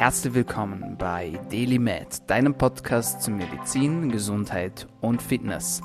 Herzlich 0.00 0.32
willkommen 0.32 0.96
bei 0.98 1.38
DailyMed, 1.50 2.22
deinem 2.26 2.54
Podcast 2.54 3.20
zu 3.20 3.30
Medizin, 3.30 4.10
Gesundheit 4.10 4.86
und 5.02 5.20
Fitness. 5.20 5.82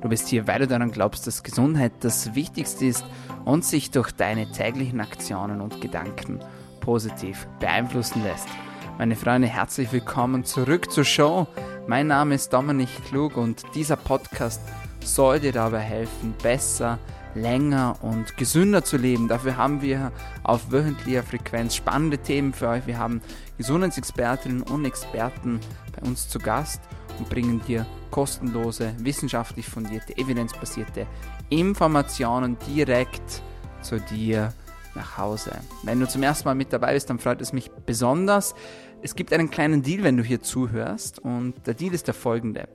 Du 0.00 0.08
bist 0.08 0.26
hier, 0.28 0.46
weil 0.46 0.60
du 0.60 0.66
daran 0.66 0.90
glaubst, 0.90 1.26
dass 1.26 1.42
Gesundheit 1.42 1.92
das 2.00 2.34
Wichtigste 2.34 2.86
ist 2.86 3.04
und 3.44 3.66
sich 3.66 3.90
durch 3.90 4.10
deine 4.12 4.50
täglichen 4.50 5.02
Aktionen 5.02 5.60
und 5.60 5.82
Gedanken 5.82 6.40
positiv 6.80 7.46
beeinflussen 7.60 8.22
lässt. 8.22 8.48
Meine 8.96 9.16
Freunde, 9.16 9.48
herzlich 9.48 9.92
willkommen 9.92 10.44
zurück 10.44 10.90
zur 10.90 11.04
Show. 11.04 11.46
Mein 11.86 12.06
Name 12.06 12.36
ist 12.36 12.54
Dominik 12.54 12.88
Klug 13.10 13.36
und 13.36 13.64
dieser 13.74 13.96
Podcast 13.96 14.62
soll 15.04 15.40
dir 15.40 15.52
dabei 15.52 15.80
helfen, 15.80 16.32
besser 16.42 16.98
zu 17.04 17.17
länger 17.38 17.96
und 18.02 18.36
gesünder 18.36 18.84
zu 18.84 18.96
leben. 18.96 19.28
Dafür 19.28 19.56
haben 19.56 19.80
wir 19.80 20.12
auf 20.42 20.70
wöchentlicher 20.70 21.22
Frequenz 21.22 21.74
spannende 21.74 22.18
Themen 22.18 22.52
für 22.52 22.68
euch. 22.68 22.86
Wir 22.86 22.98
haben 22.98 23.20
Gesundheitsexpertinnen 23.56 24.62
und 24.62 24.84
Experten 24.84 25.60
bei 25.94 26.06
uns 26.06 26.28
zu 26.28 26.38
Gast 26.38 26.80
und 27.18 27.28
bringen 27.28 27.60
dir 27.66 27.86
kostenlose, 28.10 28.94
wissenschaftlich 28.98 29.66
fundierte, 29.66 30.16
evidenzbasierte 30.16 31.06
Informationen 31.50 32.56
direkt 32.66 33.42
zu 33.82 34.00
dir 34.00 34.52
nach 34.94 35.18
Hause. 35.18 35.52
Wenn 35.82 36.00
du 36.00 36.08
zum 36.08 36.22
ersten 36.22 36.48
Mal 36.48 36.54
mit 36.54 36.72
dabei 36.72 36.94
bist, 36.94 37.08
dann 37.10 37.18
freut 37.18 37.40
es 37.40 37.52
mich 37.52 37.70
besonders. 37.86 38.54
Es 39.02 39.14
gibt 39.14 39.32
einen 39.32 39.50
kleinen 39.50 39.82
Deal, 39.82 40.02
wenn 40.02 40.16
du 40.16 40.22
hier 40.22 40.42
zuhörst 40.42 41.18
und 41.20 41.54
der 41.66 41.74
Deal 41.74 41.94
ist 41.94 42.06
der 42.06 42.14
folgende. 42.14 42.68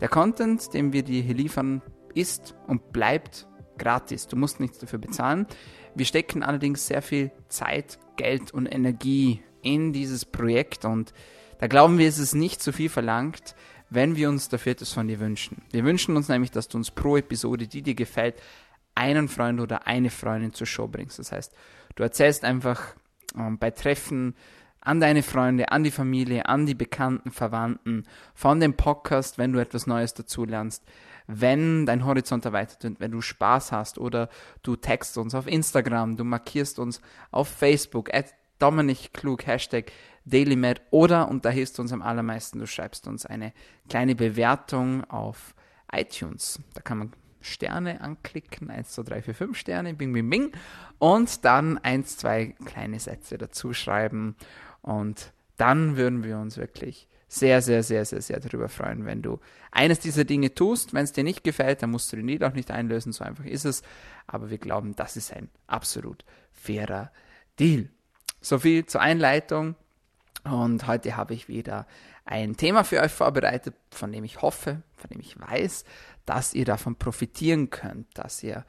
Der 0.00 0.08
Content, 0.08 0.72
den 0.74 0.92
wir 0.92 1.02
dir 1.02 1.22
hier 1.22 1.34
liefern, 1.34 1.82
ist 2.14 2.54
und 2.66 2.92
bleibt 2.92 3.46
gratis. 3.78 4.26
Du 4.26 4.36
musst 4.36 4.60
nichts 4.60 4.78
dafür 4.78 4.98
bezahlen. 4.98 5.46
Wir 5.94 6.04
stecken 6.04 6.42
allerdings 6.42 6.86
sehr 6.86 7.02
viel 7.02 7.30
Zeit, 7.48 7.98
Geld 8.16 8.52
und 8.52 8.66
Energie 8.66 9.42
in 9.62 9.92
dieses 9.92 10.24
Projekt 10.24 10.84
und 10.84 11.12
da 11.58 11.66
glauben 11.68 11.98
wir, 11.98 12.08
es 12.08 12.18
ist 12.18 12.34
nicht 12.34 12.62
zu 12.62 12.72
viel 12.72 12.88
verlangt, 12.88 13.54
wenn 13.88 14.16
wir 14.16 14.28
uns 14.28 14.48
dafür 14.48 14.72
etwas 14.72 14.92
von 14.92 15.08
dir 15.08 15.20
wünschen. 15.20 15.62
Wir 15.70 15.84
wünschen 15.84 16.16
uns 16.16 16.28
nämlich, 16.28 16.50
dass 16.50 16.68
du 16.68 16.76
uns 16.76 16.90
pro 16.90 17.16
Episode, 17.16 17.66
die 17.66 17.82
dir 17.82 17.94
gefällt, 17.94 18.34
einen 18.94 19.28
Freund 19.28 19.60
oder 19.60 19.86
eine 19.86 20.10
Freundin 20.10 20.52
zur 20.52 20.66
Show 20.66 20.88
bringst. 20.88 21.18
Das 21.18 21.32
heißt, 21.32 21.54
du 21.94 22.02
erzählst 22.02 22.44
einfach 22.44 22.94
ähm, 23.36 23.58
bei 23.58 23.70
Treffen 23.70 24.34
an 24.80 25.00
deine 25.00 25.22
Freunde, 25.22 25.72
an 25.72 25.82
die 25.82 25.90
Familie, 25.90 26.46
an 26.46 26.66
die 26.66 26.74
Bekannten, 26.74 27.30
Verwandten 27.30 28.04
von 28.34 28.60
dem 28.60 28.74
Podcast, 28.74 29.38
wenn 29.38 29.52
du 29.52 29.58
etwas 29.58 29.86
Neues 29.86 30.14
dazulernst 30.14 30.84
wenn 31.26 31.86
dein 31.86 32.04
Horizont 32.04 32.44
erweitert 32.44 32.82
wird, 32.84 33.00
wenn 33.00 33.10
du 33.10 33.20
Spaß 33.20 33.72
hast 33.72 33.98
oder 33.98 34.28
du 34.62 34.76
textst 34.76 35.18
uns 35.18 35.34
auf 35.34 35.46
Instagram, 35.46 36.16
du 36.16 36.24
markierst 36.24 36.78
uns 36.78 37.00
auf 37.30 37.48
Facebook, 37.48 38.12
at 38.14 38.34
Dominik 38.58 39.12
Klug, 39.12 39.46
Hashtag 39.46 39.92
DailyMed 40.24 40.80
oder, 40.90 41.28
und 41.28 41.44
da 41.44 41.50
hilfst 41.50 41.78
du 41.78 41.82
uns 41.82 41.92
am 41.92 42.02
allermeisten, 42.02 42.58
du 42.58 42.66
schreibst 42.66 43.06
uns 43.06 43.26
eine 43.26 43.52
kleine 43.88 44.14
Bewertung 44.14 45.04
auf 45.04 45.54
iTunes. 45.92 46.60
Da 46.74 46.80
kann 46.80 46.98
man 46.98 47.12
Sterne 47.40 48.00
anklicken, 48.00 48.70
1, 48.70 48.90
2, 48.92 49.02
3, 49.02 49.22
4, 49.22 49.34
5 49.34 49.56
Sterne, 49.58 49.94
bing, 49.94 50.12
bing, 50.12 50.28
bing, 50.28 50.52
und 50.98 51.44
dann 51.44 51.78
1, 51.78 52.16
2 52.16 52.56
kleine 52.64 52.98
Sätze 52.98 53.38
dazu 53.38 53.72
schreiben 53.72 54.36
und 54.82 55.32
dann 55.56 55.96
würden 55.96 56.24
wir 56.24 56.38
uns 56.38 56.56
wirklich 56.56 57.08
sehr, 57.28 57.60
sehr, 57.60 57.82
sehr, 57.82 58.04
sehr, 58.04 58.22
sehr 58.22 58.40
darüber 58.40 58.68
freuen, 58.68 59.04
wenn 59.04 59.22
du 59.22 59.40
eines 59.72 59.98
dieser 59.98 60.24
Dinge 60.24 60.54
tust. 60.54 60.94
Wenn 60.94 61.04
es 61.04 61.12
dir 61.12 61.24
nicht 61.24 61.42
gefällt, 61.42 61.82
dann 61.82 61.90
musst 61.90 62.12
du 62.12 62.16
den 62.16 62.28
Lied 62.28 62.44
auch 62.44 62.52
nicht 62.52 62.70
einlösen, 62.70 63.12
so 63.12 63.24
einfach 63.24 63.44
ist 63.44 63.64
es. 63.64 63.82
Aber 64.26 64.50
wir 64.50 64.58
glauben, 64.58 64.94
das 64.94 65.16
ist 65.16 65.32
ein 65.32 65.50
absolut 65.66 66.24
fairer 66.52 67.10
Deal. 67.58 67.88
So 68.40 68.58
viel 68.58 68.86
zur 68.86 69.00
Einleitung. 69.00 69.74
Und 70.44 70.86
heute 70.86 71.16
habe 71.16 71.34
ich 71.34 71.48
wieder 71.48 71.86
ein 72.24 72.56
Thema 72.56 72.84
für 72.84 73.00
euch 73.00 73.12
vorbereitet, 73.12 73.74
von 73.90 74.12
dem 74.12 74.24
ich 74.24 74.42
hoffe, 74.42 74.82
von 74.96 75.10
dem 75.10 75.20
ich 75.20 75.38
weiß, 75.38 75.84
dass 76.24 76.54
ihr 76.54 76.64
davon 76.64 76.96
profitieren 76.96 77.70
könnt, 77.70 78.06
dass 78.16 78.42
ihr 78.42 78.64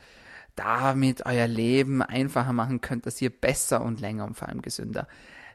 damit 0.56 1.26
euer 1.28 1.48
Leben 1.48 2.02
einfacher 2.02 2.54
machen 2.54 2.82
könnt, 2.82 3.06
dass 3.06 3.22
ihr 3.22 3.30
besser 3.30 3.84
und 3.84 4.00
länger 4.00 4.26
und 4.26 4.36
vor 4.36 4.50
allem 4.50 4.64
gesünder 4.64 5.08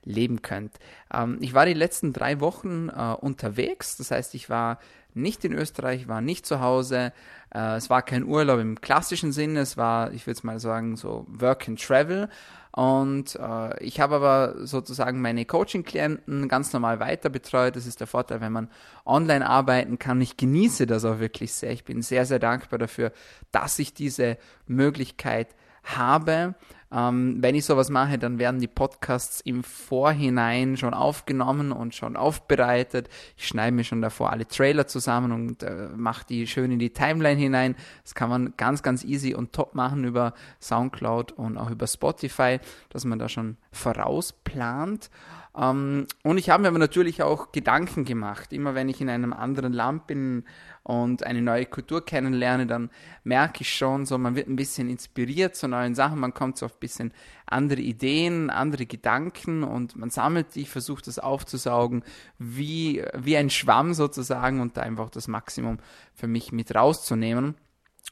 leben 0.04 0.42
könnt. 0.42 0.78
Ähm, 1.12 1.38
ich 1.40 1.54
war 1.54 1.66
die 1.66 1.74
letzten 1.74 2.12
drei 2.12 2.40
Wochen 2.40 2.88
äh, 2.88 3.14
unterwegs, 3.20 3.96
das 3.96 4.10
heißt, 4.10 4.34
ich 4.34 4.50
war 4.50 4.78
nicht 5.14 5.44
in 5.44 5.52
Österreich, 5.52 6.08
war 6.08 6.20
nicht 6.20 6.46
zu 6.46 6.60
Hause. 6.60 7.12
Äh, 7.54 7.76
es 7.76 7.90
war 7.90 8.02
kein 8.02 8.24
Urlaub 8.24 8.60
im 8.60 8.80
klassischen 8.80 9.32
Sinne, 9.32 9.60
es 9.60 9.76
war, 9.76 10.12
ich 10.12 10.26
würde 10.26 10.38
es 10.38 10.44
mal 10.44 10.58
sagen, 10.58 10.96
so 10.96 11.26
Work 11.28 11.68
and 11.68 11.80
Travel. 11.82 12.28
Und 12.74 13.36
äh, 13.36 13.84
ich 13.84 14.00
habe 14.00 14.16
aber 14.16 14.66
sozusagen 14.66 15.20
meine 15.20 15.44
Coaching-Klienten 15.44 16.48
ganz 16.48 16.72
normal 16.72 17.00
weiter 17.00 17.28
betreut. 17.28 17.76
Das 17.76 17.86
ist 17.86 18.00
der 18.00 18.06
Vorteil, 18.06 18.40
wenn 18.40 18.52
man 18.52 18.70
online 19.04 19.46
arbeiten 19.46 19.98
kann. 19.98 20.22
Ich 20.22 20.38
genieße 20.38 20.86
das 20.86 21.04
auch 21.04 21.18
wirklich 21.18 21.52
sehr. 21.52 21.72
Ich 21.72 21.84
bin 21.84 22.00
sehr, 22.00 22.24
sehr 22.24 22.38
dankbar 22.38 22.78
dafür, 22.78 23.12
dass 23.50 23.78
ich 23.78 23.92
diese 23.92 24.38
Möglichkeit 24.66 25.48
habe. 25.84 26.54
Ähm, 26.92 27.38
wenn 27.40 27.54
ich 27.54 27.64
sowas 27.64 27.88
mache, 27.88 28.18
dann 28.18 28.38
werden 28.38 28.60
die 28.60 28.68
Podcasts 28.68 29.40
im 29.40 29.64
Vorhinein 29.64 30.76
schon 30.76 30.92
aufgenommen 30.92 31.72
und 31.72 31.94
schon 31.94 32.16
aufbereitet. 32.16 33.08
Ich 33.36 33.48
schneide 33.48 33.74
mir 33.74 33.84
schon 33.84 34.02
davor 34.02 34.30
alle 34.30 34.46
Trailer 34.46 34.86
zusammen 34.86 35.32
und 35.32 35.62
äh, 35.62 35.88
mache 35.96 36.26
die 36.26 36.46
schön 36.46 36.70
in 36.70 36.78
die 36.78 36.90
Timeline 36.90 37.40
hinein. 37.40 37.76
Das 38.02 38.14
kann 38.14 38.28
man 38.28 38.54
ganz, 38.58 38.82
ganz 38.82 39.04
easy 39.04 39.34
und 39.34 39.52
top 39.52 39.74
machen 39.74 40.04
über 40.04 40.34
Soundcloud 40.60 41.32
und 41.32 41.56
auch 41.56 41.70
über 41.70 41.86
Spotify, 41.86 42.58
dass 42.90 43.06
man 43.06 43.18
da 43.18 43.28
schon 43.28 43.56
vorausplant. 43.70 45.08
Ähm, 45.56 46.06
und 46.22 46.38
ich 46.38 46.50
habe 46.50 46.62
mir 46.62 46.68
aber 46.68 46.78
natürlich 46.78 47.22
auch 47.22 47.52
Gedanken 47.52 48.04
gemacht. 48.04 48.52
Immer 48.52 48.74
wenn 48.74 48.88
ich 48.88 49.00
in 49.00 49.08
einem 49.08 49.32
anderen 49.32 49.72
Land 49.72 50.06
bin 50.06 50.44
und 50.82 51.24
eine 51.24 51.42
neue 51.42 51.66
Kultur 51.66 52.04
kennenlerne, 52.04 52.66
dann 52.66 52.90
merke 53.24 53.62
ich 53.62 53.74
schon, 53.74 54.04
so 54.04 54.18
man 54.18 54.34
wird 54.34 54.48
ein 54.48 54.56
bisschen 54.56 54.88
inspiriert 54.88 55.54
zu 55.54 55.68
neuen 55.68 55.94
Sachen, 55.94 56.18
man 56.18 56.34
kommt 56.34 56.58
so 56.58 56.66
auf 56.66 56.74
ein 56.74 56.80
bisschen 56.80 57.12
andere 57.46 57.80
Ideen, 57.80 58.50
andere 58.50 58.86
Gedanken 58.86 59.62
und 59.62 59.96
man 59.96 60.10
sammelt 60.10 60.54
die, 60.54 60.64
versucht 60.64 61.06
das 61.06 61.18
aufzusaugen, 61.18 62.02
wie, 62.38 63.04
wie 63.16 63.36
ein 63.36 63.50
Schwamm 63.50 63.94
sozusagen 63.94 64.60
und 64.60 64.76
da 64.76 64.82
einfach 64.82 65.10
das 65.10 65.28
Maximum 65.28 65.78
für 66.14 66.26
mich 66.26 66.50
mit 66.50 66.74
rauszunehmen. 66.74 67.54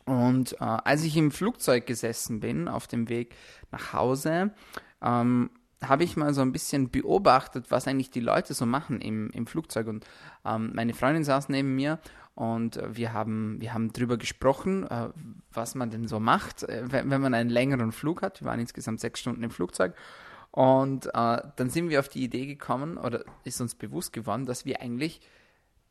Und 0.05 0.53
äh, 0.55 0.65
als 0.65 1.03
ich 1.03 1.17
im 1.17 1.31
Flugzeug 1.31 1.87
gesessen 1.87 2.41
bin, 2.41 2.69
auf 2.69 2.87
dem 2.87 3.09
Weg 3.09 3.35
nach 3.71 3.93
Hause, 3.93 4.53
ähm, 5.03 5.51
habe 5.83 6.05
ich 6.05 6.17
mal 6.17 6.35
so 6.35 6.43
ein 6.43 6.53
bisschen 6.53 6.91
beobachtet, 6.91 7.71
was 7.71 7.89
eigentlich 7.89 8.11
die 8.11 8.21
Leute 8.21 8.55
so 8.55 8.67
machen 8.67 9.01
im, 9.01 9.31
im 9.31 9.47
Flugzeug. 9.47 9.87
Und 9.87 10.07
ähm, 10.45 10.73
meine 10.75 10.95
Freundin 10.95 11.25
saß 11.25 11.49
neben 11.49 11.75
mir 11.75 11.99
und 12.35 12.77
äh, 12.77 12.97
wir 12.97 13.13
haben, 13.13 13.61
wir 13.61 13.75
haben 13.75 13.93
drüber 13.93 14.17
gesprochen, 14.17 14.87
äh, 14.87 15.09
was 15.53 15.75
man 15.75 15.91
denn 15.91 16.09
so 16.09 16.21
macht, 16.21 16.63
äh, 16.63 16.85
wenn, 16.87 17.11
wenn, 17.11 17.21
man 17.21 17.35
einen 17.35 17.51
längeren 17.51 17.93
Flug 17.93 18.23
hat. 18.23 18.41
Wir 18.41 18.47
waren 18.47 18.61
insgesamt 18.61 19.01
sechs 19.01 19.21
Stunden 19.21 19.43
im 19.43 19.51
Flugzeug. 19.51 19.95
Und 20.51 21.07
äh, 21.07 21.11
dann 21.57 21.71
sind 21.71 21.91
wir 21.91 22.01
auf 22.01 22.09
die 22.09 22.25
Idee 22.25 22.47
gekommen 22.47 22.99
oder 22.99 23.25
ist 23.45 23.61
uns 23.61 23.75
bewusst 23.75 24.13
geworden, 24.13 24.47
dass 24.47 24.65
wir 24.65 24.81
eigentlich 24.81 25.21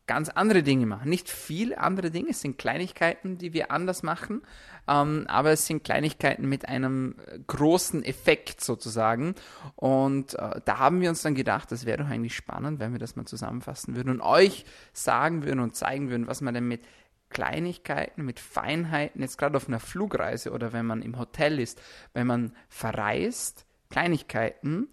ganz 0.09 0.27
andere 0.27 0.63
Dinge 0.63 0.87
machen. 0.87 1.07
Nicht 1.07 1.29
viel 1.29 1.75
andere 1.75 2.09
Dinge, 2.09 2.31
es 2.31 2.41
sind 2.41 2.57
Kleinigkeiten, 2.57 3.37
die 3.37 3.53
wir 3.53 3.69
anders 3.69 4.01
machen, 4.01 4.41
ähm, 4.87 5.25
aber 5.27 5.51
es 5.51 5.67
sind 5.67 5.83
Kleinigkeiten 5.83 6.49
mit 6.49 6.67
einem 6.67 7.15
äh, 7.27 7.37
großen 7.45 8.03
Effekt 8.03 8.59
sozusagen. 8.59 9.35
Und 9.75 10.33
äh, 10.33 10.61
da 10.65 10.79
haben 10.79 10.99
wir 11.01 11.09
uns 11.09 11.21
dann 11.21 11.35
gedacht, 11.35 11.71
das 11.71 11.85
wäre 11.85 11.99
doch 11.99 12.09
eigentlich 12.09 12.35
spannend, 12.35 12.79
wenn 12.79 12.91
wir 12.91 12.97
das 12.97 13.15
mal 13.15 13.25
zusammenfassen 13.25 13.95
würden 13.95 14.09
und 14.09 14.21
euch 14.21 14.65
sagen 14.93 15.43
würden 15.43 15.59
und 15.59 15.75
zeigen 15.75 16.09
würden, 16.09 16.25
was 16.25 16.41
man 16.41 16.55
denn 16.55 16.67
mit 16.67 16.81
Kleinigkeiten, 17.29 18.25
mit 18.25 18.39
Feinheiten, 18.39 19.21
jetzt 19.21 19.37
gerade 19.37 19.57
auf 19.57 19.67
einer 19.67 19.79
Flugreise 19.79 20.51
oder 20.51 20.73
wenn 20.73 20.87
man 20.87 21.03
im 21.03 21.19
Hotel 21.19 21.59
ist, 21.59 21.79
wenn 22.13 22.25
man 22.25 22.55
verreist, 22.67 23.67
Kleinigkeiten, 23.91 24.87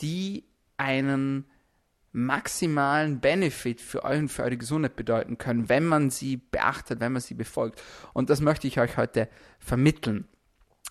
die 0.00 0.44
einen 0.76 1.46
maximalen 2.12 3.20
Benefit 3.20 3.80
für 3.80 4.04
euch 4.04 4.18
und 4.18 4.28
für 4.28 4.42
eure 4.42 4.56
Gesundheit 4.56 4.96
bedeuten 4.96 5.38
können, 5.38 5.68
wenn 5.68 5.84
man 5.84 6.10
sie 6.10 6.36
beachtet, 6.36 7.00
wenn 7.00 7.12
man 7.12 7.22
sie 7.22 7.34
befolgt. 7.34 7.82
Und 8.12 8.30
das 8.30 8.40
möchte 8.40 8.66
ich 8.66 8.80
euch 8.80 8.96
heute 8.96 9.28
vermitteln. 9.58 10.26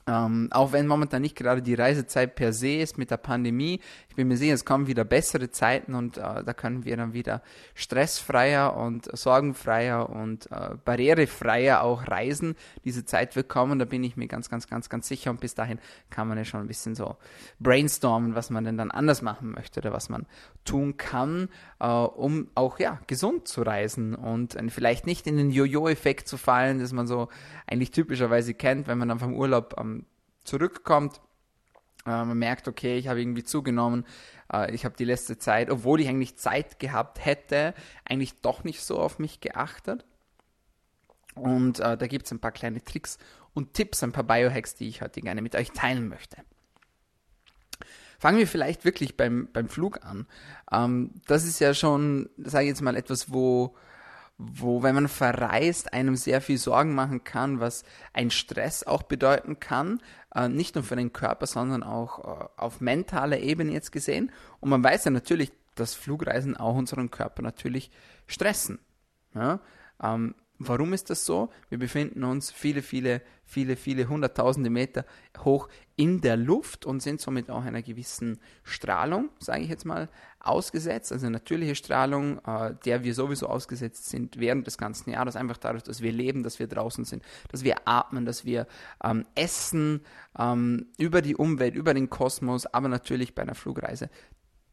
Ähm, 0.08 0.48
auch 0.52 0.72
wenn 0.72 0.88
momentan 0.88 1.22
nicht 1.22 1.36
gerade 1.36 1.62
die 1.62 1.74
Reisezeit 1.74 2.36
per 2.36 2.54
se 2.54 2.78
ist 2.78 2.98
mit 2.98 3.12
der 3.12 3.18
Pandemie, 3.18 3.82
ich 4.08 4.16
bin 4.16 4.30
mir 4.30 4.38
sicher, 4.38 4.54
es 4.54 4.64
kommen 4.64 4.88
wieder 4.88 5.04
bessere 5.04 5.52
Zeiten 5.52 5.94
und 5.94 6.18
äh, 6.18 6.44
da 6.44 6.54
können 6.54 6.86
wir 6.86 6.96
dann 6.96 7.14
wieder 7.14 7.42
stressfreier 7.76 8.76
und 8.78 9.16
sorgenfreier 9.16 10.10
und 10.10 10.50
äh, 10.50 10.76
barrierefreier 10.86 11.84
auch 11.84 12.08
reisen. 12.08 12.56
Diese 12.86 13.04
Zeit 13.04 13.36
wird 13.36 13.50
kommen, 13.50 13.80
da 13.80 13.86
bin 13.86 14.04
ich 14.04 14.16
mir 14.16 14.28
ganz, 14.28 14.50
ganz, 14.50 14.68
ganz, 14.68 14.88
ganz 14.90 15.10
sicher 15.10 15.30
und 15.30 15.42
bis 15.42 15.56
dahin 15.56 15.78
kann 16.10 16.30
man 16.30 16.38
ja 16.38 16.46
schon 16.46 16.62
ein 16.62 16.68
bisschen 16.68 16.96
so 16.96 17.18
brainstormen, 17.60 18.34
was 18.34 18.50
man 18.50 18.64
denn 18.64 18.78
dann 18.78 18.92
anders 18.92 19.22
machen 19.22 19.52
möchte 19.52 19.82
oder 19.82 19.92
was 19.92 20.08
man 20.08 20.26
tun 20.64 20.96
kann, 20.96 21.50
äh, 21.80 21.88
um 21.88 22.48
auch 22.56 22.80
ja 22.80 23.00
gesund 23.08 23.48
zu 23.48 23.62
reisen 23.62 24.16
und 24.16 24.58
vielleicht 24.70 25.06
nicht 25.06 25.28
in 25.28 25.36
den 25.36 25.52
Jojo-Effekt 25.52 26.30
zu 26.30 26.38
fallen, 26.38 26.80
dass 26.80 26.94
man 26.94 27.08
so 27.08 27.28
eigentlich 27.68 27.92
typischerweise 27.92 28.54
kennt, 28.54 28.88
wenn 28.88 28.98
man 28.98 29.10
dann 29.10 29.20
vom 29.20 29.34
Urlaub 29.34 29.74
am 29.78 29.97
zurückkommt 30.48 31.22
Äh, 32.06 32.24
man 32.24 32.38
merkt, 32.38 32.70
okay, 32.70 32.98
ich 32.98 33.10
habe 33.10 33.20
irgendwie 33.20 33.44
zugenommen. 33.44 34.06
Äh, 34.52 34.74
ich 34.74 34.86
habe 34.86 34.96
die 34.96 35.04
letzte 35.04 35.38
Zeit, 35.38 35.70
obwohl 35.70 36.00
ich 36.00 36.08
eigentlich 36.08 36.38
Zeit 36.38 36.80
gehabt 36.80 37.24
hätte, 37.26 37.74
eigentlich 38.06 38.40
doch 38.42 38.64
nicht 38.64 38.82
so 38.82 38.98
auf 38.98 39.20
mich 39.20 39.42
geachtet. 39.42 40.06
Und 41.36 41.80
äh, 41.82 41.98
da 41.98 42.08
gibt 42.08 42.26
es 42.26 42.32
ein 42.32 42.40
paar 42.40 42.54
kleine 42.54 42.82
Tricks 42.82 43.18
und 43.54 43.74
Tipps, 43.74 44.04
ein 44.04 44.14
paar 44.14 44.24
Biohacks, 44.24 44.76
die 44.76 44.88
ich 44.88 45.02
heute 45.02 45.22
gerne 45.22 45.42
mit 45.42 45.56
euch 45.56 45.72
teilen 45.72 46.08
möchte. 46.08 46.38
Fangen 48.20 48.40
wir 48.40 48.48
vielleicht 48.48 48.86
wirklich 48.86 49.18
beim, 49.18 49.50
beim 49.52 49.68
Flug 49.68 50.04
an. 50.04 50.28
Ähm, 50.72 51.12
das 51.28 51.44
ist 51.44 51.60
ja 51.60 51.74
schon, 51.74 52.30
sage 52.38 52.66
ich 52.66 52.70
jetzt 52.70 52.82
mal, 52.82 52.96
etwas, 52.96 53.32
wo, 53.32 53.76
wo, 54.38 54.84
wenn 54.84 54.96
man 54.96 55.08
verreist, 55.08 55.94
einem 55.94 56.16
sehr 56.16 56.42
viel 56.42 56.58
Sorgen 56.58 56.94
machen 56.94 57.24
kann, 57.24 57.60
was 57.60 57.84
ein 58.14 58.30
Stress 58.30 58.84
auch 58.84 59.04
bedeuten 59.04 59.60
kann. 59.60 60.00
Äh, 60.34 60.48
nicht 60.48 60.76
nur 60.76 60.84
für 60.84 60.96
den 60.96 61.12
Körper, 61.12 61.48
sondern 61.48 61.82
auch 61.82 62.20
äh, 62.20 62.48
auf 62.58 62.80
mentaler 62.80 63.40
Ebene 63.40 63.72
jetzt 63.72 63.92
gesehen. 63.92 64.32
Und 64.60 64.70
man 64.70 64.84
weiß 64.84 65.06
ja 65.06 65.12
natürlich, 65.12 65.52
dass 65.76 65.96
Flugreisen 65.96 66.56
auch 66.56 66.76
unseren 66.76 67.10
Körper 67.10 67.42
natürlich 67.42 67.90
stressen. 68.28 68.80
Ja? 69.34 69.60
Ähm, 70.02 70.36
Warum 70.60 70.94
ist 70.94 71.12
das 71.12 71.24
so? 71.24 71.50
Wir 71.70 71.78
befinden 71.78 72.24
uns 72.24 72.52
viele, 72.52 72.82
viele, 72.82 73.22
viele, 73.46 73.76
viele 73.76 74.10
hunderttausende 74.10 74.72
Meter 74.72 75.06
hoch 75.40 75.70
in 75.96 76.20
der 76.22 76.36
Luft 76.36 76.86
und 76.88 77.02
sind 77.02 77.22
somit 77.22 77.52
auch 77.52 77.64
einer 77.64 77.84
gewissen 77.84 78.40
Strahlung, 78.64 79.30
sage 79.40 79.62
ich 79.62 79.70
jetzt 79.70 79.86
mal, 79.86 80.10
ausgesetzt. 80.40 81.12
Also 81.12 81.30
natürliche 81.30 81.76
Strahlung, 81.76 82.40
äh, 82.46 82.74
der 82.86 83.04
wir 83.04 83.14
sowieso 83.14 83.48
ausgesetzt 83.48 84.10
sind 84.10 84.40
während 84.40 84.66
des 84.66 84.80
ganzen 84.80 85.12
Jahres, 85.12 85.36
einfach 85.36 85.58
dadurch, 85.58 85.84
dass 85.84 86.02
wir 86.02 86.12
leben, 86.12 86.42
dass 86.42 86.58
wir 86.58 86.68
draußen 86.68 87.06
sind, 87.06 87.24
dass 87.50 87.64
wir 87.64 87.88
atmen, 87.88 88.26
dass 88.26 88.44
wir 88.44 88.66
ähm, 89.04 89.26
essen, 89.36 90.02
ähm, 90.40 90.88
über 90.98 91.22
die 91.22 91.36
Umwelt, 91.36 91.76
über 91.76 91.94
den 91.94 92.10
Kosmos, 92.10 92.66
aber 92.66 92.88
natürlich 92.88 93.36
bei 93.36 93.44
einer 93.44 93.56
Flugreise. 93.56 94.10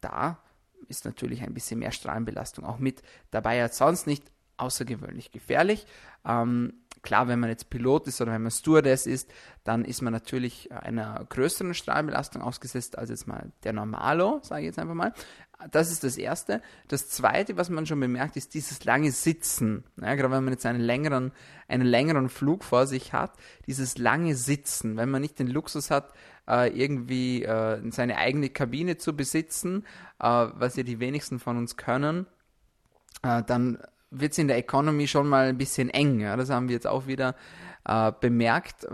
Da 0.01 0.39
ist 0.87 1.05
natürlich 1.05 1.43
ein 1.43 1.53
bisschen 1.53 1.79
mehr 1.79 1.91
Strahlenbelastung 1.91 2.65
auch 2.65 2.79
mit 2.79 3.01
dabei 3.31 3.61
als 3.61 3.77
sonst 3.77 4.07
nicht 4.07 4.23
außergewöhnlich 4.57 5.31
gefährlich. 5.31 5.85
Ähm, 6.25 6.73
klar, 7.01 7.27
wenn 7.27 7.39
man 7.39 7.49
jetzt 7.49 7.69
Pilot 7.69 8.07
ist 8.07 8.19
oder 8.19 8.33
wenn 8.33 8.41
man 8.41 8.51
Stewardess 8.51 9.05
ist, 9.05 9.31
dann 9.63 9.85
ist 9.85 10.01
man 10.01 10.11
natürlich 10.11 10.71
einer 10.71 11.25
größeren 11.29 11.73
Strahlbelastung 11.73 12.41
ausgesetzt 12.41 12.97
als 12.97 13.09
jetzt 13.09 13.27
mal 13.27 13.51
der 13.63 13.73
Normalo, 13.73 14.39
sage 14.41 14.61
ich 14.61 14.67
jetzt 14.67 14.79
einfach 14.79 14.95
mal. 14.95 15.13
Das 15.71 15.89
ist 15.89 16.03
das 16.03 16.17
Erste. 16.17 16.61
Das 16.89 17.09
Zweite, 17.09 17.55
was 17.55 17.69
man 17.69 17.85
schon 17.85 17.99
bemerkt, 17.99 18.35
ist 18.35 18.53
dieses 18.53 18.83
lange 18.83 19.11
Sitzen. 19.11 19.85
Ja, 20.01 20.15
gerade 20.15 20.33
wenn 20.33 20.43
man 20.43 20.53
jetzt 20.53 20.65
einen 20.65 20.81
längeren, 20.81 21.31
einen 21.67 21.85
längeren 21.85 22.27
Flug 22.27 22.63
vor 22.63 22.87
sich 22.87 23.13
hat, 23.13 23.31
dieses 23.65 23.97
lange 23.97 24.35
Sitzen. 24.35 24.97
Wenn 24.97 25.09
man 25.09 25.21
nicht 25.21 25.39
den 25.39 25.47
Luxus 25.47 25.91
hat, 25.91 26.11
äh, 26.47 26.69
irgendwie 26.77 27.43
äh, 27.43 27.79
seine 27.91 28.17
eigene 28.17 28.49
Kabine 28.49 28.97
zu 28.97 29.15
besitzen, 29.15 29.85
äh, 30.19 30.25
was 30.53 30.75
ja 30.75 30.83
die 30.83 30.99
wenigsten 30.99 31.39
von 31.39 31.57
uns 31.57 31.77
können, 31.77 32.27
äh, 33.23 33.41
dann 33.43 33.79
wird 34.19 34.33
es 34.33 34.37
in 34.37 34.47
der 34.47 34.57
Economy 34.57 35.07
schon 35.07 35.27
mal 35.27 35.47
ein 35.47 35.57
bisschen 35.57 35.89
eng. 35.89 36.19
Ja? 36.19 36.35
Das 36.35 36.49
haben 36.49 36.67
wir 36.67 36.73
jetzt 36.73 36.87
auch 36.87 37.07
wieder 37.07 37.35
äh, 37.85 38.11
bemerkt. 38.19 38.87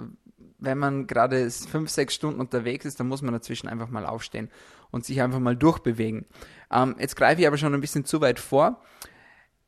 Wenn 0.57 0.77
man 0.77 1.07
gerade 1.07 1.49
fünf, 1.49 1.89
sechs 1.89 2.13
Stunden 2.13 2.39
unterwegs 2.39 2.85
ist, 2.85 2.99
dann 2.99 3.07
muss 3.07 3.21
man 3.21 3.33
dazwischen 3.33 3.67
einfach 3.67 3.89
mal 3.89 4.05
aufstehen 4.05 4.49
und 4.91 5.05
sich 5.05 5.21
einfach 5.21 5.39
mal 5.39 5.55
durchbewegen. 5.55 6.25
Ähm, 6.71 6.95
jetzt 6.99 7.15
greife 7.15 7.41
ich 7.41 7.47
aber 7.47 7.57
schon 7.57 7.73
ein 7.73 7.81
bisschen 7.81 8.05
zu 8.05 8.21
weit 8.21 8.39
vor. 8.39 8.81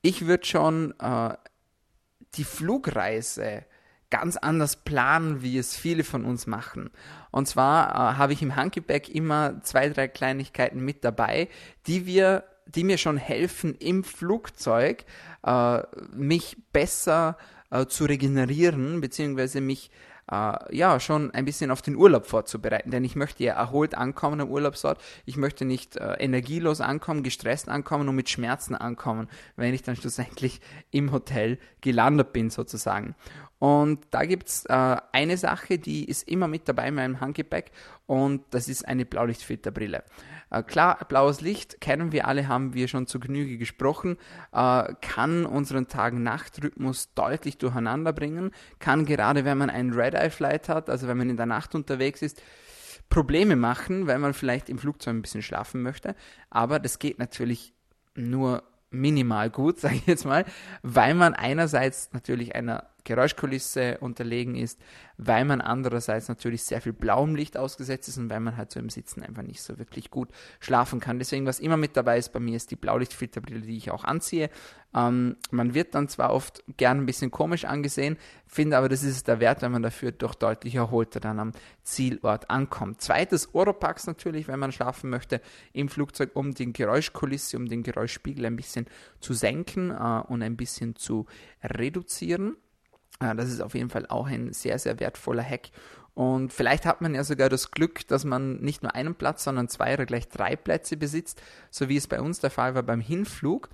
Ich 0.01 0.27
würde 0.27 0.45
schon 0.45 0.93
äh, 0.99 1.35
die 2.35 2.43
Flugreise 2.43 3.65
ganz 4.09 4.37
anders 4.37 4.75
planen, 4.75 5.41
wie 5.41 5.57
es 5.57 5.75
viele 5.75 6.03
von 6.03 6.23
uns 6.23 6.45
machen. 6.45 6.91
Und 7.31 7.47
zwar 7.47 7.89
äh, 7.89 8.17
habe 8.17 8.33
ich 8.33 8.43
im 8.43 8.55
Handgepäck 8.55 9.09
immer 9.09 9.63
zwei, 9.63 9.89
drei 9.89 10.07
Kleinigkeiten 10.07 10.79
mit 10.85 11.03
dabei, 11.03 11.49
die 11.87 12.05
wir 12.05 12.43
die 12.65 12.83
mir 12.83 12.97
schon 12.97 13.17
helfen, 13.17 13.75
im 13.75 14.03
Flugzeug 14.03 15.05
äh, 15.45 15.81
mich 16.11 16.57
besser 16.71 17.37
äh, 17.69 17.85
zu 17.85 18.05
regenerieren, 18.05 19.01
beziehungsweise 19.01 19.61
mich 19.61 19.91
äh, 20.31 20.75
ja 20.75 20.99
schon 20.99 21.31
ein 21.31 21.45
bisschen 21.45 21.71
auf 21.71 21.81
den 21.81 21.95
Urlaub 21.95 22.25
vorzubereiten. 22.25 22.91
Denn 22.91 23.03
ich 23.03 23.15
möchte 23.15 23.43
ja 23.43 23.53
erholt 23.53 23.95
ankommen 23.95 24.41
am 24.41 24.49
Urlaubsort. 24.49 25.01
Ich 25.25 25.37
möchte 25.37 25.65
nicht 25.65 25.97
äh, 25.97 26.13
energielos 26.13 26.81
ankommen, 26.81 27.23
gestresst 27.23 27.69
ankommen 27.69 28.07
und 28.09 28.15
mit 28.15 28.29
Schmerzen 28.29 28.75
ankommen, 28.75 29.27
wenn 29.55 29.73
ich 29.73 29.83
dann 29.83 29.95
schlussendlich 29.95 30.61
im 30.91 31.11
Hotel 31.11 31.57
gelandet 31.81 32.33
bin, 32.33 32.49
sozusagen. 32.49 33.15
Und 33.63 34.07
da 34.11 34.25
gibt 34.25 34.49
es 34.49 34.65
äh, 34.65 34.97
eine 35.13 35.37
Sache, 35.37 35.79
die 35.79 36.03
ist 36.03 36.27
immer 36.27 36.49
mit 36.49 36.67
dabei 36.67 36.89
in 36.89 36.95
meinem 36.95 37.21
Handgepäck 37.21 37.71
und 38.07 38.43
das 38.49 38.67
ist 38.67 38.85
eine 38.85 39.05
Blaulichtfilterbrille. 39.05 40.03
Äh, 40.51 40.63
klar, 40.63 40.99
blaues 41.07 41.39
Licht 41.39 41.79
kennen 41.79 42.11
wir 42.11 42.27
alle, 42.27 42.49
haben 42.49 42.73
wir 42.73 42.89
schon 42.89 43.07
zu 43.07 43.21
Genüge 43.21 43.57
gesprochen, 43.57 44.17
äh, 44.51 44.93
kann 44.99 45.45
unseren 45.45 45.87
Tag-Nacht-Rhythmus 45.87 47.13
deutlich 47.13 47.57
durcheinander 47.57 48.11
bringen, 48.11 48.51
kann 48.79 49.05
gerade 49.05 49.45
wenn 49.45 49.57
man 49.57 49.69
einen 49.69 49.93
Red-Eye-Flight 49.93 50.67
hat, 50.67 50.89
also 50.89 51.07
wenn 51.07 51.17
man 51.17 51.29
in 51.29 51.37
der 51.37 51.45
Nacht 51.45 51.73
unterwegs 51.73 52.21
ist, 52.21 52.43
Probleme 53.07 53.55
machen, 53.55 54.07
weil 54.07 54.19
man 54.19 54.33
vielleicht 54.33 54.67
im 54.67 54.77
Flugzeug 54.77 55.13
ein 55.13 55.21
bisschen 55.21 55.41
schlafen 55.41 55.81
möchte. 55.83 56.15
Aber 56.49 56.79
das 56.79 56.99
geht 56.99 57.17
natürlich 57.17 57.73
nur 58.13 58.63
minimal 58.89 59.49
gut, 59.49 59.79
sage 59.79 59.95
ich 59.95 60.05
jetzt 60.05 60.25
mal, 60.25 60.43
weil 60.81 61.13
man 61.13 61.33
einerseits 61.33 62.11
natürlich 62.11 62.55
einer 62.55 62.89
Geräuschkulisse 63.03 63.97
unterlegen 63.99 64.55
ist, 64.55 64.79
weil 65.17 65.45
man 65.45 65.61
andererseits 65.61 66.27
natürlich 66.27 66.63
sehr 66.63 66.81
viel 66.81 66.93
blauem 66.93 67.35
Licht 67.35 67.57
ausgesetzt 67.57 68.07
ist 68.07 68.17
und 68.17 68.29
weil 68.29 68.39
man 68.39 68.57
halt 68.57 68.71
so 68.71 68.79
im 68.79 68.89
Sitzen 68.89 69.23
einfach 69.23 69.43
nicht 69.43 69.61
so 69.61 69.77
wirklich 69.77 70.09
gut 70.09 70.29
schlafen 70.59 70.99
kann. 70.99 71.19
Deswegen, 71.19 71.45
was 71.45 71.59
immer 71.59 71.77
mit 71.77 71.97
dabei 71.97 72.17
ist 72.17 72.33
bei 72.33 72.39
mir, 72.39 72.55
ist 72.55 72.71
die 72.71 72.75
Blaulichtfilterbrille, 72.75 73.61
die 73.61 73.77
ich 73.77 73.91
auch 73.91 74.03
anziehe. 74.03 74.49
Ähm, 74.95 75.37
man 75.51 75.73
wird 75.73 75.95
dann 75.95 76.07
zwar 76.07 76.33
oft 76.33 76.63
gern 76.77 76.99
ein 76.99 77.05
bisschen 77.05 77.31
komisch 77.31 77.65
angesehen, 77.65 78.17
finde 78.45 78.77
aber, 78.77 78.89
das 78.89 79.03
ist 79.03 79.15
es 79.15 79.23
der 79.23 79.39
Wert, 79.39 79.61
wenn 79.61 79.71
man 79.71 79.81
dafür 79.81 80.11
doch 80.11 80.35
deutlich 80.35 80.75
erholter 80.75 81.19
dann 81.19 81.39
am 81.39 81.51
Zielort 81.81 82.49
ankommt. 82.49 83.01
Zweites 83.01 83.53
Oropax 83.53 84.05
natürlich, 84.05 84.47
wenn 84.47 84.59
man 84.59 84.71
schlafen 84.71 85.09
möchte 85.09 85.41
im 85.73 85.89
Flugzeug, 85.89 86.31
um 86.35 86.53
den 86.53 86.73
Geräuschkulisse, 86.73 87.57
um 87.57 87.67
den 87.67 87.83
Geräuschspiegel 87.83 88.45
ein 88.45 88.55
bisschen 88.55 88.85
zu 89.19 89.33
senken 89.33 89.91
äh, 89.91 90.21
und 90.27 90.43
ein 90.43 90.55
bisschen 90.55 90.95
zu 90.95 91.25
reduzieren. 91.63 92.55
Das 93.19 93.49
ist 93.49 93.61
auf 93.61 93.75
jeden 93.75 93.89
Fall 93.89 94.05
auch 94.07 94.27
ein 94.27 94.53
sehr, 94.53 94.79
sehr 94.79 94.99
wertvoller 94.99 95.43
Hack. 95.43 95.69
Und 96.15 96.53
vielleicht 96.53 96.85
hat 96.85 97.01
man 97.01 97.15
ja 97.15 97.23
sogar 97.23 97.49
das 97.49 97.71
Glück, 97.71 98.07
dass 98.07 98.23
man 98.23 98.57
nicht 98.61 98.83
nur 98.83 98.93
einen 98.93 99.15
Platz, 99.15 99.43
sondern 99.43 99.67
zwei 99.67 99.93
oder 99.93 100.05
gleich 100.05 100.29
drei 100.29 100.55
Plätze 100.55 100.95
besitzt, 100.95 101.41
so 101.71 101.89
wie 101.89 101.97
es 101.97 102.07
bei 102.07 102.21
uns 102.21 102.39
der 102.39 102.51
Fall 102.51 102.75
war 102.75 102.83
beim 102.83 103.01
Hinflug. 103.01 103.69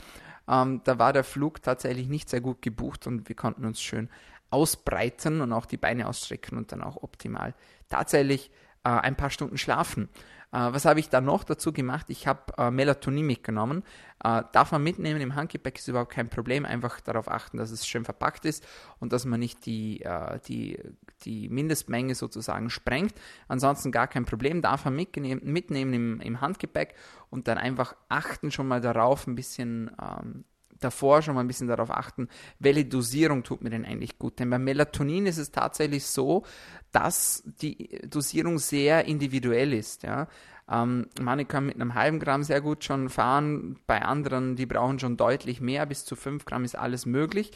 Ähm, 0.48 0.82
da 0.86 1.00
war 1.00 1.12
der 1.12 1.26
Flug 1.26 1.62
tatsächlich 1.62 2.08
nicht 2.08 2.30
sehr 2.30 2.42
gut 2.42 2.62
gebucht 2.62 3.08
und 3.08 3.28
wir 3.28 3.36
konnten 3.36 3.66
uns 3.66 3.82
schön 3.82 4.10
ausbreiten 4.52 5.42
und 5.42 5.52
auch 5.52 5.66
die 5.66 5.78
Beine 5.78 6.08
ausstrecken 6.08 6.58
und 6.58 6.72
dann 6.72 6.82
auch 6.82 7.04
optimal 7.04 7.54
tatsächlich 7.90 8.52
äh, 8.84 8.90
ein 8.90 9.16
paar 9.16 9.30
Stunden 9.30 9.58
schlafen. 9.58 10.10
Äh, 10.52 10.74
was 10.74 10.86
habe 10.86 11.00
ich 11.00 11.10
da 11.10 11.22
noch 11.22 11.44
dazu 11.44 11.72
gemacht? 11.72 12.08
Ich 12.10 12.28
habe 12.28 12.42
äh, 12.58 12.72
Melatonin 12.72 13.26
mitgenommen. 13.26 13.84
Äh, 14.24 14.44
darf 14.52 14.72
man 14.72 14.84
mitnehmen 14.84 15.22
im 15.22 15.36
Handgepäck, 15.36 15.78
ist 15.78 15.88
überhaupt 15.88 16.12
kein 16.12 16.30
Problem. 16.30 16.66
Einfach 16.66 17.00
darauf 17.02 17.30
achten, 17.30 17.58
dass 17.58 17.72
es 17.72 17.88
schön 17.88 18.04
verpackt 18.04 18.46
ist 18.46 18.66
und 19.00 19.14
dass 19.14 19.26
man 19.26 19.40
nicht 19.40 19.66
die, 19.66 20.02
äh, 20.02 20.40
die, 20.48 20.80
die 21.24 21.50
Mindestmenge 21.50 22.16
sozusagen 22.16 22.70
sprengt. 22.70 23.14
Ansonsten 23.48 23.92
gar 23.92 24.08
kein 24.08 24.26
Problem. 24.26 24.62
Darf 24.62 24.86
man 24.86 24.96
mitnehmen, 24.96 25.42
mitnehmen 25.44 25.94
im, 25.94 26.22
im 26.22 26.42
Handgepäck 26.42 26.96
und 27.30 27.48
dann 27.48 27.58
einfach 27.58 27.96
achten 28.10 28.52
schon 28.52 28.68
mal 28.68 28.82
darauf, 28.82 29.28
ein 29.28 29.36
bisschen 29.36 29.92
ähm, 30.02 30.46
davor 30.80 31.22
schon 31.22 31.36
mal 31.36 31.42
ein 31.42 31.48
bisschen 31.48 31.68
darauf 31.68 31.92
achten, 31.92 32.28
welche 32.60 32.86
Dosierung 32.86 33.44
tut 33.44 33.62
mir 33.62 33.70
denn 33.70 33.86
eigentlich 33.86 34.18
gut. 34.18 34.40
Denn 34.40 34.50
beim 34.50 34.64
Melatonin 34.64 35.26
ist 35.26 35.38
es 35.38 35.52
tatsächlich 35.52 36.06
so, 36.06 36.44
dass 36.92 37.44
die 37.62 38.00
Dosierung 38.08 38.58
sehr 38.58 39.06
individuell 39.06 39.74
ist. 39.74 40.04
Ja. 40.04 40.28
Ähm, 40.70 41.08
manche 41.20 41.46
können 41.46 41.68
mit 41.68 41.76
einem 41.76 41.96
halben 41.96 42.20
Gramm 42.20 42.44
sehr 42.44 42.62
gut 42.62 42.84
schon 42.84 43.10
fahren, 43.10 43.80
bei 43.88 44.02
anderen, 44.02 44.56
die 44.56 44.66
brauchen 44.66 45.00
schon 45.00 45.18
deutlich 45.18 45.62
mehr, 45.62 45.86
bis 45.86 46.06
zu 46.06 46.16
5 46.16 46.46
Gramm 46.46 46.64
ist 46.64 46.78
alles 46.78 47.06
möglich. 47.06 47.52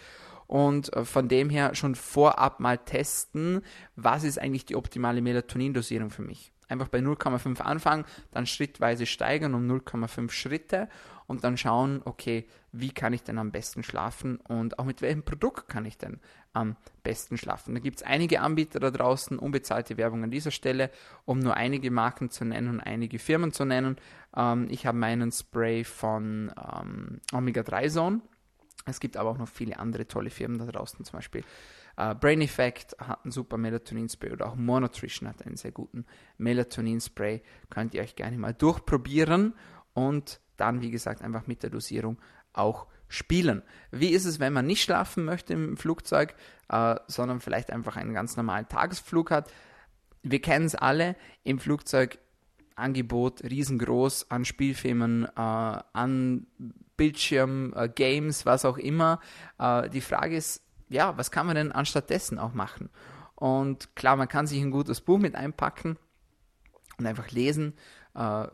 Und 0.47 0.93
äh, 0.93 1.05
von 1.05 1.27
dem 1.27 1.49
her 1.49 1.75
schon 1.75 1.95
vorab 1.95 2.59
mal 2.59 2.77
testen, 2.77 3.61
was 3.95 4.23
ist 4.23 4.39
eigentlich 4.39 4.65
die 4.65 4.75
optimale 4.75 5.21
Melatonin-Dosierung 5.21 6.09
für 6.09 6.21
mich. 6.23 6.52
Einfach 6.69 6.87
bei 6.87 6.99
0,5 6.99 7.61
anfangen, 7.61 8.05
dann 8.31 8.45
schrittweise 8.45 9.05
steigern 9.05 9.53
um 9.53 9.69
0,5 9.69 10.31
Schritte 10.31 10.89
und 11.27 11.43
dann 11.43 11.57
schauen, 11.57 12.01
okay, 12.05 12.47
wie 12.71 12.91
kann 12.91 13.13
ich 13.13 13.23
denn 13.23 13.37
am 13.37 13.51
besten 13.51 13.83
schlafen 13.83 14.37
und 14.37 14.79
auch 14.79 14.85
mit 14.85 15.01
welchem 15.01 15.23
Produkt 15.23 15.69
kann 15.69 15.85
ich 15.85 15.97
denn 15.97 16.19
am 16.53 16.75
besten 17.03 17.37
schlafen. 17.37 17.73
Da 17.73 17.79
gibt 17.79 17.97
es 17.97 18.03
einige 18.03 18.41
Anbieter 18.41 18.79
da 18.79 18.91
draußen, 18.91 19.39
unbezahlte 19.39 19.97
Werbung 19.97 20.23
an 20.23 20.31
dieser 20.31 20.51
Stelle, 20.51 20.91
um 21.25 21.39
nur 21.39 21.55
einige 21.55 21.91
Marken 21.91 22.29
zu 22.29 22.45
nennen 22.45 22.69
und 22.69 22.79
einige 22.79 23.19
Firmen 23.19 23.51
zu 23.51 23.65
nennen. 23.65 23.97
Ähm, 24.35 24.67
ich 24.69 24.85
habe 24.85 24.97
meinen 24.97 25.31
Spray 25.31 25.83
von 25.83 26.51
ähm, 26.57 27.21
Omega 27.31 27.63
3 27.63 27.89
Zone. 27.89 28.21
Es 28.85 28.99
gibt 28.99 29.17
aber 29.17 29.29
auch 29.29 29.37
noch 29.37 29.47
viele 29.47 29.79
andere 29.79 30.07
tolle 30.07 30.29
Firmen 30.29 30.59
da 30.59 30.65
draußen, 30.65 31.03
zum 31.05 31.17
Beispiel 31.17 31.43
Äh, 31.97 32.15
Brain 32.15 32.41
Effect 32.41 32.95
hat 32.99 33.23
einen 33.23 33.31
super 33.31 33.57
Melatonin-Spray 33.57 34.31
oder 34.31 34.47
auch 34.47 34.55
Monotrition 34.55 35.29
hat 35.29 35.45
einen 35.45 35.57
sehr 35.57 35.71
guten 35.71 36.05
Melatonin-Spray. 36.37 37.41
Könnt 37.69 37.93
ihr 37.93 38.01
euch 38.01 38.15
gerne 38.15 38.37
mal 38.37 38.53
durchprobieren 38.53 39.53
und 39.93 40.39
dann, 40.57 40.81
wie 40.81 40.91
gesagt, 40.91 41.21
einfach 41.21 41.47
mit 41.47 41.63
der 41.63 41.69
Dosierung 41.69 42.17
auch 42.53 42.87
spielen. 43.07 43.61
Wie 43.91 44.09
ist 44.09 44.25
es, 44.25 44.39
wenn 44.39 44.53
man 44.53 44.65
nicht 44.65 44.83
schlafen 44.83 45.25
möchte 45.25 45.53
im 45.53 45.77
Flugzeug, 45.77 46.35
äh, 46.69 46.95
sondern 47.07 47.39
vielleicht 47.39 47.71
einfach 47.71 47.95
einen 47.95 48.13
ganz 48.13 48.37
normalen 48.37 48.67
Tagesflug 48.67 49.31
hat? 49.31 49.51
Wir 50.23 50.41
kennen 50.41 50.65
es 50.65 50.75
alle, 50.75 51.15
im 51.43 51.59
Flugzeug 51.59 52.17
Angebot 52.75 53.43
riesengroß 53.43 54.31
an 54.31 54.45
Spielfilmen, 54.45 55.25
äh, 55.25 55.29
an 55.35 56.47
Bildschirm, 56.97 57.73
äh, 57.75 57.87
Games, 57.89 58.45
was 58.45 58.65
auch 58.65 58.77
immer. 58.77 59.19
Äh, 59.59 59.89
die 59.89 60.01
Frage 60.01 60.35
ist, 60.35 60.63
ja, 60.93 61.17
was 61.17 61.31
kann 61.31 61.45
man 61.45 61.55
denn 61.55 61.71
anstattdessen 61.71 62.39
auch 62.39 62.53
machen? 62.53 62.89
Und 63.35 63.95
klar, 63.95 64.15
man 64.15 64.27
kann 64.27 64.47
sich 64.47 64.61
ein 64.61 64.71
gutes 64.71 65.01
Buch 65.01 65.19
mit 65.19 65.35
einpacken 65.35 65.97
und 66.97 67.05
einfach 67.05 67.31
lesen, 67.31 67.73
äh, 68.15 68.47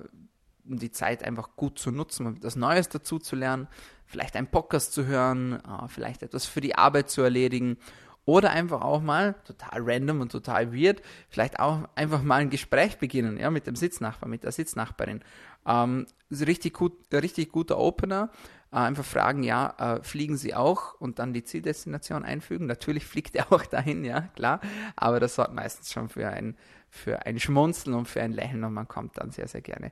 um 0.65 0.77
die 0.79 0.91
Zeit 0.91 1.23
einfach 1.23 1.55
gut 1.55 1.79
zu 1.79 1.91
nutzen, 1.91 2.25
um 2.25 2.35
etwas 2.35 2.55
Neues 2.55 2.89
dazu 2.89 3.19
zu 3.19 3.35
lernen, 3.35 3.67
vielleicht 4.05 4.35
einen 4.35 4.47
Podcast 4.47 4.93
zu 4.93 5.05
hören, 5.05 5.53
äh, 5.53 5.87
vielleicht 5.87 6.23
etwas 6.23 6.45
für 6.45 6.61
die 6.61 6.75
Arbeit 6.75 7.09
zu 7.09 7.21
erledigen 7.21 7.77
oder 8.25 8.51
einfach 8.51 8.81
auch 8.81 9.01
mal, 9.01 9.35
total 9.43 9.81
random 9.81 10.21
und 10.21 10.31
total 10.31 10.73
weird, 10.73 11.01
vielleicht 11.29 11.59
auch 11.59 11.87
einfach 11.95 12.21
mal 12.21 12.41
ein 12.41 12.49
Gespräch 12.49 12.99
beginnen, 12.99 13.37
ja, 13.37 13.49
mit 13.49 13.65
dem 13.65 13.75
Sitznachbar, 13.75 14.29
mit 14.29 14.43
der 14.43 14.51
Sitznachbarin. 14.51 15.23
Ähm, 15.65 16.05
ist 16.29 16.45
richtig 16.45 16.75
gut, 16.75 16.93
richtig 17.11 17.51
guter 17.51 17.79
Opener. 17.79 18.29
Äh, 18.71 18.77
einfach 18.77 19.05
fragen, 19.05 19.43
ja, 19.43 19.73
äh, 19.77 20.03
fliegen 20.03 20.37
Sie 20.37 20.55
auch 20.55 20.93
und 20.99 21.19
dann 21.19 21.33
die 21.33 21.43
Zieldestination 21.43 22.23
einfügen. 22.23 22.65
Natürlich 22.65 23.05
fliegt 23.05 23.35
er 23.35 23.51
auch 23.53 23.65
dahin, 23.65 24.03
ja, 24.03 24.21
klar. 24.35 24.61
Aber 24.95 25.19
das 25.19 25.35
sorgt 25.35 25.53
meistens 25.53 25.91
schon 25.91 26.09
für 26.09 26.27
ein, 26.29 26.55
für 26.89 27.25
ein 27.25 27.39
Schmunzeln 27.39 27.95
und 27.95 28.07
für 28.07 28.21
ein 28.21 28.31
Lächeln 28.31 28.63
und 28.63 28.73
man 28.73 28.87
kommt 28.87 29.17
dann 29.17 29.31
sehr, 29.31 29.47
sehr 29.47 29.61
gerne 29.61 29.91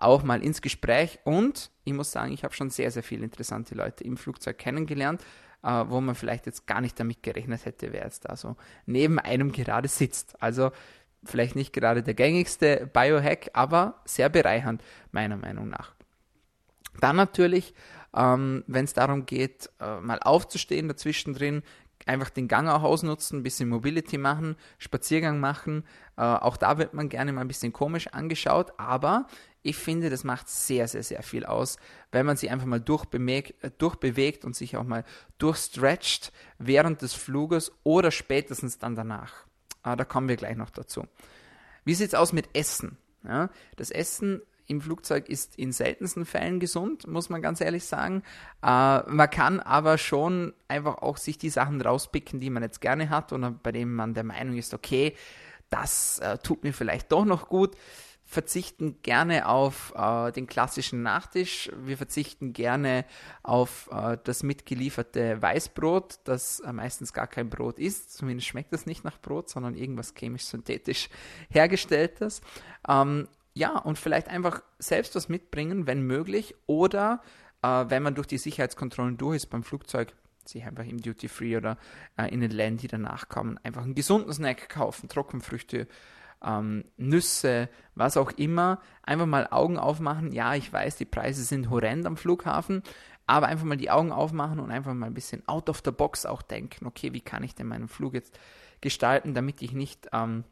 auch 0.00 0.22
mal 0.22 0.44
ins 0.44 0.62
Gespräch. 0.62 1.18
Und 1.24 1.72
ich 1.82 1.92
muss 1.92 2.12
sagen, 2.12 2.32
ich 2.32 2.44
habe 2.44 2.54
schon 2.54 2.70
sehr, 2.70 2.92
sehr 2.92 3.02
viele 3.02 3.24
interessante 3.24 3.74
Leute 3.74 4.04
im 4.04 4.16
Flugzeug 4.16 4.56
kennengelernt 4.56 5.24
äh, 5.62 5.84
wo 5.88 6.00
man 6.00 6.14
vielleicht 6.14 6.46
jetzt 6.46 6.66
gar 6.66 6.80
nicht 6.80 6.98
damit 7.00 7.22
gerechnet 7.22 7.64
hätte, 7.64 7.92
wer 7.92 8.04
jetzt 8.04 8.28
da 8.28 8.36
so 8.36 8.56
neben 8.86 9.18
einem 9.18 9.52
gerade 9.52 9.88
sitzt. 9.88 10.40
Also 10.42 10.70
vielleicht 11.24 11.56
nicht 11.56 11.72
gerade 11.72 12.02
der 12.02 12.14
gängigste 12.14 12.88
Biohack, 12.92 13.50
aber 13.52 14.00
sehr 14.04 14.28
bereichernd, 14.28 14.82
meiner 15.10 15.36
Meinung 15.36 15.68
nach. 15.68 15.94
Dann 17.00 17.16
natürlich, 17.16 17.74
ähm, 18.16 18.64
wenn 18.66 18.84
es 18.84 18.94
darum 18.94 19.26
geht, 19.26 19.70
äh, 19.80 20.00
mal 20.00 20.18
aufzustehen, 20.20 20.88
dazwischen 20.88 21.34
drin, 21.34 21.62
einfach 22.06 22.30
den 22.30 22.48
Gang 22.48 22.68
auch 22.68 22.82
ausnutzen, 22.82 23.40
ein 23.40 23.42
bisschen 23.42 23.68
Mobility 23.68 24.18
machen, 24.18 24.56
Spaziergang 24.78 25.40
machen. 25.40 25.84
Äh, 26.16 26.22
auch 26.22 26.56
da 26.56 26.78
wird 26.78 26.94
man 26.94 27.08
gerne 27.08 27.32
mal 27.32 27.42
ein 27.42 27.48
bisschen 27.48 27.72
komisch 27.72 28.08
angeschaut, 28.08 28.72
aber 28.78 29.26
ich 29.62 29.76
finde, 29.76 30.08
das 30.08 30.24
macht 30.24 30.48
sehr, 30.48 30.88
sehr, 30.88 31.02
sehr 31.02 31.22
viel 31.22 31.44
aus, 31.44 31.76
wenn 32.12 32.24
man 32.24 32.36
sich 32.36 32.50
einfach 32.50 32.66
mal 32.66 32.80
durchbewegt, 32.80 33.62
äh, 33.62 33.70
durchbewegt 33.76 34.44
und 34.44 34.56
sich 34.56 34.76
auch 34.76 34.84
mal 34.84 35.04
durchstretcht 35.38 36.32
während 36.58 37.02
des 37.02 37.14
Fluges 37.14 37.72
oder 37.84 38.10
spätestens 38.10 38.78
dann 38.78 38.94
danach. 38.94 39.46
Ah, 39.82 39.96
da 39.96 40.04
kommen 40.04 40.28
wir 40.28 40.36
gleich 40.36 40.56
noch 40.56 40.70
dazu. 40.70 41.06
Wie 41.84 41.94
sieht 41.94 42.08
es 42.08 42.14
aus 42.14 42.32
mit 42.32 42.48
Essen? 42.54 42.96
Ja, 43.24 43.50
das 43.76 43.90
Essen 43.90 44.42
im 44.68 44.80
Flugzeug 44.80 45.28
ist 45.28 45.58
in 45.58 45.72
seltensten 45.72 46.24
Fällen 46.24 46.60
gesund, 46.60 47.06
muss 47.06 47.30
man 47.30 47.42
ganz 47.42 47.60
ehrlich 47.60 47.84
sagen. 47.84 48.22
Äh, 48.62 49.00
man 49.10 49.30
kann 49.30 49.60
aber 49.60 49.98
schon 49.98 50.52
einfach 50.68 50.98
auch 50.98 51.16
sich 51.16 51.38
die 51.38 51.50
Sachen 51.50 51.80
rauspicken, 51.80 52.38
die 52.38 52.50
man 52.50 52.62
jetzt 52.62 52.80
gerne 52.80 53.10
hat 53.10 53.32
und 53.32 53.62
bei 53.62 53.72
denen 53.72 53.94
man 53.94 54.14
der 54.14 54.24
Meinung 54.24 54.56
ist, 54.56 54.74
okay, 54.74 55.16
das 55.70 56.20
äh, 56.20 56.38
tut 56.38 56.62
mir 56.62 56.72
vielleicht 56.72 57.10
doch 57.10 57.24
noch 57.24 57.48
gut 57.48 57.76
verzichten 58.28 59.00
gerne 59.02 59.48
auf 59.48 59.94
äh, 59.96 60.30
den 60.32 60.46
klassischen 60.46 61.02
Nachtisch. 61.02 61.70
Wir 61.82 61.96
verzichten 61.96 62.52
gerne 62.52 63.06
auf 63.42 63.88
äh, 63.90 64.18
das 64.22 64.42
mitgelieferte 64.42 65.40
Weißbrot, 65.40 66.20
das 66.24 66.60
äh, 66.60 66.70
meistens 66.74 67.14
gar 67.14 67.26
kein 67.26 67.48
Brot 67.48 67.78
ist. 67.78 68.12
Zumindest 68.12 68.46
schmeckt 68.46 68.70
das 68.74 68.84
nicht 68.84 69.02
nach 69.02 69.18
Brot, 69.18 69.48
sondern 69.48 69.74
irgendwas 69.74 70.12
chemisch-synthetisch 70.14 71.08
hergestelltes. 71.48 72.42
Ähm, 72.86 73.28
ja, 73.58 73.76
und 73.76 73.98
vielleicht 73.98 74.28
einfach 74.28 74.62
selbst 74.78 75.16
was 75.16 75.28
mitbringen, 75.28 75.86
wenn 75.86 76.02
möglich. 76.02 76.54
Oder 76.66 77.20
äh, 77.62 77.84
wenn 77.88 78.04
man 78.04 78.14
durch 78.14 78.28
die 78.28 78.38
Sicherheitskontrollen 78.38 79.16
durch 79.16 79.36
ist 79.36 79.46
beim 79.46 79.64
Flugzeug, 79.64 80.14
sich 80.44 80.64
einfach 80.64 80.84
im 80.84 81.02
Duty 81.02 81.28
Free 81.28 81.56
oder 81.56 81.76
äh, 82.16 82.32
in 82.32 82.40
den 82.40 82.52
Ländern, 82.52 82.78
die 82.78 82.88
danach 82.88 83.28
kommen, 83.28 83.58
einfach 83.64 83.82
einen 83.82 83.96
gesunden 83.96 84.32
Snack 84.32 84.68
kaufen, 84.68 85.08
Trockenfrüchte 85.08 85.88
ähm, 86.42 86.84
Nüsse, 86.96 87.68
was 87.96 88.16
auch 88.16 88.30
immer, 88.32 88.80
einfach 89.02 89.26
mal 89.26 89.48
Augen 89.50 89.76
aufmachen. 89.76 90.32
Ja, 90.32 90.54
ich 90.54 90.72
weiß, 90.72 90.96
die 90.96 91.04
Preise 91.04 91.42
sind 91.42 91.68
horrend 91.68 92.06
am 92.06 92.16
Flughafen, 92.16 92.82
aber 93.26 93.48
einfach 93.48 93.66
mal 93.66 93.76
die 93.76 93.90
Augen 93.90 94.12
aufmachen 94.12 94.60
und 94.60 94.70
einfach 94.70 94.94
mal 94.94 95.06
ein 95.06 95.14
bisschen 95.14 95.46
out 95.48 95.68
of 95.68 95.82
the 95.84 95.90
box 95.90 96.26
auch 96.26 96.42
denken, 96.42 96.86
okay, 96.86 97.12
wie 97.12 97.20
kann 97.20 97.42
ich 97.42 97.56
denn 97.56 97.66
meinen 97.66 97.88
Flug 97.88 98.14
jetzt 98.14 98.38
gestalten, 98.80 99.34
damit 99.34 99.62
ich 99.62 99.72
nicht 99.72 100.08
ähm, 100.12 100.44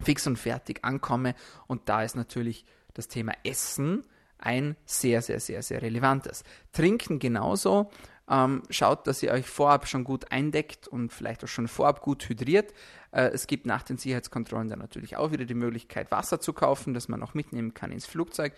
fix 0.00 0.26
und 0.26 0.36
fertig 0.36 0.80
ankomme. 0.84 1.34
Und 1.66 1.88
da 1.88 2.02
ist 2.02 2.16
natürlich 2.16 2.64
das 2.94 3.08
Thema 3.08 3.32
Essen 3.44 4.04
ein 4.38 4.76
sehr, 4.84 5.22
sehr, 5.22 5.40
sehr, 5.40 5.62
sehr 5.62 5.82
relevantes. 5.82 6.44
Trinken 6.72 7.18
genauso. 7.18 7.90
Ähm, 8.28 8.62
schaut, 8.70 9.06
dass 9.06 9.22
ihr 9.22 9.32
euch 9.32 9.44
vorab 9.44 9.88
schon 9.88 10.04
gut 10.04 10.30
eindeckt 10.30 10.86
und 10.86 11.12
vielleicht 11.12 11.42
auch 11.42 11.48
schon 11.48 11.66
vorab 11.66 12.00
gut 12.00 12.28
hydriert. 12.28 12.72
Äh, 13.10 13.30
es 13.30 13.48
gibt 13.48 13.66
nach 13.66 13.82
den 13.82 13.98
Sicherheitskontrollen 13.98 14.68
dann 14.68 14.78
natürlich 14.78 15.16
auch 15.16 15.32
wieder 15.32 15.44
die 15.44 15.54
Möglichkeit, 15.54 16.12
Wasser 16.12 16.40
zu 16.40 16.52
kaufen, 16.52 16.94
das 16.94 17.08
man 17.08 17.22
auch 17.24 17.34
mitnehmen 17.34 17.74
kann 17.74 17.90
ins 17.90 18.06
Flugzeug 18.06 18.54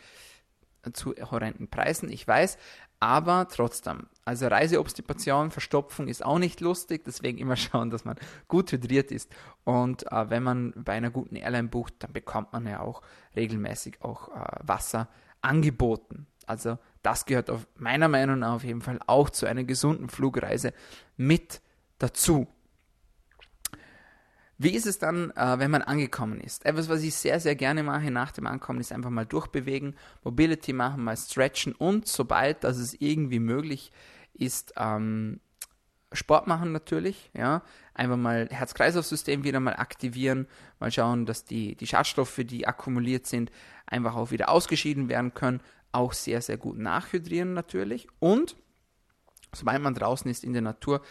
zu 0.93 1.15
horrenden 1.31 1.69
Preisen, 1.69 2.11
ich 2.11 2.27
weiß, 2.27 2.59
aber 3.03 3.49
trotzdem, 3.49 4.07
also 4.25 4.47
Reiseobstipation, 4.47 5.51
Verstopfung 5.51 6.07
ist 6.07 6.25
auch 6.25 6.39
nicht 6.39 6.61
lustig, 6.61 7.03
deswegen 7.05 7.39
immer 7.39 7.57
schauen, 7.57 7.91
dass 7.91 8.05
man 8.05 8.17
gut 8.47 8.71
hydriert 8.71 9.11
ist. 9.11 9.29
Und 9.65 10.11
äh, 10.13 10.31
wenn 10.31 10.45
man 10.45 10.73
bei 10.77 10.93
einer 10.93 11.11
guten 11.11 11.35
Airline 11.35 11.67
bucht, 11.69 11.95
dann 11.99 12.13
bekommt 12.13 12.53
man 12.53 12.65
ja 12.67 12.79
auch 12.79 13.03
regelmäßig 13.35 14.03
auch 14.03 14.29
äh, 14.29 14.59
Wasser 14.63 15.09
angeboten. 15.41 16.27
Also 16.47 16.79
das 17.03 17.27
gehört 17.27 17.51
auf 17.51 17.67
meiner 17.77 18.07
Meinung 18.07 18.39
nach 18.39 18.55
auf 18.55 18.65
jeden 18.65 18.83
Fall 18.83 19.01
auch 19.07 19.31
zu 19.31 19.47
einer 19.47 19.65
gesunden 19.65 20.09
Flugreise 20.09 20.73
mit 21.17 21.61
dazu. 21.99 22.47
Wie 24.59 24.75
ist 24.75 24.87
es 24.87 24.99
dann, 24.99 25.31
äh, 25.33 25.59
wenn 25.59 25.71
man 25.71 25.83
angekommen 25.83 26.41
ist? 26.41 26.65
Etwas, 26.65 26.89
was 26.89 27.03
ich 27.03 27.15
sehr, 27.15 27.41
sehr 27.41 27.57
gerne 27.57 27.83
mache 27.83 28.11
nach 28.11 28.33
dem 28.33 28.47
Ankommen, 28.47 28.81
ist 28.81 28.93
einfach 28.93 29.11
mal 29.11 29.27
durchbewegen, 29.27 29.97
Mobility 30.25 30.73
machen, 30.73 31.05
mal 31.05 31.17
stretchen 31.17 31.73
und 31.73 32.07
sobald 32.07 32.63
das 32.65 32.77
es 32.77 32.95
irgendwie 33.01 33.41
möglich 33.41 33.93
ist, 34.35 34.75
ähm, 34.77 35.41
Sport 36.13 36.47
machen 36.47 36.73
natürlich, 36.73 37.31
ja, 37.35 37.63
einfach 37.95 38.19
mal 38.19 38.47
Herz-Kreislauf-System 38.51 39.45
wieder 39.45 39.61
mal 39.61 39.75
aktivieren, 39.75 40.47
mal 40.79 40.93
schauen, 40.93 41.25
dass 41.25 41.45
die, 41.45 41.75
die 41.75 41.87
Schadstoffe, 41.87 42.41
die 42.45 42.67
akkumuliert 42.67 43.27
sind, 43.27 43.51
einfach 43.87 44.15
auch 44.15 44.31
wieder 44.31 44.51
ausgeschieden 44.51 45.09
werden 45.09 45.33
können, 45.33 45.61
auch 45.91 46.13
sehr, 46.13 46.43
sehr 46.43 46.59
gut 46.59 46.79
nachhydrieren 46.79 47.55
natürlich 47.55 48.09
und 48.19 48.57
sobald 49.55 49.83
man 49.83 49.95
draußen 49.95 50.31
ist 50.31 50.45
in 50.45 50.53
der 50.53 50.63
Natur, 50.63 51.03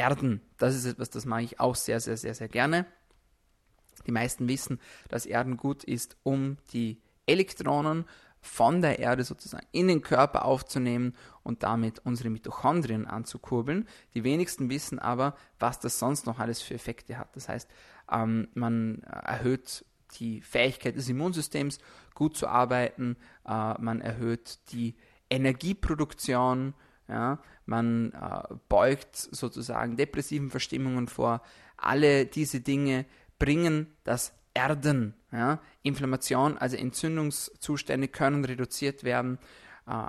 erden, 0.00 0.40
das 0.56 0.74
ist 0.74 0.86
etwas, 0.86 1.10
das 1.10 1.26
mache 1.26 1.42
ich 1.42 1.60
auch 1.60 1.74
sehr, 1.74 2.00
sehr, 2.00 2.16
sehr, 2.16 2.34
sehr 2.34 2.48
gerne. 2.48 2.86
Die 4.06 4.12
meisten 4.12 4.48
wissen, 4.48 4.80
dass 5.08 5.26
Erden 5.26 5.58
gut 5.58 5.84
ist, 5.84 6.16
um 6.22 6.56
die 6.72 7.02
Elektronen 7.26 8.06
von 8.40 8.80
der 8.80 8.98
Erde 8.98 9.24
sozusagen 9.24 9.66
in 9.72 9.88
den 9.88 10.00
Körper 10.00 10.46
aufzunehmen 10.46 11.14
und 11.42 11.62
damit 11.62 11.98
unsere 12.06 12.30
Mitochondrien 12.30 13.06
anzukurbeln. 13.06 13.86
Die 14.14 14.24
wenigsten 14.24 14.70
wissen 14.70 14.98
aber, 14.98 15.36
was 15.58 15.80
das 15.80 15.98
sonst 15.98 16.24
noch 16.24 16.38
alles 16.38 16.62
für 16.62 16.72
Effekte 16.72 17.18
hat. 17.18 17.36
Das 17.36 17.50
heißt, 17.50 17.68
ähm, 18.10 18.48
man 18.54 19.02
erhöht 19.02 19.84
die 20.18 20.40
Fähigkeit 20.40 20.96
des 20.96 21.10
Immunsystems 21.10 21.78
gut 22.14 22.38
zu 22.38 22.48
arbeiten, 22.48 23.18
äh, 23.46 23.74
man 23.78 24.00
erhöht 24.00 24.60
die 24.72 24.96
Energieproduktion, 25.28 26.72
ja, 27.06 27.38
man 27.70 28.12
äh, 28.12 28.54
beugt 28.68 29.16
sozusagen 29.16 29.96
depressiven 29.96 30.50
Verstimmungen 30.50 31.06
vor. 31.06 31.40
Alle 31.76 32.26
diese 32.26 32.60
Dinge 32.60 33.06
bringen 33.38 33.86
das 34.04 34.34
Erden. 34.52 35.14
Ja? 35.32 35.60
Inflammation, 35.82 36.58
also 36.58 36.76
Entzündungszustände 36.76 38.08
können 38.08 38.44
reduziert 38.44 39.04
werden. 39.04 39.38
Äh, 39.86 40.08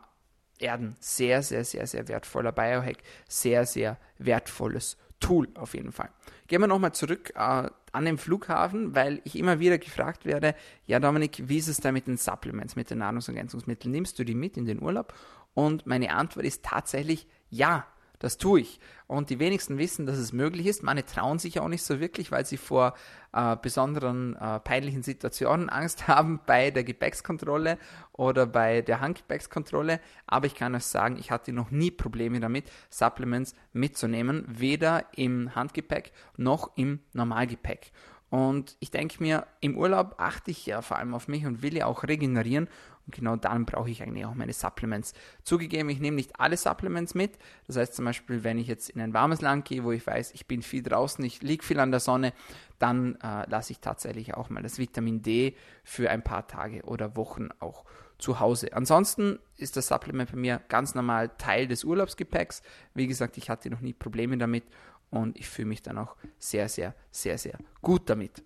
Erden, 0.58 0.96
sehr, 1.00 1.42
sehr, 1.42 1.64
sehr, 1.64 1.88
sehr 1.88 2.08
wertvoller 2.08 2.52
Biohack, 2.52 2.98
sehr, 3.28 3.66
sehr 3.66 3.98
wertvolles 4.18 4.98
Tool 5.20 5.48
auf 5.54 5.76
jeden 5.76 5.92
Fall. 5.92 6.10
Gehen 6.48 6.62
wir 6.62 6.68
nochmal 6.68 6.94
zurück 6.94 7.32
äh, 7.36 7.70
an 7.92 8.06
den 8.06 8.18
Flughafen, 8.18 8.96
weil 8.96 9.22
ich 9.24 9.38
immer 9.38 9.60
wieder 9.60 9.78
gefragt 9.78 10.26
werde, 10.26 10.56
ja 10.88 11.00
Dominik, 11.00 11.44
wie 11.46 11.58
ist 11.58 11.68
es 11.68 11.78
da 11.78 11.92
mit 11.92 12.08
den 12.08 12.18
Supplements, 12.18 12.76
mit 12.76 12.90
den 12.90 13.00
Nahrungsergänzungsmitteln? 13.00 13.92
Nimmst 13.92 14.18
du 14.18 14.24
die 14.24 14.36
mit 14.36 14.58
in 14.58 14.66
den 14.66 14.82
Urlaub? 14.82 15.14
Und 15.54 15.86
meine 15.86 16.14
Antwort 16.14 16.46
ist 16.46 16.64
tatsächlich 16.64 17.28
ja. 17.52 17.86
das 18.20 18.38
tue 18.38 18.62
ich. 18.62 18.80
Und 19.08 19.30
die 19.30 19.40
wenigsten 19.40 19.78
wissen, 19.78 20.06
dass 20.06 20.18
es 20.18 20.32
möglich 20.32 20.68
ist. 20.68 20.84
Manche 20.84 21.06
trauen 21.06 21.38
sich 21.38 21.60
auch 21.60 21.68
nicht 21.68 21.84
so 21.84 22.00
wirklich, 22.00 22.32
weil 22.32 22.46
sie 22.46 22.58
vor 22.58 22.94
äh, 23.34 23.58
besonderen 23.58 24.36
äh, 24.36 24.60
peinlichen 24.60 25.04
Situationen 25.04 25.70
Angst 25.70 26.08
haben 26.08 26.40
bei 26.46 26.72
der 26.72 26.84
Gepäckskontrolle 26.84 27.78
oder 28.14 28.46
bei 28.46 28.82
der 28.82 29.02
Handgepäckskontrolle. 29.02 30.00
Aber 30.28 30.46
ich 30.46 30.56
kann 30.56 30.76
euch 30.76 30.86
sagen, 30.86 31.18
ich 31.20 31.32
hatte 31.32 31.52
noch 31.52 31.72
nie 31.72 31.92
Probleme 31.92 32.40
damit, 32.40 32.72
Supplements 32.90 33.56
mitzunehmen, 33.74 34.46
weder 34.48 35.06
im 35.16 35.56
Handgepäck 35.56 36.12
noch 36.38 36.72
im 36.78 37.00
Normalgepäck. 37.14 37.92
Und 38.32 38.78
ich 38.80 38.92
denke 38.92 39.22
mir, 39.22 39.46
im 39.60 39.78
Urlaub 39.78 40.16
achte 40.18 40.52
ich 40.52 40.66
ja 40.66 40.82
vor 40.82 40.98
allem 40.98 41.14
auf 41.14 41.28
mich 41.28 41.46
und 41.46 41.62
will 41.62 41.76
ja 41.76 41.86
auch 41.86 42.04
regenerieren. 42.04 42.70
Und 43.06 43.14
genau 43.14 43.36
dann 43.36 43.66
brauche 43.66 43.90
ich 43.90 44.02
eigentlich 44.02 44.26
auch 44.26 44.36
meine 44.36 44.54
Supplements. 44.54 45.14
Zugegeben, 45.44 45.90
ich 45.90 46.00
nehme 46.00 46.16
nicht 46.16 46.40
alle 46.40 46.56
Supplements 46.56 47.14
mit. 47.14 47.38
Das 47.68 47.76
heißt 47.76 47.94
zum 47.94 48.06
Beispiel, 48.06 48.46
wenn 48.46 48.58
ich 48.58 48.68
jetzt 48.68 48.90
in 48.90 49.02
ein 49.02 49.14
warmes 49.14 49.42
Land 49.42 49.66
gehe, 49.66 49.84
wo 49.84 49.92
ich 49.92 50.08
weiß, 50.08 50.32
ich 50.34 50.48
bin 50.48 50.62
viel 50.62 50.82
draußen, 50.82 51.24
ich 51.26 51.42
liege 51.42 51.62
viel 51.62 51.82
an 51.82 51.92
der 51.92 52.00
Sonne, 52.00 52.32
dann 52.80 53.16
äh, 53.16 53.50
lasse 53.50 53.74
ich 53.74 53.80
tatsächlich 53.80 54.34
auch 54.34 54.50
mal 54.50 54.64
das 54.64 54.80
Vitamin 54.80 55.22
D 55.22 55.58
für 55.84 56.10
ein 56.10 56.24
paar 56.24 56.48
Tage 56.48 56.84
oder 56.84 57.18
Wochen 57.18 57.50
auch 57.60 57.84
zu 58.18 58.40
Hause. 58.40 58.72
Ansonsten 58.74 59.40
ist 59.58 59.76
das 59.76 59.88
Supplement 59.88 60.32
bei 60.32 60.38
mir 60.38 60.62
ganz 60.70 60.96
normal 60.96 61.32
Teil 61.38 61.68
des 61.68 61.84
Urlaubsgepäcks. 61.84 62.62
Wie 62.94 63.08
gesagt, 63.08 63.38
ich 63.38 63.50
hatte 63.50 63.70
noch 63.70 63.82
nie 63.82 63.94
Probleme 63.94 64.38
damit 64.38 64.64
und 65.12 65.38
ich 65.38 65.48
fühle 65.48 65.68
mich 65.68 65.84
dann 65.84 66.00
auch 66.00 66.16
sehr, 66.40 66.68
sehr, 66.68 66.96
sehr, 67.12 67.38
sehr 67.38 67.60
gut 67.82 68.10
damit. 68.10 68.44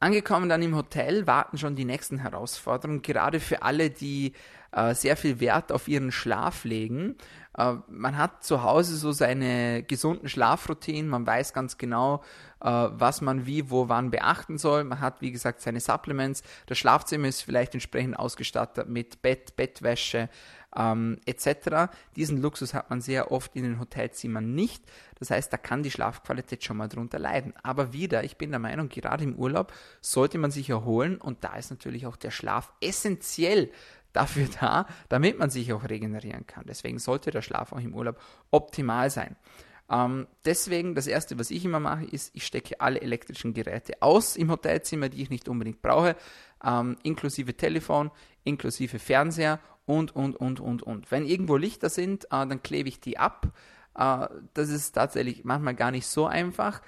Angekommen 0.00 0.48
dann 0.48 0.60
im 0.60 0.74
Hotel 0.74 1.26
warten 1.26 1.56
schon 1.56 1.76
die 1.76 1.84
nächsten 1.84 2.18
Herausforderungen, 2.18 3.00
gerade 3.00 3.40
für 3.40 3.62
alle, 3.62 3.88
die 3.88 4.34
äh, 4.72 4.94
sehr 4.94 5.16
viel 5.16 5.40
Wert 5.40 5.72
auf 5.72 5.88
ihren 5.88 6.12
Schlaf 6.12 6.64
legen. 6.64 7.16
Äh, 7.56 7.74
man 7.88 8.18
hat 8.18 8.44
zu 8.44 8.62
Hause 8.62 8.96
so 8.96 9.12
seine 9.12 9.82
gesunden 9.82 10.28
Schlafroutinen, 10.28 11.08
man 11.08 11.26
weiß 11.26 11.52
ganz 11.52 11.78
genau, 11.78 12.22
äh, 12.60 12.68
was 12.68 13.20
man 13.20 13.46
wie, 13.46 13.70
wo, 13.70 13.88
wann 13.88 14.10
beachten 14.10 14.58
soll. 14.58 14.84
Man 14.84 15.00
hat, 15.00 15.22
wie 15.22 15.32
gesagt, 15.32 15.60
seine 15.60 15.80
Supplements. 15.80 16.42
Das 16.66 16.76
Schlafzimmer 16.76 17.28
ist 17.28 17.42
vielleicht 17.42 17.74
entsprechend 17.74 18.18
ausgestattet 18.18 18.88
mit 18.88 19.22
Bett, 19.22 19.56
Bettwäsche, 19.56 20.28
ähm, 20.76 21.18
etc. 21.26 21.92
Diesen 22.16 22.40
Luxus 22.40 22.74
hat 22.74 22.90
man 22.90 23.00
sehr 23.00 23.30
oft 23.32 23.54
in 23.56 23.64
den 23.64 23.78
Hotelzimmern 23.78 24.54
nicht. 24.54 24.84
Das 25.18 25.30
heißt, 25.30 25.52
da 25.52 25.56
kann 25.56 25.82
die 25.82 25.90
Schlafqualität 25.90 26.64
schon 26.64 26.76
mal 26.76 26.88
drunter 26.88 27.18
leiden. 27.18 27.54
Aber 27.62 27.92
wieder, 27.92 28.24
ich 28.24 28.36
bin 28.36 28.50
der 28.50 28.60
Meinung, 28.60 28.88
gerade 28.88 29.24
im 29.24 29.36
Urlaub 29.36 29.72
sollte 30.00 30.38
man 30.38 30.50
sich 30.50 30.70
erholen 30.70 31.16
und 31.16 31.44
da 31.44 31.56
ist 31.56 31.70
natürlich 31.70 32.06
auch 32.06 32.16
der 32.16 32.30
Schlaf 32.30 32.72
essentiell 32.80 33.70
dafür 34.12 34.48
da, 34.60 34.86
damit 35.08 35.38
man 35.38 35.50
sich 35.50 35.72
auch 35.72 35.88
regenerieren 35.88 36.46
kann. 36.46 36.64
Deswegen 36.66 36.98
sollte 36.98 37.30
der 37.30 37.42
Schlaf 37.42 37.72
auch 37.72 37.80
im 37.80 37.94
Urlaub 37.94 38.20
optimal 38.50 39.10
sein. 39.10 39.36
Ähm, 39.90 40.26
deswegen, 40.46 40.94
das 40.94 41.06
erste, 41.06 41.38
was 41.38 41.50
ich 41.50 41.64
immer 41.64 41.80
mache, 41.80 42.04
ist, 42.04 42.34
ich 42.34 42.46
stecke 42.46 42.80
alle 42.80 43.00
elektrischen 43.00 43.52
Geräte 43.52 44.00
aus 44.00 44.36
im 44.36 44.50
Hotelzimmer, 44.50 45.10
die 45.10 45.22
ich 45.22 45.30
nicht 45.30 45.48
unbedingt 45.48 45.82
brauche, 45.82 46.16
ähm, 46.64 46.96
inklusive 47.02 47.54
Telefon, 47.54 48.10
inklusive 48.44 48.98
Fernseher 48.98 49.60
und, 49.86 50.14
und, 50.14 50.36
und, 50.36 50.60
und, 50.60 50.82
und. 50.82 51.10
Wenn 51.10 51.26
irgendwo 51.26 51.56
Lichter 51.56 51.88
sind, 51.88 52.24
äh, 52.26 52.46
dann 52.46 52.62
klebe 52.62 52.88
ich 52.88 53.00
die 53.00 53.18
ab. 53.18 53.48
Äh, 53.96 54.28
das 54.54 54.68
ist 54.70 54.92
tatsächlich 54.92 55.44
manchmal 55.44 55.74
gar 55.74 55.90
nicht 55.90 56.06
so 56.06 56.26
einfach. 56.26 56.80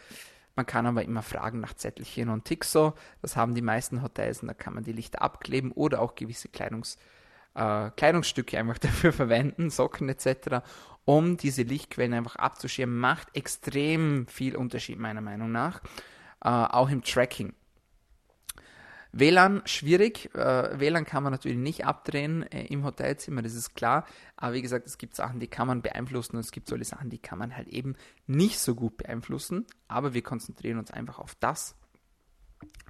Man 0.54 0.66
kann 0.66 0.86
aber 0.86 1.04
immer 1.04 1.22
fragen 1.22 1.60
nach 1.60 1.74
Zettelchen 1.74 2.30
und 2.30 2.46
Tixo. 2.46 2.94
Das 3.20 3.36
haben 3.36 3.54
die 3.54 3.62
meisten 3.62 4.02
Hotels 4.02 4.40
und 4.40 4.48
da 4.48 4.54
kann 4.54 4.74
man 4.74 4.84
die 4.84 4.92
Lichter 4.92 5.20
abkleben 5.20 5.70
oder 5.72 6.00
auch 6.00 6.14
gewisse 6.14 6.48
Kleidungs, 6.48 6.96
äh, 7.54 7.90
Kleidungsstücke 7.90 8.58
einfach 8.58 8.78
dafür 8.78 9.12
verwenden, 9.12 9.70
Socken 9.70 10.08
etc., 10.08 10.62
um 11.04 11.36
diese 11.36 11.62
Lichtquellen 11.62 12.14
einfach 12.14 12.36
abzuschirmen. 12.36 12.98
Macht 12.98 13.36
extrem 13.36 14.26
viel 14.26 14.56
Unterschied 14.56 14.98
meiner 14.98 15.20
Meinung 15.20 15.52
nach, 15.52 15.82
äh, 16.42 16.48
auch 16.48 16.88
im 16.88 17.02
Tracking. 17.02 17.52
WLAN 19.18 19.62
schwierig. 19.64 20.34
Äh, 20.34 20.78
WLAN 20.78 21.04
kann 21.04 21.22
man 21.22 21.32
natürlich 21.32 21.58
nicht 21.58 21.86
abdrehen 21.86 22.42
äh, 22.44 22.66
im 22.66 22.84
Hotelzimmer, 22.84 23.42
das 23.42 23.54
ist 23.54 23.74
klar. 23.74 24.06
Aber 24.36 24.54
wie 24.54 24.62
gesagt, 24.62 24.86
es 24.86 24.98
gibt 24.98 25.14
Sachen, 25.14 25.40
die 25.40 25.48
kann 25.48 25.66
man 25.66 25.82
beeinflussen 25.82 26.36
und 26.36 26.40
es 26.40 26.52
gibt 26.52 26.68
solche 26.68 26.84
Sachen, 26.84 27.10
die 27.10 27.18
kann 27.18 27.38
man 27.38 27.56
halt 27.56 27.68
eben 27.68 27.96
nicht 28.26 28.58
so 28.58 28.74
gut 28.74 28.96
beeinflussen. 28.96 29.66
Aber 29.88 30.14
wir 30.14 30.22
konzentrieren 30.22 30.78
uns 30.78 30.90
einfach 30.90 31.18
auf 31.18 31.34
das, 31.36 31.74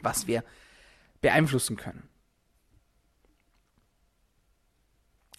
was 0.02 0.26
wir 0.26 0.42
beeinflussen 1.20 1.76
können. 1.76 2.08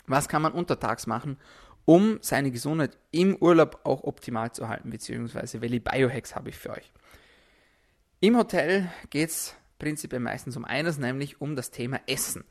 Was 0.06 0.30
kann 0.30 0.42
man 0.42 0.54
untertags 0.54 1.06
machen, 1.06 1.38
um 1.84 2.20
seine 2.22 2.52
Gesundheit 2.52 2.98
im 3.12 3.36
Urlaub 3.36 3.82
auch 3.84 4.04
optimal 4.04 4.54
zu 4.54 4.70
halten, 4.70 4.90
beziehungsweise 4.90 5.62
welche 5.62 5.82
Biohacks 5.82 6.36
habe 6.36 6.50
ich 6.50 6.58
für 6.58 6.70
euch? 6.70 6.94
Im 8.22 8.38
Hotel 8.38 8.90
geht 9.10 9.30
es 9.30 9.56
prinzipiell 9.80 10.20
meistens 10.20 10.58
um 10.58 10.66
eines, 10.66 10.98
nämlich 10.98 11.42
um 11.42 11.56
das 11.56 11.72
Thema 11.72 12.00
Essen. 12.08 12.44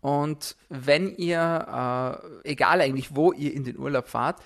Und 0.00 0.56
wenn 0.68 1.14
ihr, 1.16 2.20
äh, 2.44 2.50
egal 2.50 2.80
eigentlich 2.80 3.16
wo 3.16 3.32
ihr 3.32 3.54
in 3.54 3.64
den 3.64 3.78
Urlaub 3.78 4.06
fahrt, 4.06 4.42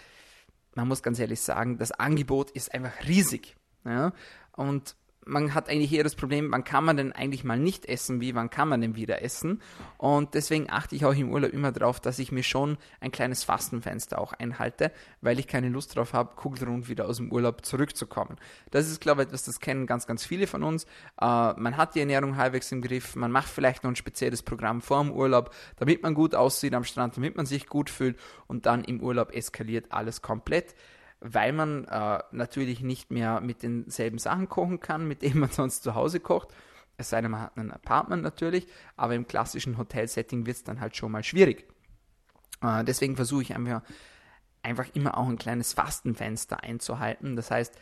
man 0.75 0.87
muss 0.87 1.03
ganz 1.03 1.19
ehrlich 1.19 1.41
sagen, 1.41 1.79
das 1.79 1.91
Angebot 1.91 2.53
ist 2.53 2.73
einfach 2.73 2.93
riesig. 3.07 3.57
Ja? 3.85 4.13
Und 4.53 4.95
man 5.29 5.55
hat 5.55 5.69
eigentlich 5.69 5.93
eher 5.93 6.05
das 6.05 6.15
Problem, 6.15 6.51
wann 6.51 6.65
kann 6.65 6.85
man 6.85 6.97
denn 6.97 7.13
eigentlich 7.13 7.45
mal 7.45 7.59
nicht 7.59 7.87
essen, 7.87 8.21
wie 8.21 8.35
wann 8.35 8.51
kann 8.51 8.69
man 8.69 8.81
denn 8.81 8.97
wieder 8.97 9.23
essen. 9.23 9.61
Und 9.99 10.35
deswegen 10.35 10.71
achte 10.71 10.97
ich 10.97 11.05
auch 11.05 11.15
im 11.15 11.31
Urlaub 11.31 11.53
immer 11.53 11.71
darauf, 11.71 12.01
dass 12.01 12.19
ich 12.19 12.33
mir 12.33 12.43
schon 12.43 12.79
ein 13.01 13.13
kleines 13.13 13.45
Fastenfenster 13.45 14.19
auch 14.19 14.33
einhalte, 14.33 14.91
weil 15.21 15.39
ich 15.39 15.47
keine 15.47 15.69
Lust 15.69 15.95
darauf 15.97 16.13
habe, 16.13 16.35
kugelrund 16.35 16.89
wieder 16.89 17.07
aus 17.07 17.19
dem 17.19 17.31
Urlaub 17.31 17.65
zurückzukommen. 17.65 18.37
Das 18.71 18.89
ist, 18.89 19.01
glaube 19.01 19.23
ich, 19.23 19.29
etwas, 19.29 19.45
das 19.45 19.61
kennen 19.61 19.87
ganz, 19.87 20.07
ganz 20.07 20.25
viele 20.25 20.47
von 20.47 20.63
uns. 20.63 20.85
Äh, 21.21 21.53
man 21.55 21.77
hat 21.77 21.95
die 21.95 22.01
Ernährung 22.01 22.37
halbwegs 22.37 22.73
im 22.73 22.81
Griff, 22.81 23.15
man 23.15 23.31
macht 23.31 23.49
vielleicht 23.49 23.85
noch 23.85 23.91
ein 23.91 23.97
spezielles 23.97 24.43
Programm 24.43 24.81
vor 24.81 25.03
dem 25.03 25.13
Urlaub, 25.13 25.55
damit 25.77 26.03
man 26.03 26.15
gut 26.15 26.35
aussieht 26.35 26.75
am 26.75 26.85
Strand, 26.85 27.17
damit 27.17 27.37
man 27.37 27.47
sich 27.47 27.67
gut 27.67 27.91
fühlt 27.91 28.19
und 28.47 28.67
dann 28.67 28.85
im 28.85 29.01
Urlaub 29.01 29.35
eskaliert 29.35 29.93
alles 29.93 30.23
komplett 30.23 30.75
weil 31.21 31.53
man 31.53 31.85
äh, 31.87 32.21
natürlich 32.33 32.81
nicht 32.81 33.11
mehr 33.11 33.41
mit 33.41 33.63
denselben 33.63 34.19
Sachen 34.19 34.49
kochen 34.49 34.81
kann, 34.81 35.07
mit 35.07 35.23
denen 35.23 35.41
man 35.41 35.51
sonst 35.51 35.83
zu 35.83 35.95
Hause 35.95 36.21
kocht. 36.21 36.49
Es 36.97 37.11
sei 37.11 37.21
denn, 37.21 37.31
man 37.31 37.43
hat 37.43 37.57
ein 37.57 37.71
Apartment 37.71 38.23
natürlich, 38.23 38.67
aber 38.97 39.15
im 39.15 39.27
klassischen 39.27 39.79
Hotelsetting 39.79 40.47
wird 40.47 40.57
es 40.57 40.65
dann 40.65 40.81
halt 40.81 40.97
schon 40.97 41.13
mal 41.13 41.23
schwierig. 41.23 41.69
Äh, 42.63 42.85
deswegen 42.85 43.17
versuche 43.17 43.43
ich 43.43 43.55
einfach, 43.55 43.83
einfach 44.63 44.87
immer 44.95 45.17
auch 45.17 45.29
ein 45.29 45.39
kleines 45.39 45.73
Fastenfenster 45.73 46.63
einzuhalten. 46.63 47.37
Das 47.37 47.51
heißt, 47.51 47.79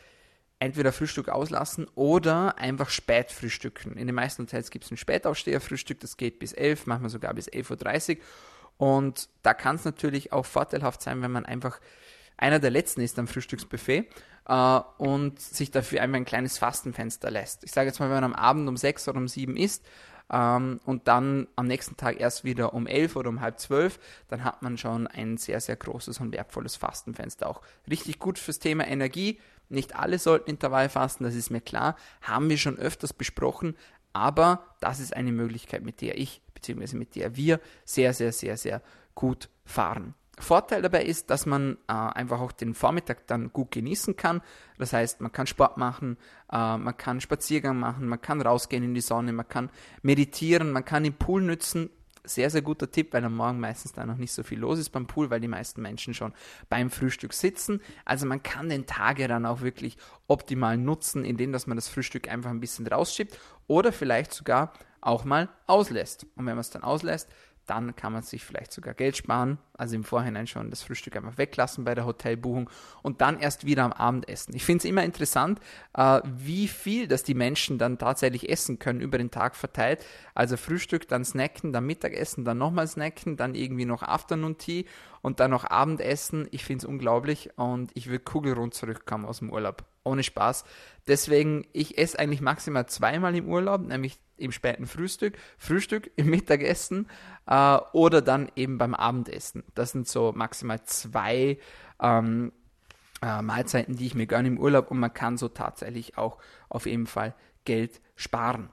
entweder 0.59 0.91
Frühstück 0.91 1.29
auslassen 1.29 1.87
oder 1.95 2.57
einfach 2.57 2.89
spät 2.89 3.31
frühstücken. 3.31 3.97
In 3.97 4.07
den 4.07 4.15
meisten 4.15 4.43
Hotels 4.43 4.71
gibt 4.71 4.85
es 4.85 4.91
ein 4.91 4.97
Spätaufsteherfrühstück, 4.97 5.99
das 5.99 6.17
geht 6.17 6.39
bis 6.39 6.53
11, 6.53 6.87
manchmal 6.87 7.09
sogar 7.09 7.33
bis 7.33 7.47
11.30 7.47 8.17
Uhr. 8.17 8.23
Und 8.77 9.29
da 9.43 9.53
kann 9.53 9.75
es 9.75 9.85
natürlich 9.85 10.31
auch 10.31 10.45
vorteilhaft 10.45 11.01
sein, 11.01 11.21
wenn 11.21 11.31
man 11.31 11.45
einfach 11.45 11.79
einer 12.37 12.59
der 12.59 12.71
letzten 12.71 13.01
ist 13.01 13.19
am 13.19 13.27
Frühstücksbuffet 13.27 14.05
äh, 14.47 14.79
und 14.97 15.39
sich 15.39 15.71
dafür 15.71 16.01
einmal 16.01 16.21
ein 16.21 16.25
kleines 16.25 16.57
Fastenfenster 16.57 17.31
lässt. 17.31 17.63
Ich 17.63 17.71
sage 17.71 17.87
jetzt 17.87 17.99
mal, 17.99 18.05
wenn 18.05 18.15
man 18.15 18.23
am 18.23 18.35
Abend 18.35 18.67
um 18.69 18.77
sechs 18.77 19.07
oder 19.07 19.17
um 19.17 19.27
sieben 19.27 19.57
isst 19.57 19.85
ähm, 20.31 20.79
und 20.85 21.07
dann 21.07 21.47
am 21.55 21.67
nächsten 21.67 21.97
Tag 21.97 22.19
erst 22.19 22.43
wieder 22.43 22.73
um 22.73 22.87
elf 22.87 23.15
oder 23.15 23.29
um 23.29 23.41
halb 23.41 23.59
zwölf, 23.59 23.99
dann 24.27 24.43
hat 24.43 24.61
man 24.61 24.77
schon 24.77 25.07
ein 25.07 25.37
sehr, 25.37 25.59
sehr 25.59 25.75
großes 25.75 26.19
und 26.19 26.31
wertvolles 26.31 26.75
Fastenfenster. 26.75 27.47
Auch 27.47 27.61
richtig 27.89 28.19
gut 28.19 28.39
fürs 28.39 28.59
Thema 28.59 28.87
Energie. 28.87 29.39
Nicht 29.69 29.95
alle 29.95 30.17
sollten 30.19 30.49
Intervall 30.49 30.89
fasten, 30.89 31.25
das 31.25 31.35
ist 31.35 31.49
mir 31.49 31.61
klar. 31.61 31.97
Haben 32.21 32.49
wir 32.49 32.57
schon 32.57 32.77
öfters 32.77 33.13
besprochen, 33.13 33.75
aber 34.13 34.63
das 34.79 34.99
ist 34.99 35.13
eine 35.13 35.31
Möglichkeit, 35.31 35.83
mit 35.83 36.01
der 36.01 36.17
ich 36.17 36.41
bzw. 36.53 36.95
mit 36.95 37.15
der 37.15 37.35
wir 37.35 37.59
sehr, 37.83 38.13
sehr, 38.13 38.31
sehr, 38.31 38.55
sehr 38.57 38.81
gut 39.13 39.49
fahren. 39.65 40.13
Vorteil 40.39 40.83
dabei 40.83 41.03
ist, 41.03 41.29
dass 41.31 41.45
man 41.45 41.77
äh, 41.87 41.93
einfach 41.93 42.39
auch 42.39 42.51
den 42.51 42.75
Vormittag 42.75 43.25
dann 43.27 43.51
gut 43.51 43.71
genießen 43.71 44.15
kann. 44.15 44.41
Das 44.77 44.93
heißt, 44.93 45.19
man 45.19 45.31
kann 45.31 45.47
Sport 45.47 45.77
machen, 45.77 46.17
äh, 46.51 46.77
man 46.77 46.95
kann 46.95 47.21
Spaziergang 47.21 47.79
machen, 47.79 48.07
man 48.07 48.21
kann 48.21 48.41
rausgehen 48.41 48.83
in 48.83 48.93
die 48.93 49.01
Sonne, 49.01 49.33
man 49.33 49.47
kann 49.47 49.71
meditieren, 50.03 50.71
man 50.71 50.85
kann 50.85 51.03
den 51.03 51.13
Pool 51.13 51.41
nützen. 51.41 51.89
Sehr, 52.23 52.49
sehr 52.49 52.61
guter 52.61 52.91
Tipp, 52.91 53.13
weil 53.13 53.23
am 53.23 53.37
Morgen 53.37 53.59
meistens 53.59 53.93
da 53.93 54.05
noch 54.05 54.17
nicht 54.17 54.33
so 54.33 54.43
viel 54.43 54.59
los 54.59 54.79
ist 54.79 54.89
beim 54.89 55.07
Pool, 55.07 55.29
weil 55.29 55.39
die 55.39 55.47
meisten 55.47 55.81
Menschen 55.81 56.13
schon 56.13 56.33
beim 56.67 56.89
Frühstück 56.89 57.33
sitzen. 57.33 57.81
Also 58.03 58.25
man 58.25 58.43
kann 58.43 58.67
den 58.67 58.85
Tag 58.85 59.19
ja 59.19 59.29
dann 59.29 59.45
auch 59.45 59.61
wirklich 59.61 59.97
optimal 60.27 60.77
nutzen, 60.77 61.23
indem 61.23 61.53
dass 61.53 61.67
man 61.67 61.77
das 61.77 61.87
Frühstück 61.87 62.29
einfach 62.29 62.49
ein 62.49 62.59
bisschen 62.59 62.85
rausschiebt 62.85 63.39
oder 63.67 63.93
vielleicht 63.93 64.33
sogar 64.33 64.73
auch 64.99 65.23
mal 65.23 65.49
auslässt. 65.67 66.25
Und 66.35 66.45
wenn 66.45 66.55
man 66.55 66.59
es 66.59 66.69
dann 66.69 66.83
auslässt, 66.83 67.29
dann 67.67 67.95
kann 67.95 68.13
man 68.13 68.23
sich 68.23 68.43
vielleicht 68.43 68.71
sogar 68.71 68.93
Geld 68.93 69.17
sparen, 69.17 69.59
also 69.73 69.95
im 69.95 70.03
Vorhinein 70.03 70.47
schon 70.47 70.69
das 70.69 70.81
Frühstück 70.81 71.15
einfach 71.15 71.37
weglassen 71.37 71.83
bei 71.83 71.93
der 71.93 72.05
Hotelbuchung 72.05 72.69
und 73.03 73.21
dann 73.21 73.39
erst 73.39 73.65
wieder 73.65 73.83
am 73.83 73.93
Abend 73.93 74.27
essen. 74.27 74.55
Ich 74.55 74.65
finde 74.65 74.79
es 74.79 74.85
immer 74.85 75.03
interessant, 75.03 75.59
äh, 75.93 76.21
wie 76.23 76.67
viel 76.67 77.07
das 77.07 77.23
die 77.23 77.33
Menschen 77.33 77.77
dann 77.77 77.97
tatsächlich 77.97 78.49
essen 78.49 78.79
können 78.79 79.01
über 79.01 79.17
den 79.17 79.31
Tag 79.31 79.55
verteilt. 79.55 80.05
Also 80.33 80.57
Frühstück, 80.57 81.07
dann 81.07 81.25
snacken, 81.25 81.73
dann 81.73 81.85
Mittagessen, 81.85 82.45
dann 82.45 82.57
nochmal 82.57 82.87
snacken, 82.87 83.37
dann 83.37 83.53
irgendwie 83.53 83.85
noch 83.85 84.01
Afternoon 84.01 84.57
Tea 84.57 84.85
und 85.21 85.39
dann 85.39 85.51
noch 85.51 85.65
Abendessen. 85.65 86.47
Ich 86.51 86.63
finde 86.63 86.83
es 86.83 86.85
unglaublich 86.85 87.49
und 87.57 87.91
ich 87.95 88.09
will 88.09 88.19
kugelrund 88.19 88.73
zurückkommen 88.73 89.25
aus 89.25 89.39
dem 89.39 89.51
Urlaub. 89.51 89.83
Ohne 90.07 90.23
Spaß. 90.23 90.63
Deswegen, 91.07 91.65
ich 91.73 91.97
esse 91.97 92.19
eigentlich 92.19 92.41
maximal 92.41 92.87
zweimal 92.87 93.35
im 93.35 93.47
Urlaub, 93.47 93.81
nämlich 93.81 94.19
im 94.37 94.51
späten 94.51 94.87
Frühstück, 94.87 95.37
Frühstück, 95.57 96.11
im 96.15 96.29
Mittagessen 96.29 97.07
äh, 97.45 97.77
oder 97.93 98.21
dann 98.21 98.51
eben 98.55 98.77
beim 98.77 98.93
Abendessen. 98.93 99.63
Das 99.75 99.91
sind 99.91 100.07
so 100.07 100.33
maximal 100.35 100.83
zwei 100.83 101.57
ähm, 102.01 102.51
äh, 103.21 103.41
Mahlzeiten, 103.41 103.95
die 103.95 104.05
ich 104.05 104.15
mir 104.15 104.27
gönne 104.27 104.47
im 104.47 104.59
Urlaub 104.59 104.91
und 104.91 104.99
man 104.99 105.13
kann 105.13 105.37
so 105.37 105.47
tatsächlich 105.47 106.17
auch 106.17 106.37
auf 106.69 106.85
jeden 106.85 107.07
Fall 107.07 107.33
Geld 107.65 108.01
sparen. 108.15 108.69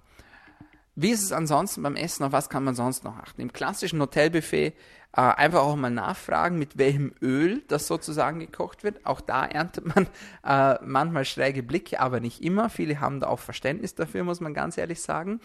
Wie 0.96 1.10
ist 1.10 1.22
es 1.22 1.32
ansonsten 1.32 1.82
beim 1.82 1.96
Essen? 1.96 2.24
Auf 2.24 2.32
was 2.32 2.48
kann 2.48 2.62
man 2.62 2.76
sonst 2.76 3.02
noch 3.02 3.16
achten? 3.16 3.40
Im 3.40 3.52
klassischen 3.52 4.00
Hotelbuffet 4.00 4.74
äh, 5.16 5.20
einfach 5.20 5.60
auch 5.60 5.76
mal 5.76 5.90
nachfragen, 5.90 6.58
mit 6.58 6.76
welchem 6.76 7.12
Öl 7.22 7.62
das 7.68 7.86
sozusagen 7.86 8.40
gekocht 8.40 8.82
wird. 8.82 9.06
Auch 9.06 9.20
da 9.20 9.46
erntet 9.46 9.94
man 9.94 10.08
äh, 10.44 10.84
manchmal 10.84 11.24
schräge 11.24 11.62
Blicke, 11.62 12.00
aber 12.00 12.20
nicht 12.20 12.42
immer. 12.42 12.68
Viele 12.68 13.00
haben 13.00 13.20
da 13.20 13.28
auch 13.28 13.38
Verständnis 13.38 13.94
dafür, 13.94 14.24
muss 14.24 14.40
man 14.40 14.54
ganz 14.54 14.76
ehrlich 14.76 15.00
sagen. 15.00 15.40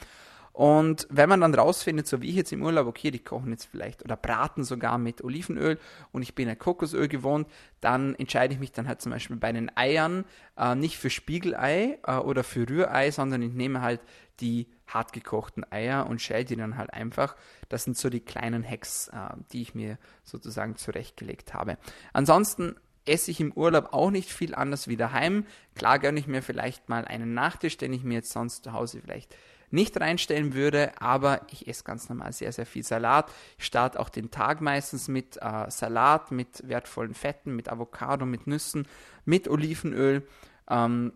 Und 0.51 1.07
wenn 1.09 1.29
man 1.29 1.39
dann 1.39 1.53
rausfindet, 1.53 2.07
so 2.07 2.21
wie 2.21 2.29
ich 2.29 2.35
jetzt 2.35 2.51
im 2.51 2.63
Urlaub, 2.63 2.87
okay, 2.87 3.11
die 3.11 3.19
kochen 3.19 3.51
jetzt 3.51 3.65
vielleicht 3.65 4.03
oder 4.03 4.17
braten 4.17 4.63
sogar 4.63 4.97
mit 4.97 5.23
Olivenöl 5.23 5.79
und 6.11 6.23
ich 6.23 6.35
bin 6.35 6.49
ein 6.49 6.57
Kokosöl 6.57 7.07
gewohnt, 7.07 7.47
dann 7.79 8.15
entscheide 8.15 8.55
ich 8.55 8.59
mich 8.59 8.71
dann 8.71 8.87
halt 8.87 9.01
zum 9.01 9.11
Beispiel 9.11 9.37
bei 9.37 9.53
den 9.53 9.71
Eiern 9.77 10.25
äh, 10.57 10.75
nicht 10.75 10.97
für 10.97 11.09
Spiegelei 11.09 11.99
äh, 12.05 12.17
oder 12.17 12.43
für 12.43 12.67
Rührei, 12.67 13.11
sondern 13.11 13.41
ich 13.41 13.53
nehme 13.53 13.81
halt 13.81 14.01
die 14.41 14.67
hartgekochten 14.93 15.69
Eier 15.71 16.07
und 16.07 16.21
schäle 16.21 16.45
die 16.45 16.55
dann 16.55 16.77
halt 16.77 16.93
einfach. 16.93 17.35
Das 17.69 17.83
sind 17.83 17.97
so 17.97 18.09
die 18.09 18.19
kleinen 18.19 18.67
Hacks, 18.67 19.09
äh, 19.09 19.35
die 19.51 19.61
ich 19.61 19.75
mir 19.75 19.97
sozusagen 20.23 20.75
zurechtgelegt 20.75 21.53
habe. 21.53 21.77
Ansonsten 22.13 22.75
esse 23.05 23.31
ich 23.31 23.39
im 23.39 23.51
Urlaub 23.53 23.93
auch 23.93 24.11
nicht 24.11 24.31
viel 24.31 24.53
anders 24.53 24.87
wie 24.87 24.97
daheim. 24.97 25.45
Klar 25.75 25.99
gönne 25.99 26.19
ich 26.19 26.27
mir 26.27 26.41
vielleicht 26.41 26.89
mal 26.89 27.05
einen 27.05 27.33
Nachtisch, 27.33 27.77
den 27.77 27.93
ich 27.93 28.03
mir 28.03 28.15
jetzt 28.15 28.31
sonst 28.31 28.63
zu 28.63 28.73
Hause 28.73 29.01
vielleicht 29.01 29.35
nicht 29.71 29.99
reinstellen 29.99 30.53
würde, 30.53 30.99
aber 30.99 31.41
ich 31.51 31.67
esse 31.67 31.83
ganz 31.83 32.09
normal 32.09 32.33
sehr, 32.33 32.51
sehr 32.51 32.65
viel 32.65 32.83
Salat. 32.83 33.31
Ich 33.57 33.65
starte 33.65 33.99
auch 33.99 34.09
den 34.09 34.31
Tag 34.31 34.61
meistens 34.61 35.07
mit 35.07 35.37
äh, 35.41 35.69
Salat, 35.69 36.31
mit 36.31 36.67
wertvollen 36.67 37.13
Fetten, 37.13 37.55
mit 37.55 37.69
Avocado, 37.69 38.25
mit 38.25 38.47
Nüssen, 38.47 38.87
mit 39.25 39.47
Olivenöl. 39.47 40.27
Ähm, 40.69 41.13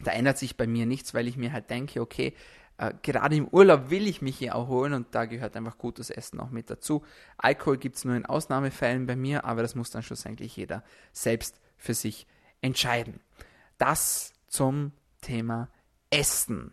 da 0.00 0.12
ändert 0.12 0.38
sich 0.38 0.56
bei 0.56 0.66
mir 0.66 0.86
nichts, 0.86 1.14
weil 1.14 1.28
ich 1.28 1.36
mir 1.36 1.52
halt 1.52 1.70
denke, 1.70 2.00
okay, 2.00 2.34
äh, 2.78 2.94
gerade 3.02 3.36
im 3.36 3.48
Urlaub 3.48 3.90
will 3.90 4.06
ich 4.06 4.22
mich 4.22 4.38
hier 4.38 4.52
erholen 4.52 4.94
und 4.94 5.14
da 5.14 5.26
gehört 5.26 5.56
einfach 5.56 5.78
gutes 5.78 6.10
Essen 6.10 6.40
auch 6.40 6.50
mit 6.50 6.70
dazu. 6.70 7.04
Alkohol 7.36 7.76
gibt 7.76 7.96
es 7.96 8.04
nur 8.04 8.14
in 8.14 8.24
Ausnahmefällen 8.24 9.06
bei 9.06 9.16
mir, 9.16 9.44
aber 9.44 9.62
das 9.62 9.74
muss 9.74 9.90
dann 9.90 10.02
schlussendlich 10.02 10.56
jeder 10.56 10.82
selbst 11.12 11.60
für 11.76 11.94
sich 11.94 12.26
entscheiden. 12.60 13.20
Das 13.76 14.32
zum 14.46 14.92
Thema 15.20 15.68
Essen. 16.10 16.72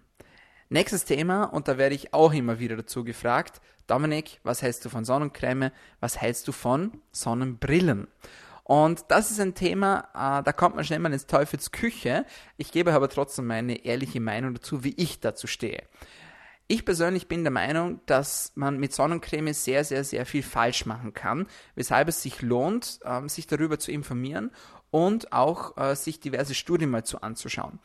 Nächstes 0.69 1.05
Thema, 1.05 1.43
und 1.43 1.67
da 1.67 1.77
werde 1.77 1.95
ich 1.95 2.13
auch 2.13 2.33
immer 2.33 2.59
wieder 2.59 2.75
dazu 2.75 3.03
gefragt, 3.03 3.61
Dominik, 3.87 4.39
was 4.43 4.61
hältst 4.61 4.83
du 4.85 4.89
von 4.89 5.05
Sonnencreme? 5.05 5.71
Was 5.99 6.19
hältst 6.19 6.47
du 6.47 6.51
von 6.51 7.01
Sonnenbrillen? 7.11 8.07
Und 8.67 9.05
das 9.09 9.29
ist 9.29 9.39
ein 9.39 9.53
Thema, 9.53 10.09
äh, 10.15 10.43
da 10.43 10.51
kommt 10.51 10.75
man 10.75 10.83
schnell 10.83 10.97
mal 10.97 11.13
ins 11.13 11.27
Teufels 11.27 11.71
Küche. 11.71 12.25
Ich 12.57 12.71
gebe 12.71 12.93
aber 12.93 13.09
trotzdem 13.09 13.45
meine 13.45 13.85
ehrliche 13.85 14.19
Meinung 14.19 14.55
dazu, 14.55 14.83
wie 14.83 14.95
ich 14.97 15.19
dazu 15.19 15.45
stehe. 15.45 15.83
Ich 16.67 16.83
persönlich 16.83 17.27
bin 17.27 17.43
der 17.43 17.51
Meinung, 17.51 17.99
dass 18.07 18.53
man 18.55 18.79
mit 18.79 18.91
Sonnencreme 18.91 19.53
sehr, 19.53 19.83
sehr, 19.83 20.03
sehr 20.03 20.25
viel 20.25 20.41
falsch 20.41 20.87
machen 20.87 21.13
kann, 21.13 21.45
weshalb 21.75 22.07
es 22.07 22.23
sich 22.23 22.41
lohnt, 22.41 23.01
äh, 23.03 23.29
sich 23.29 23.45
darüber 23.45 23.77
zu 23.77 23.91
informieren 23.91 24.49
und 24.89 25.31
auch 25.31 25.77
äh, 25.77 25.95
sich 25.95 26.19
diverse 26.19 26.55
Studien 26.55 26.89
mal 26.89 27.05
zu 27.05 27.21
anzuschauen. 27.21 27.77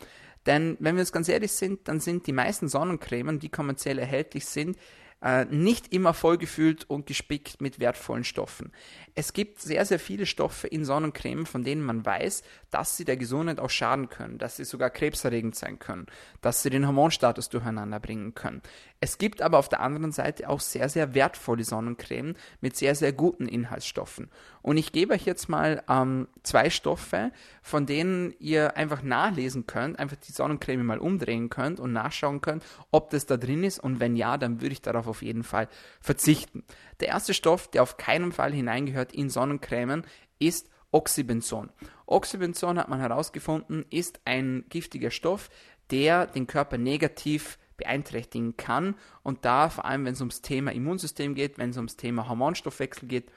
Denn 0.46 0.78
wenn 0.80 0.96
wir 0.96 1.00
uns 1.00 1.12
ganz 1.12 1.28
ehrlich 1.28 1.52
sind, 1.52 1.88
dann 1.88 2.00
sind 2.00 2.26
die 2.26 2.32
meisten 2.32 2.68
Sonnencremen, 2.68 3.38
die 3.38 3.50
kommerziell 3.50 3.98
erhältlich 3.98 4.46
sind, 4.46 4.78
äh, 5.22 5.44
nicht 5.46 5.92
immer 5.92 6.14
vollgefüllt 6.14 6.88
und 6.88 7.06
gespickt 7.06 7.60
mit 7.60 7.78
wertvollen 7.78 8.24
Stoffen. 8.24 8.72
Es 9.14 9.32
gibt 9.32 9.60
sehr, 9.60 9.84
sehr 9.84 9.98
viele 9.98 10.24
Stoffe 10.24 10.66
in 10.66 10.84
Sonnencreme, 10.84 11.44
von 11.44 11.64
denen 11.64 11.82
man 11.82 12.06
weiß, 12.06 12.42
dass 12.70 12.96
sie 12.96 13.04
der 13.04 13.16
Gesundheit 13.16 13.60
auch 13.60 13.70
schaden 13.70 14.08
können, 14.08 14.38
dass 14.38 14.56
sie 14.56 14.64
sogar 14.64 14.88
krebserregend 14.90 15.54
sein 15.56 15.78
können, 15.78 16.06
dass 16.40 16.62
sie 16.62 16.70
den 16.70 16.86
Hormonstatus 16.86 17.48
durcheinander 17.48 18.00
bringen 18.00 18.34
können. 18.34 18.62
Es 19.00 19.18
gibt 19.18 19.42
aber 19.42 19.58
auf 19.58 19.68
der 19.68 19.80
anderen 19.80 20.12
Seite 20.12 20.48
auch 20.48 20.60
sehr, 20.60 20.88
sehr 20.88 21.14
wertvolle 21.14 21.64
Sonnencreme 21.64 22.34
mit 22.60 22.76
sehr, 22.76 22.94
sehr 22.94 23.12
guten 23.12 23.48
Inhaltsstoffen. 23.48 24.30
Und 24.62 24.76
ich 24.76 24.92
gebe 24.92 25.14
euch 25.14 25.24
jetzt 25.24 25.48
mal 25.48 25.82
ähm, 25.88 26.28
zwei 26.42 26.70
Stoffe, 26.70 27.32
von 27.62 27.86
denen 27.86 28.34
ihr 28.38 28.76
einfach 28.76 29.02
nachlesen 29.02 29.66
könnt, 29.66 29.98
einfach 29.98 30.16
die 30.16 30.32
Sonnencreme 30.32 30.84
mal 30.84 30.98
umdrehen 30.98 31.48
könnt 31.48 31.80
und 31.80 31.92
nachschauen 31.92 32.42
könnt, 32.42 32.64
ob 32.90 33.10
das 33.10 33.26
da 33.26 33.38
drin 33.38 33.64
ist. 33.64 33.78
Und 33.78 34.00
wenn 34.00 34.16
ja, 34.16 34.36
dann 34.36 34.60
würde 34.60 34.72
ich 34.72 34.82
darauf 34.82 35.09
auf 35.10 35.22
jeden 35.22 35.44
Fall 35.44 35.68
verzichten. 36.00 36.64
Der 37.00 37.08
erste 37.08 37.34
Stoff, 37.34 37.68
der 37.68 37.82
auf 37.82 37.96
keinen 37.96 38.32
Fall 38.32 38.52
hineingehört 38.52 39.12
in 39.12 39.28
Sonnencremen, 39.28 40.04
ist 40.38 40.68
Oxybenzon. 40.90 41.70
Oxybenzon 42.06 42.78
hat 42.78 42.88
man 42.88 43.00
herausgefunden, 43.00 43.84
ist 43.90 44.20
ein 44.24 44.64
giftiger 44.68 45.10
Stoff, 45.10 45.50
der 45.90 46.26
den 46.26 46.46
Körper 46.46 46.78
negativ 46.78 47.58
beeinträchtigen 47.76 48.56
kann 48.56 48.94
und 49.22 49.44
da 49.44 49.70
vor 49.70 49.84
allem, 49.84 50.04
wenn 50.04 50.12
es 50.12 50.20
ums 50.20 50.42
Thema 50.42 50.72
Immunsystem 50.72 51.34
geht, 51.34 51.58
wenn 51.58 51.70
es 51.70 51.76
ums 51.76 51.96
Thema 51.96 52.28
Hormonstoffwechsel 52.28 53.08
geht, 53.08 53.30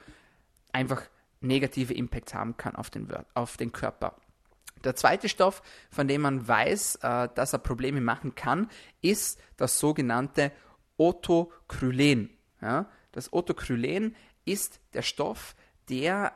einfach 0.74 1.04
negative 1.40 1.94
Impacts 1.94 2.34
haben 2.34 2.58
kann 2.58 2.76
auf 2.76 2.90
den, 2.90 3.08
auf 3.34 3.58
den 3.58 3.72
Körper. 3.72 4.16
Der 4.84 4.96
zweite 4.96 5.30
Stoff, 5.30 5.62
von 5.90 6.08
dem 6.08 6.22
man 6.22 6.46
weiß, 6.46 6.96
äh, 7.02 7.30
dass 7.34 7.54
er 7.54 7.60
Probleme 7.60 8.02
machen 8.02 8.36
kann, 8.36 8.70
ist 9.02 9.40
das 9.56 9.80
sogenannte 9.80 10.52
Otocrylen. 11.04 12.30
Ja? 12.62 12.90
Das 13.12 13.34
Otocrylen 13.34 14.16
ist 14.46 14.80
der 14.94 15.02
Stoff, 15.02 15.56
der 15.90 16.34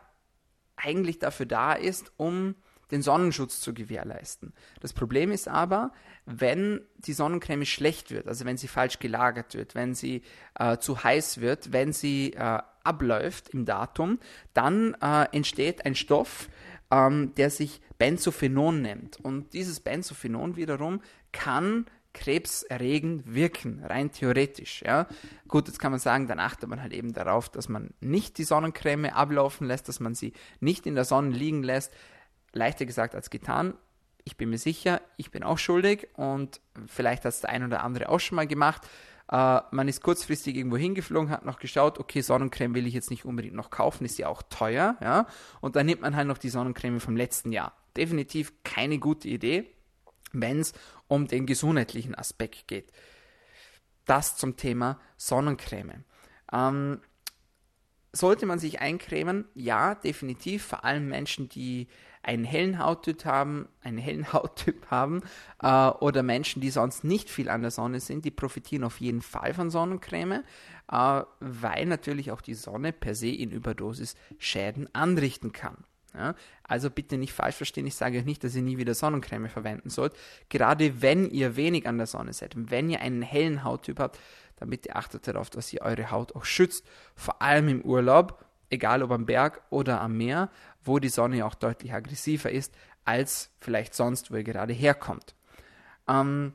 eigentlich 0.75 1.19
dafür 1.19 1.45
da 1.45 1.73
ist, 1.73 2.11
um 2.17 2.55
den 2.91 3.01
Sonnenschutz 3.01 3.59
zu 3.59 3.73
gewährleisten. 3.73 4.53
Das 4.79 4.93
Problem 4.93 5.31
ist 5.31 5.47
aber, 5.47 5.91
wenn 6.25 6.81
die 6.97 7.13
Sonnencreme 7.13 7.65
schlecht 7.65 8.11
wird, 8.11 8.27
also 8.27 8.45
wenn 8.45 8.57
sie 8.57 8.67
falsch 8.67 8.99
gelagert 8.99 9.55
wird, 9.55 9.75
wenn 9.75 9.93
sie 9.93 10.21
äh, 10.55 10.77
zu 10.77 11.03
heiß 11.03 11.41
wird, 11.41 11.73
wenn 11.73 11.91
sie 11.91 12.33
äh, 12.33 12.59
abläuft 12.83 13.49
im 13.49 13.65
Datum, 13.65 14.19
dann 14.53 14.95
äh, 15.01 15.25
entsteht 15.33 15.85
ein 15.85 15.95
Stoff, 15.95 16.49
ähm, 16.91 17.33
der 17.35 17.49
sich 17.49 17.81
Benzophenon 17.97 18.81
nennt. 18.81 19.19
Und 19.19 19.53
dieses 19.53 19.79
Benzophenon 19.79 20.55
wiederum 20.55 21.01
kann 21.31 21.85
krebserregend 22.17 23.35
wirken, 23.35 23.83
rein 23.83 24.11
theoretisch. 24.11 24.81
Ja. 24.81 25.07
Gut, 25.47 25.67
jetzt 25.67 25.79
kann 25.79 25.91
man 25.91 25.99
sagen, 25.99 26.27
dann 26.27 26.39
achtet 26.39 26.67
man 26.67 26.81
halt 26.81 26.91
eben 26.91 27.13
darauf, 27.13 27.47
dass 27.47 27.69
man 27.69 27.91
nicht 28.01 28.39
die 28.39 28.43
Sonnencreme 28.43 29.05
ablaufen 29.05 29.67
lässt, 29.67 29.87
dass 29.87 29.99
man 29.99 30.15
sie 30.15 30.33
nicht 30.59 30.87
in 30.87 30.95
der 30.95 31.05
Sonne 31.05 31.29
liegen 31.29 31.63
lässt. 31.63 31.93
Leichter 32.53 32.85
gesagt 32.85 33.13
als 33.13 33.29
getan. 33.29 33.75
Ich 34.23 34.35
bin 34.35 34.49
mir 34.49 34.57
sicher, 34.57 35.01
ich 35.15 35.31
bin 35.31 35.43
auch 35.43 35.59
schuldig 35.59 36.07
und 36.15 36.59
vielleicht 36.87 37.23
hat 37.23 37.33
es 37.33 37.41
der 37.41 37.51
ein 37.51 37.63
oder 37.63 37.83
andere 37.83 38.09
auch 38.09 38.19
schon 38.19 38.35
mal 38.35 38.47
gemacht. 38.47 38.81
Uh, 39.31 39.59
man 39.71 39.89
ist 39.89 40.01
kurzfristig 40.01 40.55
irgendwo 40.55 40.77
hingeflogen, 40.77 41.29
hat 41.29 41.43
noch 41.43 41.59
geschaut, 41.59 41.99
okay, 41.99 42.21
Sonnencreme 42.21 42.73
will 42.73 42.87
ich 42.87 42.93
jetzt 42.93 43.11
nicht 43.11 43.25
unbedingt 43.25 43.55
noch 43.55 43.69
kaufen, 43.69 44.05
ist 44.05 44.17
ja 44.17 44.29
auch 44.29 44.41
teuer, 44.41 44.95
ja. 45.01 45.27
Und 45.59 45.75
dann 45.75 45.85
nimmt 45.85 45.99
man 45.99 46.15
halt 46.15 46.29
noch 46.29 46.37
die 46.37 46.47
Sonnencreme 46.47 47.01
vom 47.01 47.17
letzten 47.17 47.51
Jahr. 47.51 47.73
Definitiv 47.97 48.53
keine 48.63 48.99
gute 48.99 49.27
Idee 49.27 49.69
wenn 50.33 50.59
es 50.59 50.73
um 51.07 51.27
den 51.27 51.45
gesundheitlichen 51.45 52.15
Aspekt 52.15 52.67
geht. 52.67 52.91
Das 54.05 54.37
zum 54.37 54.55
Thema 54.55 54.99
Sonnencreme. 55.17 56.03
Ähm, 56.51 57.01
sollte 58.13 58.45
man 58.45 58.59
sich 58.59 58.79
eincremen? 58.79 59.45
Ja, 59.53 59.95
definitiv. 59.95 60.65
Vor 60.65 60.85
allem 60.85 61.09
Menschen, 61.09 61.49
die 61.49 61.87
einen 62.23 62.43
hellen 62.43 62.79
Hauttyp 62.79 63.25
haben, 63.25 63.67
einen 63.81 63.97
hellen 63.97 64.31
Hauttyp 64.33 64.87
haben 64.91 65.21
äh, 65.61 65.87
oder 65.87 66.23
Menschen, 66.23 66.61
die 66.61 66.69
sonst 66.69 67.03
nicht 67.03 67.29
viel 67.29 67.49
an 67.49 67.61
der 67.61 67.71
Sonne 67.71 67.99
sind, 67.99 68.25
die 68.25 68.31
profitieren 68.31 68.83
auf 68.83 68.99
jeden 68.99 69.21
Fall 69.21 69.53
von 69.53 69.69
Sonnencreme, 69.69 70.43
äh, 70.91 71.21
weil 71.39 71.85
natürlich 71.85 72.31
auch 72.31 72.41
die 72.41 72.53
Sonne 72.53 72.91
per 72.91 73.15
se 73.15 73.29
in 73.29 73.51
Überdosis 73.51 74.15
Schäden 74.37 74.93
anrichten 74.93 75.53
kann. 75.53 75.83
Ja? 76.17 76.35
Also 76.63 76.89
bitte 76.89 77.17
nicht 77.17 77.33
falsch 77.33 77.55
verstehen, 77.55 77.87
ich 77.87 77.95
sage 77.95 78.17
euch 78.17 78.25
nicht, 78.25 78.43
dass 78.43 78.55
ihr 78.55 78.61
nie 78.61 78.77
wieder 78.77 78.93
Sonnencreme 78.93 79.49
verwenden 79.49 79.89
sollt. 79.89 80.13
Gerade 80.49 81.01
wenn 81.01 81.29
ihr 81.29 81.55
wenig 81.55 81.87
an 81.87 81.97
der 81.97 82.07
Sonne 82.07 82.33
seid, 82.33 82.53
wenn 82.55 82.89
ihr 82.89 83.01
einen 83.01 83.21
hellen 83.21 83.63
Hauttyp 83.63 83.99
habt, 83.99 84.19
dann 84.57 84.69
bitte 84.69 84.95
achtet 84.95 85.27
darauf, 85.27 85.49
dass 85.49 85.71
ihr 85.71 85.81
eure 85.81 86.11
Haut 86.11 86.35
auch 86.35 86.45
schützt. 86.45 86.85
Vor 87.15 87.41
allem 87.41 87.69
im 87.69 87.81
Urlaub, 87.81 88.43
egal 88.69 89.03
ob 89.03 89.11
am 89.11 89.25
Berg 89.25 89.61
oder 89.69 90.01
am 90.01 90.17
Meer, 90.17 90.49
wo 90.83 90.99
die 90.99 91.09
Sonne 91.09 91.45
auch 91.45 91.55
deutlich 91.55 91.93
aggressiver 91.93 92.51
ist 92.51 92.73
als 93.05 93.51
vielleicht 93.59 93.93
sonst, 93.93 94.31
wo 94.31 94.35
ihr 94.35 94.43
gerade 94.43 94.73
herkommt. 94.73 95.35
Ähm, 96.07 96.53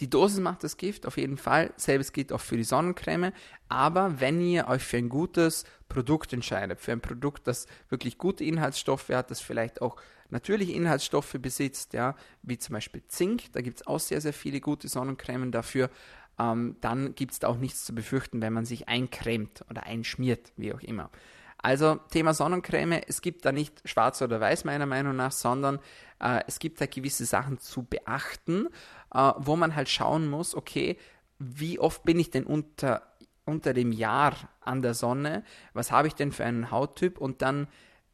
die 0.00 0.08
Dosis 0.08 0.40
macht 0.40 0.62
das 0.62 0.76
Gift 0.76 1.06
auf 1.06 1.16
jeden 1.16 1.38
Fall. 1.38 1.72
Selbes 1.76 2.12
gilt 2.12 2.32
auch 2.32 2.40
für 2.40 2.56
die 2.56 2.64
Sonnencreme. 2.64 3.32
Aber 3.68 4.20
wenn 4.20 4.40
ihr 4.40 4.68
euch 4.68 4.82
für 4.82 4.96
ein 4.96 5.08
gutes 5.08 5.64
Produkt 5.88 6.32
entscheidet, 6.32 6.80
für 6.80 6.92
ein 6.92 7.00
Produkt, 7.00 7.46
das 7.46 7.66
wirklich 7.88 8.18
gute 8.18 8.44
Inhaltsstoffe 8.44 9.08
hat, 9.08 9.30
das 9.30 9.40
vielleicht 9.40 9.82
auch 9.82 9.96
natürliche 10.30 10.72
Inhaltsstoffe 10.72 11.36
besitzt, 11.40 11.94
ja, 11.94 12.14
wie 12.42 12.58
zum 12.58 12.74
Beispiel 12.74 13.02
Zink, 13.08 13.52
da 13.52 13.60
gibt 13.60 13.80
es 13.80 13.86
auch 13.86 13.98
sehr, 13.98 14.20
sehr 14.20 14.32
viele 14.32 14.60
gute 14.60 14.88
Sonnencremen 14.88 15.50
dafür, 15.50 15.90
ähm, 16.38 16.76
dann 16.80 17.14
gibt 17.14 17.32
es 17.32 17.38
da 17.40 17.48
auch 17.48 17.56
nichts 17.56 17.84
zu 17.84 17.94
befürchten, 17.94 18.40
wenn 18.40 18.52
man 18.52 18.64
sich 18.64 18.88
eincremt 18.88 19.64
oder 19.68 19.84
einschmiert, 19.84 20.52
wie 20.56 20.72
auch 20.72 20.80
immer. 20.80 21.10
Also 21.60 21.96
Thema 22.10 22.34
Sonnencreme, 22.34 23.00
es 23.06 23.20
gibt 23.20 23.44
da 23.44 23.52
nicht 23.52 23.82
schwarz 23.84 24.22
oder 24.22 24.40
weiß 24.40 24.64
meiner 24.64 24.86
Meinung 24.86 25.16
nach, 25.16 25.32
sondern 25.32 25.80
äh, 26.20 26.40
es 26.46 26.58
gibt 26.60 26.80
da 26.80 26.86
gewisse 26.86 27.24
Sachen 27.24 27.58
zu 27.58 27.82
beachten, 27.82 28.68
äh, 29.12 29.32
wo 29.38 29.56
man 29.56 29.74
halt 29.74 29.88
schauen 29.88 30.28
muss, 30.28 30.54
okay, 30.54 30.96
wie 31.38 31.78
oft 31.78 32.04
bin 32.04 32.18
ich 32.18 32.30
denn 32.30 32.44
unter, 32.44 33.02
unter 33.44 33.74
dem 33.74 33.92
Jahr 33.92 34.34
an 34.60 34.82
der 34.82 34.94
Sonne, 34.94 35.44
was 35.72 35.90
habe 35.90 36.08
ich 36.08 36.14
denn 36.14 36.32
für 36.32 36.44
einen 36.44 36.70
Hauttyp 36.70 37.18
und 37.18 37.42
dann 37.42 37.68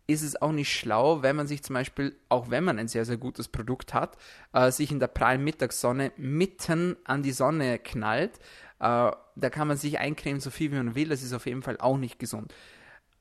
ist 0.07 0.22
es 0.22 0.40
auch 0.40 0.52
nicht 0.52 0.70
schlau, 0.70 1.22
wenn 1.22 1.37
man 1.37 1.46
sich 1.46 1.62
zum 1.62 1.74
Beispiel, 1.74 2.14
auch 2.28 2.50
wenn 2.50 2.64
man 2.64 2.78
ein 2.78 2.88
sehr, 2.88 3.04
sehr 3.04 3.16
gutes 3.16 3.48
Produkt 3.48 3.94
hat, 3.94 4.16
äh, 4.52 4.70
sich 4.70 4.90
in 4.90 5.00
der 5.00 5.07
prallen 5.07 5.42
Mittagssonne 5.42 6.12
mitten 6.16 6.96
an 7.04 7.22
die 7.22 7.33
Sonne 7.33 7.78
knallt. 7.78 8.38
Äh, 8.80 9.11
da 9.37 9.50
kann 9.50 9.68
man 9.68 9.78
sich 9.78 9.98
eincremen, 9.98 10.40
so 10.40 10.50
viel 10.50 10.72
wie 10.72 10.76
man 10.76 10.94
will. 10.94 11.09
Das 11.09 11.22
ist 11.22 11.33
auf 11.33 11.46
jeden 11.46 11.62
Fall 11.62 11.78
auch 11.78 11.96
nicht 11.96 12.18
gesund. 12.18 12.52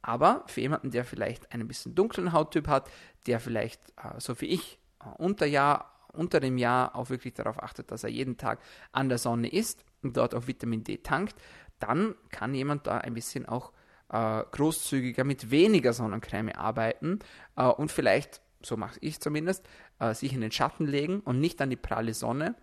Aber 0.04 0.44
für 0.48 0.62
jemanden, 0.62 0.92
der 0.92 1.06
vielleicht 1.06 1.52
einen 1.54 1.68
bisschen 1.68 1.96
dunklen 1.96 2.34
Hauttyp 2.34 2.68
hat, 2.68 2.92
der 3.26 3.40
vielleicht, 3.40 3.80
äh, 3.92 4.20
so 4.20 4.40
wie 4.42 4.48
ich, 4.48 4.78
äh, 5.00 5.08
unter, 5.18 5.46
Jahr, 5.46 6.08
unter 6.12 6.42
dem 6.42 6.58
Jahr 6.58 6.96
auch 6.96 7.10
wirklich 7.10 7.34
darauf 7.34 7.64
achtet, 7.64 7.90
dass 7.90 8.04
er 8.04 8.10
jeden 8.10 8.38
Tag 8.38 8.60
an 8.92 9.08
der 9.08 9.18
Sonne 9.18 9.48
ist 9.48 9.86
und 10.04 10.18
dort 10.18 10.36
auch 10.36 10.46
Vitamin 10.46 10.84
D 10.84 10.98
tankt, 10.98 11.36
dann 11.80 12.16
kann 12.30 12.54
jemand 12.54 12.86
da 12.86 12.98
ein 12.98 13.14
bisschen 13.14 13.48
auch 13.48 13.72
äh, 14.10 14.44
großzügiger 14.52 15.24
mit 15.24 15.52
weniger 15.52 15.94
Sonnencreme 15.94 16.50
arbeiten 16.50 17.20
und 17.56 17.92
vielleicht, 17.92 18.42
so 18.62 18.78
mache 18.78 18.98
ich 19.02 19.20
zumindest, 19.20 19.66
sich 20.14 20.34
in 20.34 20.42
den 20.42 20.52
Schatten 20.52 20.86
legen 20.86 21.22
und 21.22 21.40
nicht 21.40 21.62
an 21.62 21.70
die 21.70 21.76
pralle 21.76 22.14
Sonne 22.14 22.56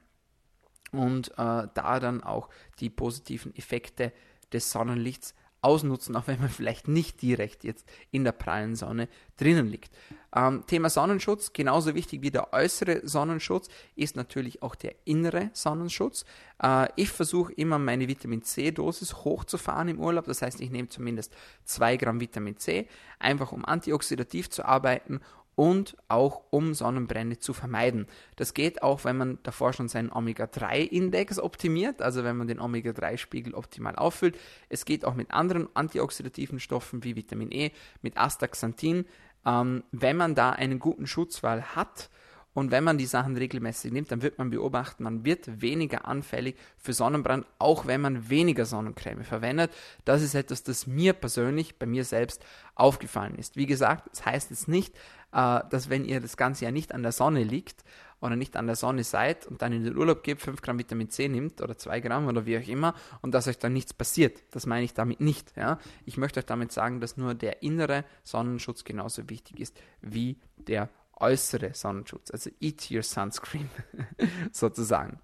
und 0.92 1.32
da 1.36 1.68
dann 1.74 2.22
auch 2.22 2.48
die 2.78 2.88
positiven 2.88 3.54
Effekte 3.56 4.12
des 4.52 4.70
Sonnenlichts 4.70 5.34
ausnutzen, 5.62 6.16
auch 6.16 6.26
wenn 6.26 6.40
man 6.40 6.48
vielleicht 6.48 6.88
nicht 6.88 7.22
direkt 7.22 7.64
jetzt 7.64 7.86
in 8.10 8.24
der 8.24 8.32
prallen 8.32 8.76
Sonne 8.76 9.08
drinnen 9.36 9.68
liegt. 9.68 9.90
Ähm, 10.34 10.64
Thema 10.66 10.90
Sonnenschutz, 10.90 11.52
genauso 11.52 11.94
wichtig 11.94 12.22
wie 12.22 12.30
der 12.30 12.52
äußere 12.52 13.06
Sonnenschutz, 13.06 13.68
ist 13.96 14.16
natürlich 14.16 14.62
auch 14.62 14.74
der 14.74 14.94
innere 15.04 15.50
Sonnenschutz. 15.52 16.24
Äh, 16.62 16.88
ich 16.96 17.10
versuche 17.10 17.52
immer 17.54 17.78
meine 17.78 18.06
Vitamin 18.06 18.42
C-Dosis 18.42 19.24
hochzufahren 19.24 19.88
im 19.88 19.98
Urlaub, 19.98 20.26
das 20.26 20.42
heißt, 20.42 20.60
ich 20.60 20.70
nehme 20.70 20.88
zumindest 20.88 21.34
2 21.64 21.96
Gramm 21.96 22.20
Vitamin 22.20 22.56
C, 22.58 22.86
einfach 23.18 23.52
um 23.52 23.64
antioxidativ 23.64 24.50
zu 24.50 24.64
arbeiten 24.64 25.20
und 25.54 25.96
auch 26.08 26.42
um 26.50 26.74
Sonnenbrände 26.74 27.38
zu 27.38 27.52
vermeiden. 27.52 28.06
Das 28.36 28.54
geht 28.54 28.82
auch, 28.82 29.04
wenn 29.04 29.16
man 29.16 29.38
davor 29.42 29.72
schon 29.72 29.88
seinen 29.88 30.10
Omega-3-Index 30.10 31.38
optimiert, 31.38 32.02
also 32.02 32.24
wenn 32.24 32.36
man 32.36 32.48
den 32.48 32.60
Omega-3-Spiegel 32.60 33.54
optimal 33.54 33.96
auffüllt. 33.96 34.38
Es 34.68 34.84
geht 34.84 35.04
auch 35.04 35.14
mit 35.14 35.30
anderen 35.32 35.68
antioxidativen 35.74 36.60
Stoffen 36.60 37.04
wie 37.04 37.16
Vitamin 37.16 37.52
E, 37.52 37.72
mit 38.02 38.16
Astaxanthin. 38.16 39.04
Ähm, 39.44 39.84
wenn 39.92 40.16
man 40.16 40.34
da 40.34 40.50
einen 40.50 40.78
guten 40.78 41.06
Schutzwall 41.06 41.62
hat, 41.74 42.10
und 42.52 42.72
wenn 42.72 42.82
man 42.82 42.98
die 42.98 43.06
Sachen 43.06 43.36
regelmäßig 43.36 43.92
nimmt, 43.92 44.10
dann 44.10 44.22
wird 44.22 44.38
man 44.38 44.50
beobachten, 44.50 45.04
man 45.04 45.24
wird 45.24 45.60
weniger 45.60 46.08
anfällig 46.08 46.56
für 46.76 46.92
Sonnenbrand, 46.92 47.46
auch 47.58 47.86
wenn 47.86 48.00
man 48.00 48.28
weniger 48.28 48.64
Sonnencreme 48.64 49.22
verwendet. 49.22 49.70
Das 50.04 50.20
ist 50.20 50.34
etwas, 50.34 50.64
das 50.64 50.86
mir 50.86 51.12
persönlich, 51.12 51.78
bei 51.78 51.86
mir 51.86 52.04
selbst 52.04 52.44
aufgefallen 52.74 53.36
ist. 53.36 53.56
Wie 53.56 53.66
gesagt, 53.66 54.08
das 54.10 54.26
heißt 54.26 54.50
jetzt 54.50 54.66
nicht, 54.66 54.96
äh, 55.32 55.60
dass 55.70 55.90
wenn 55.90 56.04
ihr 56.04 56.20
das 56.20 56.36
ganze 56.36 56.64
Jahr 56.64 56.72
nicht 56.72 56.92
an 56.94 57.02
der 57.02 57.12
Sonne 57.12 57.42
liegt 57.44 57.84
oder 58.20 58.36
nicht 58.36 58.56
an 58.56 58.66
der 58.66 58.76
Sonne 58.76 59.04
seid 59.04 59.46
und 59.46 59.62
dann 59.62 59.72
in 59.72 59.84
den 59.84 59.96
Urlaub 59.96 60.22
geht, 60.22 60.40
5 60.40 60.60
Gramm 60.60 60.78
Vitamin 60.78 61.10
C 61.10 61.28
nimmt 61.28 61.60
oder 61.60 61.76
2 61.76 62.00
Gramm 62.00 62.26
oder 62.26 62.46
wie 62.46 62.58
auch 62.58 62.68
immer 62.68 62.94
und 63.22 63.32
dass 63.32 63.48
euch 63.48 63.58
dann 63.58 63.72
nichts 63.72 63.94
passiert. 63.94 64.42
Das 64.50 64.66
meine 64.66 64.84
ich 64.84 64.94
damit 64.94 65.20
nicht. 65.20 65.56
Ja? 65.56 65.78
Ich 66.04 66.16
möchte 66.16 66.40
euch 66.40 66.46
damit 66.46 66.72
sagen, 66.72 67.00
dass 67.00 67.16
nur 67.16 67.34
der 67.34 67.62
innere 67.62 68.04
Sonnenschutz 68.22 68.84
genauso 68.84 69.28
wichtig 69.30 69.60
ist 69.60 69.76
wie 70.00 70.38
der 70.56 70.90
äußere 71.20 71.74
Sonnenschutz, 71.74 72.30
also 72.30 72.50
Eat 72.60 72.90
Your 72.90 73.02
Sunscreen 73.02 73.68
sozusagen. 74.52 75.20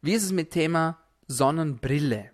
Wie 0.00 0.12
ist 0.12 0.24
es 0.24 0.32
mit 0.32 0.50
Thema 0.50 0.98
Sonnenbrille? 1.26 2.30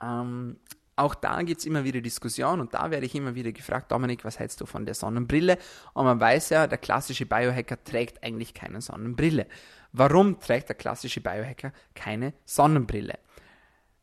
Ähm, 0.00 0.56
auch 0.98 1.14
da 1.14 1.42
gibt 1.42 1.60
es 1.60 1.66
immer 1.66 1.84
wieder 1.84 2.00
Diskussionen 2.00 2.60
und 2.60 2.74
da 2.74 2.90
werde 2.90 3.06
ich 3.06 3.14
immer 3.14 3.34
wieder 3.34 3.52
gefragt, 3.52 3.92
Dominik, 3.92 4.24
was 4.24 4.38
hältst 4.38 4.60
du 4.60 4.66
von 4.66 4.84
der 4.84 4.94
Sonnenbrille? 4.94 5.58
Und 5.94 6.04
man 6.04 6.20
weiß 6.20 6.50
ja, 6.50 6.66
der 6.66 6.78
klassische 6.78 7.26
Biohacker 7.26 7.82
trägt 7.84 8.22
eigentlich 8.22 8.54
keine 8.54 8.80
Sonnenbrille. 8.80 9.46
Warum 9.92 10.40
trägt 10.40 10.68
der 10.68 10.76
klassische 10.76 11.20
Biohacker 11.20 11.72
keine 11.94 12.34
Sonnenbrille? 12.44 13.18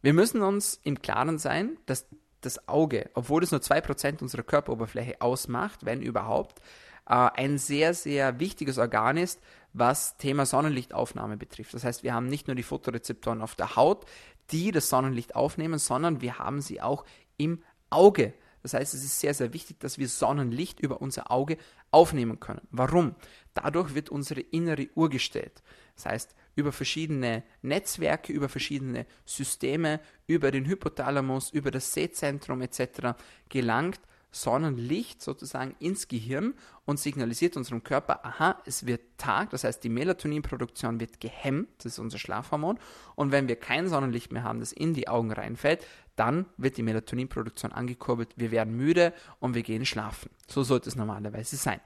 Wir 0.02 0.14
müssen 0.14 0.42
uns 0.42 0.80
im 0.84 1.02
Klaren 1.02 1.38
sein, 1.38 1.78
dass 1.86 2.08
das 2.42 2.68
Auge, 2.68 3.10
obwohl 3.14 3.44
es 3.44 3.52
nur 3.52 3.62
2% 3.62 4.22
unserer 4.22 4.44
Körperoberfläche 4.44 5.20
ausmacht, 5.20 5.86
wenn 5.86 6.02
überhaupt, 6.02 6.60
äh, 7.08 7.14
ein 7.14 7.58
sehr, 7.58 7.94
sehr 7.94 8.40
wichtiges 8.40 8.78
Organ 8.78 9.18
ist, 9.18 9.42
was 9.74 10.18
Thema 10.18 10.46
Sonnenlichtaufnahme 10.46 11.38
betrifft. 11.38 11.74
Das 11.74 11.84
heißt, 11.84 12.04
wir 12.04 12.14
haben 12.14 12.28
nicht 12.28 12.48
nur 12.48 12.56
die 12.56 12.64
Fotorezeptoren 12.64 13.42
auf 13.42 13.56
der 13.56 13.76
Haut, 13.76 14.06
die 14.52 14.72
das 14.72 14.90
Sonnenlicht 14.90 15.36
aufnehmen, 15.36 15.80
sondern 15.80 16.22
wir 16.22 16.40
haben 16.40 16.62
sie 16.62 16.82
auch 16.82 17.06
im 17.38 17.64
Auge. 17.90 18.34
Das 18.62 18.74
heißt, 18.74 18.94
es 18.96 19.04
ist 19.04 19.20
sehr, 19.20 19.34
sehr 19.34 19.54
wichtig, 19.54 19.80
dass 19.80 20.00
wir 20.00 20.08
Sonnenlicht 20.08 20.80
über 20.80 21.02
unser 21.02 21.32
Auge 21.32 21.58
aufnehmen 21.92 22.40
können. 22.40 22.68
Warum? 22.72 23.16
Dadurch 23.54 23.94
wird 23.94 24.10
unsere 24.10 24.42
innere 24.42 24.88
Uhr 24.96 25.10
gestellt. 25.10 25.62
Das 25.96 26.08
heißt, 26.08 26.36
über 26.56 26.72
verschiedene 26.72 27.44
Netzwerke, 27.62 28.34
über 28.34 28.50
verschiedene 28.50 29.06
Systeme, 29.26 30.00
über 30.26 30.52
den 30.52 30.66
Hypothalamus, 30.66 31.52
über 31.52 31.70
das 31.70 31.94
Sehzentrum 31.94 32.62
etc. 32.62 33.16
gelangt 33.50 34.00
Sonnenlicht 34.36 35.22
sozusagen 35.22 35.76
ins 35.80 36.10
Gehirn 36.10 36.56
und 36.86 37.00
signalisiert 37.00 37.56
unserem 37.56 37.84
Körper, 37.84 38.26
aha, 38.26 38.62
es 38.66 38.86
wird 38.86 39.02
Tag, 39.18 39.52
das 39.52 39.64
heißt 39.64 39.84
die 39.84 39.90
Melatoninproduktion 39.90 41.00
wird 41.00 41.22
gehemmt, 41.22 41.70
das 41.78 41.94
ist 41.94 42.00
unser 42.00 42.18
Schlafhormon 42.18 42.78
und 43.16 43.32
wenn 43.32 43.48
wir 43.48 43.56
kein 43.56 43.88
Sonnenlicht 43.88 44.34
mehr 44.34 44.44
haben, 44.44 44.60
das 44.60 44.74
in 44.74 44.94
die 44.94 45.08
Augen 45.08 45.32
reinfällt, 45.32 45.88
dann 46.18 46.46
wird 46.58 46.76
die 46.76 46.84
Melatoninproduktion 46.84 47.72
angekurbelt, 47.72 48.30
wir 48.36 48.52
werden 48.52 48.76
müde 48.76 49.14
und 49.40 49.56
wir 49.56 49.64
gehen 49.64 49.86
schlafen. 49.86 50.30
So 50.48 50.64
sollte 50.64 50.90
es 50.90 50.98
normalerweise 50.98 51.56
sein. 51.56 51.80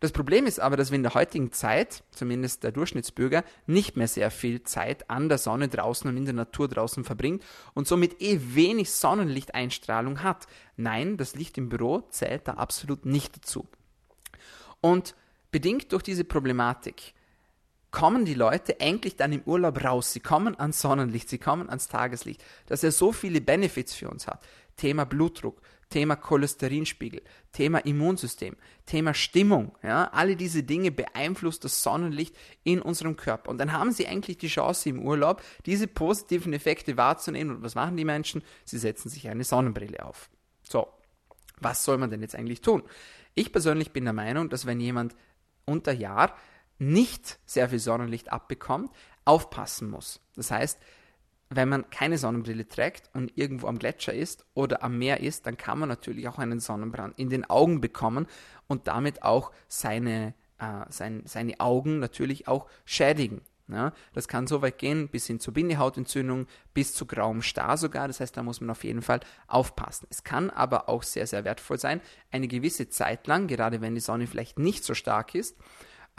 Das 0.00 0.12
Problem 0.12 0.46
ist 0.46 0.60
aber, 0.60 0.78
dass 0.78 0.90
wir 0.90 0.96
in 0.96 1.02
der 1.02 1.12
heutigen 1.12 1.52
Zeit, 1.52 2.02
zumindest 2.10 2.64
der 2.64 2.72
Durchschnittsbürger, 2.72 3.44
nicht 3.66 3.96
mehr 3.98 4.08
sehr 4.08 4.30
viel 4.30 4.62
Zeit 4.62 5.10
an 5.10 5.28
der 5.28 5.36
Sonne 5.36 5.68
draußen 5.68 6.08
und 6.08 6.16
in 6.16 6.24
der 6.24 6.34
Natur 6.34 6.68
draußen 6.68 7.04
verbringt 7.04 7.44
und 7.74 7.86
somit 7.86 8.20
eh 8.22 8.40
wenig 8.54 8.90
Sonnenlichteinstrahlung 8.90 10.22
hat. 10.22 10.46
Nein, 10.76 11.18
das 11.18 11.34
Licht 11.34 11.58
im 11.58 11.68
Büro 11.68 12.00
zählt 12.08 12.48
da 12.48 12.54
absolut 12.54 13.04
nicht 13.04 13.36
dazu. 13.36 13.68
Und 14.80 15.14
bedingt 15.50 15.92
durch 15.92 16.02
diese 16.02 16.24
Problematik 16.24 17.12
kommen 17.90 18.24
die 18.24 18.34
Leute 18.34 18.80
endlich 18.80 19.16
dann 19.16 19.32
im 19.32 19.42
Urlaub 19.42 19.84
raus. 19.84 20.12
Sie 20.12 20.20
kommen 20.20 20.58
ans 20.58 20.80
Sonnenlicht, 20.80 21.28
sie 21.28 21.38
kommen 21.38 21.68
ans 21.68 21.88
Tageslicht, 21.88 22.42
dass 22.66 22.82
er 22.82 22.92
so 22.92 23.12
viele 23.12 23.42
Benefits 23.42 23.94
für 23.94 24.08
uns 24.08 24.26
hat. 24.26 24.42
Thema 24.76 25.04
Blutdruck, 25.04 25.60
Thema 25.90 26.16
Cholesterinspiegel, 26.16 27.22
Thema 27.52 27.78
Immunsystem, 27.78 28.56
Thema 28.86 29.12
Stimmung. 29.12 29.76
Ja, 29.82 30.04
alle 30.12 30.36
diese 30.36 30.62
Dinge 30.62 30.92
beeinflusst 30.92 31.64
das 31.64 31.82
Sonnenlicht 31.82 32.36
in 32.62 32.80
unserem 32.80 33.16
Körper. 33.16 33.50
Und 33.50 33.58
dann 33.58 33.72
haben 33.72 33.92
sie 33.92 34.06
eigentlich 34.06 34.38
die 34.38 34.48
Chance 34.48 34.88
im 34.88 35.00
Urlaub, 35.00 35.42
diese 35.66 35.88
positiven 35.88 36.52
Effekte 36.52 36.96
wahrzunehmen. 36.96 37.56
Und 37.56 37.62
was 37.62 37.74
machen 37.74 37.96
die 37.96 38.04
Menschen? 38.04 38.42
Sie 38.64 38.78
setzen 38.78 39.08
sich 39.08 39.28
eine 39.28 39.44
Sonnenbrille 39.44 40.04
auf. 40.06 40.30
So, 40.62 40.88
was 41.58 41.84
soll 41.84 41.98
man 41.98 42.10
denn 42.10 42.22
jetzt 42.22 42.36
eigentlich 42.36 42.60
tun? 42.62 42.84
Ich 43.34 43.52
persönlich 43.52 43.92
bin 43.92 44.04
der 44.04 44.12
Meinung, 44.12 44.48
dass 44.48 44.66
wenn 44.66 44.80
jemand 44.80 45.14
unter 45.64 45.92
Jahr 45.92 46.36
nicht 46.78 47.38
sehr 47.44 47.68
viel 47.68 47.78
Sonnenlicht 47.80 48.32
abbekommt, 48.32 48.90
aufpassen 49.24 49.90
muss. 49.90 50.20
Das 50.36 50.50
heißt, 50.50 50.80
wenn 51.50 51.68
man 51.68 51.90
keine 51.90 52.16
Sonnenbrille 52.16 52.68
trägt 52.68 53.10
und 53.12 53.36
irgendwo 53.36 53.66
am 53.66 53.78
Gletscher 53.78 54.14
ist 54.14 54.46
oder 54.54 54.84
am 54.84 54.98
Meer 54.98 55.20
ist, 55.20 55.46
dann 55.46 55.56
kann 55.56 55.80
man 55.80 55.88
natürlich 55.88 56.28
auch 56.28 56.38
einen 56.38 56.60
Sonnenbrand 56.60 57.18
in 57.18 57.28
den 57.28 57.48
Augen 57.50 57.80
bekommen 57.80 58.26
und 58.68 58.86
damit 58.86 59.24
auch 59.24 59.50
seine, 59.66 60.34
äh, 60.58 60.84
sein, 60.90 61.22
seine 61.26 61.58
Augen 61.58 61.98
natürlich 61.98 62.46
auch 62.46 62.68
schädigen. 62.84 63.42
Ja, 63.66 63.92
das 64.14 64.26
kann 64.26 64.48
so 64.48 64.62
weit 64.62 64.78
gehen 64.78 65.08
bis 65.08 65.28
hin 65.28 65.38
zur 65.38 65.54
Bindehautentzündung, 65.54 66.46
bis 66.74 66.92
zu 66.92 67.06
grauem 67.06 67.40
Star 67.40 67.76
sogar. 67.76 68.08
Das 68.08 68.18
heißt, 68.18 68.36
da 68.36 68.42
muss 68.42 68.60
man 68.60 68.70
auf 68.70 68.82
jeden 68.82 69.02
Fall 69.02 69.20
aufpassen. 69.46 70.08
Es 70.10 70.24
kann 70.24 70.50
aber 70.50 70.88
auch 70.88 71.04
sehr, 71.04 71.26
sehr 71.28 71.44
wertvoll 71.44 71.78
sein, 71.78 72.00
eine 72.32 72.48
gewisse 72.48 72.88
Zeit 72.88 73.28
lang, 73.28 73.46
gerade 73.46 73.80
wenn 73.80 73.94
die 73.94 74.00
Sonne 74.00 74.26
vielleicht 74.26 74.58
nicht 74.58 74.82
so 74.82 74.94
stark 74.94 75.36
ist, 75.36 75.56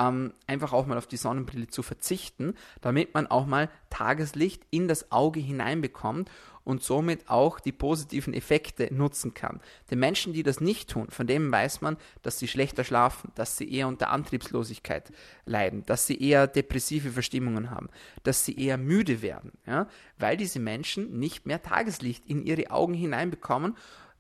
ähm, 0.02 0.34
einfach 0.48 0.74
auch 0.74 0.86
mal 0.86 0.98
auf 0.98 1.08
die 1.08 1.18
Sonnenbrille 1.18 1.68
zu 1.68 1.84
verzichten, 1.84 2.56
damit 2.82 3.14
man 3.14 3.28
auch 3.28 3.46
mal 3.46 3.70
Tageslicht 3.90 4.64
in 4.72 4.88
das 4.88 5.12
Auge 5.12 5.40
hineinbekommt 5.40 6.30
und 6.64 6.84
somit 6.84 7.30
auch 7.30 7.60
die 7.60 7.72
positiven 7.72 8.34
Effekte 8.34 8.94
nutzen 8.94 9.34
kann. 9.34 9.62
Den 9.90 10.00
Menschen, 10.00 10.34
die 10.34 10.44
das 10.44 10.62
nicht 10.62 10.90
tun, 10.90 11.08
von 11.10 11.28
denen 11.28 11.52
weiß 11.52 11.82
man, 11.82 11.98
dass 12.22 12.40
sie 12.40 12.48
schlechter 12.48 12.84
schlafen, 12.84 13.32
dass 13.36 13.58
sie 13.58 13.72
eher 13.72 13.88
unter 13.88 14.10
Antriebslosigkeit 14.10 15.12
leiden, 15.46 15.84
dass 15.86 16.06
sie 16.06 16.22
eher 16.22 16.48
depressive 16.48 17.12
Verstimmungen 17.12 17.72
haben, 17.72 17.90
dass 18.24 18.46
sie 18.46 18.58
eher 18.58 18.78
müde 18.78 19.22
werden, 19.22 19.54
ja? 19.66 19.88
weil 20.18 20.38
diese 20.38 20.60
Menschen 20.60 21.20
nicht 21.20 21.46
mehr 21.46 21.62
Tageslicht 21.62 22.26
in 22.28 22.44
ihre 22.44 22.70
Augen 22.70 22.94
hineinbekommen. 22.94 23.76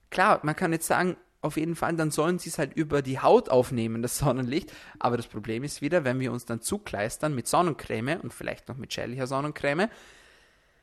Klar, 0.10 0.40
man 0.44 0.56
kann 0.56 0.74
jetzt 0.74 0.88
sagen, 0.88 1.16
auf 1.42 1.58
jeden 1.58 1.76
Fall, 1.76 1.96
dann 1.96 2.12
sollen 2.12 2.40
sie 2.40 2.50
es 2.50 2.60
halt 2.60 2.74
über 2.76 3.02
die 3.02 3.20
Haut 3.20 3.50
aufnehmen, 3.50 4.02
das 4.02 4.18
Sonnenlicht. 4.20 4.72
Aber 5.00 5.18
das 5.18 5.28
Problem 5.28 5.64
ist 5.64 5.82
wieder, 5.82 6.04
wenn 6.04 6.20
wir 6.20 6.32
uns 6.32 6.46
dann 6.46 6.62
zukleistern 6.62 7.34
mit 7.34 7.48
Sonnencreme 7.48 8.20
und 8.22 8.34
vielleicht 8.34 8.70
noch 8.70 8.78
mit 8.78 8.94
schädlicher 8.94 9.28
Sonnencreme, 9.28 9.90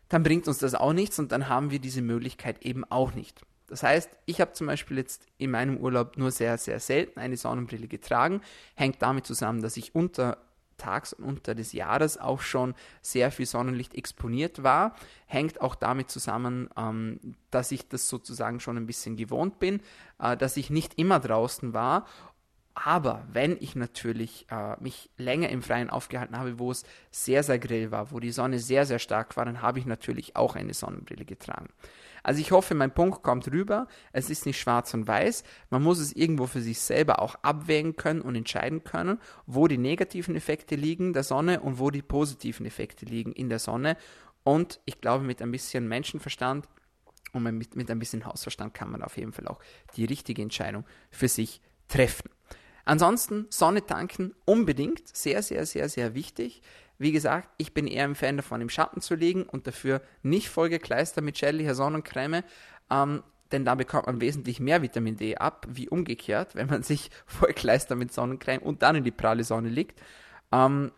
dann 0.09 0.23
bringt 0.23 0.49
uns 0.49 0.59
das 0.59 0.75
auch 0.75 0.93
nichts 0.93 1.19
und 1.19 1.33
dann 1.33 1.49
haben 1.49 1.71
wir 1.71 1.79
diese 1.79 2.03
Möglichkeit 2.03 2.65
eben 2.65 2.85
auch 2.85 3.15
nicht. 3.15 3.43
Das 3.69 3.83
heißt, 3.83 4.11
ich 4.25 4.41
habe 4.41 4.53
zum 4.53 4.67
Beispiel 4.67 4.97
jetzt 4.97 5.27
in 5.37 5.51
meinem 5.51 5.77
Urlaub 5.77 6.17
nur 6.17 6.31
sehr, 6.31 6.57
sehr 6.57 6.81
selten 6.81 7.21
eine 7.21 7.37
Sonnenbrille 7.37 7.87
getragen. 7.87 8.41
Hängt 8.75 9.03
damit 9.03 9.27
zusammen, 9.27 9.61
dass 9.61 9.77
ich 9.77 9.95
unter 9.95 10.39
Tags 10.79 11.13
und 11.13 11.25
unter 11.25 11.55
des 11.55 11.73
Jahres 11.73 12.19
auch 12.19 12.41
schon 12.41 12.75
sehr 13.03 13.31
viel 13.31 13.47
Sonnenlicht 13.47 13.95
exponiert 13.95 14.63
war. 14.63 14.95
Hängt 15.27 15.61
auch 15.61 15.75
damit 15.75 16.11
zusammen, 16.11 16.71
ähm, 16.77 17.21
dass 17.51 17.71
ich 17.71 17.89
das 17.89 18.09
sozusagen 18.09 18.61
schon 18.61 18.77
ein 18.77 18.87
bisschen 18.87 19.17
gewohnt 19.17 19.59
bin, 19.59 19.81
äh, 20.19 20.37
dass 20.37 20.57
ich 20.57 20.71
nicht 20.71 20.99
immer 20.99 21.21
draußen 21.21 21.75
war. 21.75 22.07
Aber 22.75 23.27
wenn 23.33 23.57
ich 23.61 23.75
natürlich 23.75 24.47
äh, 24.51 24.77
mich 24.81 25.11
länger 25.17 25.49
im 25.49 25.63
Freien 25.63 25.91
aufgehalten 25.91 26.39
habe, 26.39 26.61
wo 26.61 26.71
es 26.71 26.85
sehr, 27.11 27.43
sehr 27.43 27.59
grill 27.59 27.91
war, 27.91 28.13
wo 28.13 28.21
die 28.21 28.31
Sonne 28.31 28.61
sehr, 28.61 28.87
sehr 28.87 29.01
stark 29.01 29.37
war, 29.37 29.45
dann 29.45 29.63
habe 29.63 29.81
ich 29.81 29.87
natürlich 29.87 30.37
auch 30.37 30.55
eine 30.55 30.75
Sonnenbrille 30.75 31.25
getragen. 31.25 31.69
Also 32.29 32.43
ich 32.43 32.51
hoffe, 32.51 32.75
mein 32.75 32.93
Punkt 32.93 33.23
kommt 33.23 33.51
rüber. 33.51 33.87
Es 34.13 34.29
ist 34.29 34.45
nicht 34.45 34.61
schwarz 34.61 34.93
und 34.93 35.09
weiß. 35.09 35.45
Man 35.71 35.83
muss 35.83 35.99
es 35.99 36.13
irgendwo 36.13 36.47
für 36.47 36.61
sich 36.61 36.79
selber 36.79 37.23
auch 37.23 37.37
abwägen 37.37 37.97
können 37.97 38.21
und 38.21 38.35
entscheiden 38.35 38.85
können, 38.85 39.19
wo 39.47 39.67
die 39.67 39.79
negativen 39.79 40.37
Effekte 40.37 40.75
liegen 40.75 41.15
der 41.15 41.23
Sonne 41.23 41.61
und 41.61 41.79
wo 41.79 41.91
die 41.91 42.03
positiven 42.03 42.67
Effekte 42.67 43.07
liegen 43.07 43.33
in 43.33 43.49
der 43.49 43.59
Sonne. 43.59 43.97
Und 44.45 44.79
ich 44.85 45.01
glaube, 45.01 45.25
mit 45.25 45.41
ein 45.41 45.51
bisschen 45.51 45.89
Menschenverstand 45.89 46.69
und 47.33 47.45
mit, 47.45 47.77
mit 47.77 47.91
ein 47.91 47.99
bisschen 47.99 48.27
Hausverstand 48.27 48.75
kann 48.75 48.91
man 48.91 49.03
auf 49.03 49.17
jeden 49.17 49.33
Fall 49.33 49.49
auch 49.49 49.61
die 49.97 50.05
richtige 50.05 50.43
Entscheidung 50.43 50.85
für 51.11 51.29
sich 51.29 51.63
treffen. 51.89 52.29
Ansonsten 52.85 53.47
Sonne 53.49 53.87
tanken 53.87 54.35
unbedingt, 54.45 55.17
sehr, 55.17 55.43
sehr, 55.43 55.65
sehr, 55.65 55.89
sehr 55.89 56.15
wichtig. 56.15 56.61
Wie 56.99 57.13
gesagt, 57.13 57.49
ich 57.59 57.73
bin 57.73 57.87
eher 57.87 58.05
ein 58.05 58.17
Fan 58.17 58.37
davon, 58.37 58.61
im 58.61 58.69
Schatten 58.69 59.01
zu 59.01 59.15
liegen 59.15 59.45
und 59.45 59.67
dafür 59.67 60.03
nicht 60.23 60.49
vollgekleistert 60.49 61.25
mit 61.25 61.39
schädlicher 61.39 61.75
Sonnencreme, 61.75 62.43
ähm, 62.91 63.23
denn 63.53 63.65
da 63.65 63.75
bekommt 63.77 64.07
man 64.07 64.21
wesentlich 64.21 64.61
mehr 64.61 64.83
Vitamin 64.83 65.17
D 65.17 65.37
ab, 65.37 65.67
wie 65.71 65.89
umgekehrt, 65.89 66.55
wenn 66.55 66.67
man 66.67 66.83
sich 66.83 67.11
vollkleistert 67.27 67.99
mit 67.99 68.13
Sonnencreme 68.13 68.63
und 68.63 68.83
dann 68.83 68.97
in 68.97 69.05
die 69.05 69.11
pralle 69.11 69.45
Sonne 69.45 69.69
liegt. 69.69 70.01
Ähm, 70.53 70.93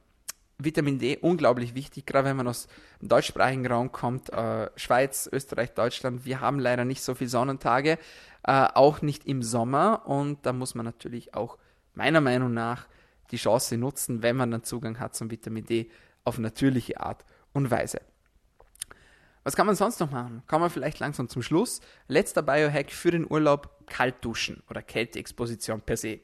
Vitamin 0.59 0.99
D 0.99 1.19
unglaublich 1.21 1.75
wichtig, 1.75 2.07
gerade 2.07 2.29
wenn 2.29 2.37
man 2.37 2.49
aus 2.49 2.69
dem 3.01 3.09
deutschsprachigen 3.09 3.67
Raum 3.67 3.93
kommt, 3.93 4.31
äh, 4.31 4.71
Schweiz, 4.77 5.29
Österreich, 5.33 5.73
Deutschland. 5.73 6.25
Wir 6.25 6.41
haben 6.41 6.59
leider 6.59 6.85
nicht 6.85 7.03
so 7.03 7.15
viele 7.15 7.31
Sonnentage, 7.31 7.99
äh, 8.43 8.67
auch 8.75 9.03
nicht 9.03 9.27
im 9.27 9.43
Sommer 9.43 10.07
und 10.07 10.45
da 10.45 10.53
muss 10.53 10.75
man 10.75 10.85
natürlich 10.85 11.35
auch 11.35 11.57
meiner 11.95 12.21
Meinung 12.21 12.53
nach 12.53 12.87
die 13.31 13.37
Chance 13.37 13.77
nutzen, 13.77 14.23
wenn 14.23 14.37
man 14.37 14.51
dann 14.51 14.65
Zugang 14.65 14.99
hat 14.99 15.15
zum 15.15 15.31
Vitamin 15.31 15.65
D 15.65 15.91
auf 16.25 16.39
natürliche 16.39 17.01
Art 17.01 17.25
und 17.53 17.71
Weise. 17.71 18.01
Was 19.43 19.57
kann 19.57 19.67
man 19.67 19.75
sonst 19.75 20.01
noch 20.01 20.11
machen? 20.11 20.43
Kommen 20.47 20.65
wir 20.65 20.71
vielleicht 20.71 20.99
langsam 20.99 21.29
zum 21.29 21.43
Schluss. 21.43 21.81
Letzter 22.09 22.43
Biohack 22.43 22.93
für 22.93 23.11
den 23.11 23.29
Urlaub, 23.29 23.87
kalt 23.87 24.17
duschen 24.23 24.63
oder 24.69 24.83
Kälteexposition 24.83 25.81
per 25.81 25.97
se. 25.97 26.21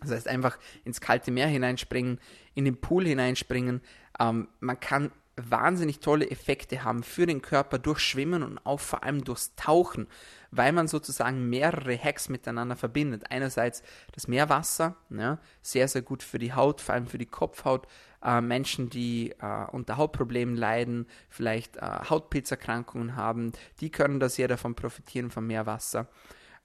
Das 0.00 0.10
heißt 0.10 0.28
einfach 0.28 0.58
ins 0.84 1.00
kalte 1.00 1.30
Meer 1.30 1.48
hineinspringen, 1.48 2.20
in 2.54 2.64
den 2.64 2.80
Pool 2.80 3.06
hineinspringen. 3.06 3.80
Ähm, 4.20 4.48
man 4.60 4.78
kann 4.78 5.10
wahnsinnig 5.36 6.00
tolle 6.00 6.30
Effekte 6.30 6.84
haben 6.84 7.02
für 7.02 7.26
den 7.26 7.42
Körper 7.42 7.78
durch 7.78 8.00
Schwimmen 8.00 8.42
und 8.42 8.58
auch 8.64 8.80
vor 8.80 9.04
allem 9.04 9.24
durchs 9.24 9.54
Tauchen, 9.56 10.08
weil 10.50 10.72
man 10.72 10.88
sozusagen 10.88 11.48
mehrere 11.48 11.96
Hacks 11.96 12.28
miteinander 12.28 12.76
verbindet. 12.76 13.30
Einerseits 13.30 13.82
das 14.12 14.28
Meerwasser, 14.28 14.96
ja, 15.10 15.38
sehr, 15.62 15.88
sehr 15.88 16.02
gut 16.02 16.22
für 16.22 16.38
die 16.38 16.52
Haut, 16.52 16.80
vor 16.80 16.94
allem 16.94 17.06
für 17.06 17.18
die 17.18 17.26
Kopfhaut. 17.26 17.86
Äh, 18.22 18.40
Menschen, 18.40 18.90
die 18.90 19.30
äh, 19.40 19.66
unter 19.70 19.96
Hautproblemen 19.96 20.56
leiden, 20.56 21.06
vielleicht 21.28 21.76
äh, 21.76 21.80
Hautpilzerkrankungen 21.80 23.14
haben, 23.14 23.52
die 23.80 23.90
können 23.90 24.20
da 24.20 24.28
sehr 24.28 24.48
davon 24.48 24.74
profitieren 24.74 25.30
vom 25.30 25.46
Meerwasser. 25.46 26.08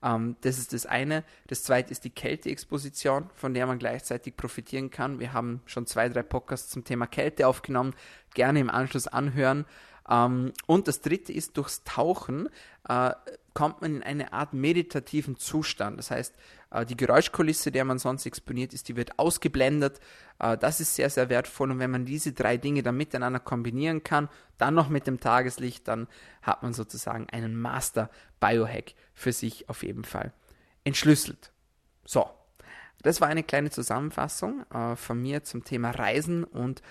Ähm, 0.02 0.36
das 0.42 0.58
ist 0.58 0.72
das 0.72 0.86
eine. 0.86 1.24
Das 1.46 1.62
zweite 1.62 1.90
ist 1.90 2.04
die 2.04 2.10
Kälteexposition, 2.10 3.30
von 3.34 3.54
der 3.54 3.66
man 3.66 3.78
gleichzeitig 3.78 4.36
profitieren 4.36 4.90
kann. 4.90 5.18
Wir 5.18 5.32
haben 5.32 5.62
schon 5.66 5.86
zwei, 5.86 6.08
drei 6.08 6.22
Podcasts 6.22 6.70
zum 6.70 6.84
Thema 6.84 7.06
Kälte 7.06 7.46
aufgenommen. 7.46 7.94
Gerne 8.34 8.60
im 8.60 8.70
Anschluss 8.70 9.06
anhören. 9.06 9.64
Ähm, 10.08 10.52
und 10.66 10.88
das 10.88 11.00
dritte 11.00 11.32
ist, 11.32 11.56
durchs 11.56 11.84
Tauchen 11.84 12.48
äh, 12.88 13.12
kommt 13.54 13.80
man 13.82 13.96
in 13.96 14.02
eine 14.02 14.32
Art 14.32 14.52
meditativen 14.52 15.36
Zustand. 15.36 15.98
Das 15.98 16.10
heißt, 16.10 16.34
äh, 16.70 16.84
die 16.84 16.96
Geräuschkulisse, 16.96 17.70
der 17.70 17.84
man 17.84 17.98
sonst 17.98 18.26
exponiert 18.26 18.74
ist, 18.74 18.88
die 18.88 18.96
wird 18.96 19.18
ausgeblendet. 19.18 20.00
Äh, 20.38 20.58
das 20.58 20.80
ist 20.80 20.94
sehr, 20.94 21.08
sehr 21.08 21.28
wertvoll. 21.28 21.70
Und 21.70 21.78
wenn 21.78 21.90
man 21.90 22.04
diese 22.04 22.32
drei 22.32 22.56
Dinge 22.56 22.82
dann 22.82 22.96
miteinander 22.96 23.40
kombinieren 23.40 24.02
kann, 24.02 24.28
dann 24.58 24.74
noch 24.74 24.88
mit 24.88 25.06
dem 25.06 25.20
Tageslicht, 25.20 25.88
dann 25.88 26.08
hat 26.42 26.62
man 26.62 26.74
sozusagen 26.74 27.28
einen 27.30 27.56
Master 27.56 28.10
Biohack 28.40 28.94
für 29.14 29.32
sich 29.32 29.68
auf 29.68 29.82
jeden 29.82 30.04
Fall 30.04 30.32
entschlüsselt. 30.84 31.50
So, 32.04 32.28
das 33.02 33.20
war 33.20 33.28
eine 33.28 33.42
kleine 33.42 33.70
Zusammenfassung 33.70 34.64
äh, 34.70 34.96
von 34.96 35.20
mir 35.20 35.44
zum 35.44 35.64
Thema 35.64 35.90
Reisen 35.90 36.44
und 36.44 36.82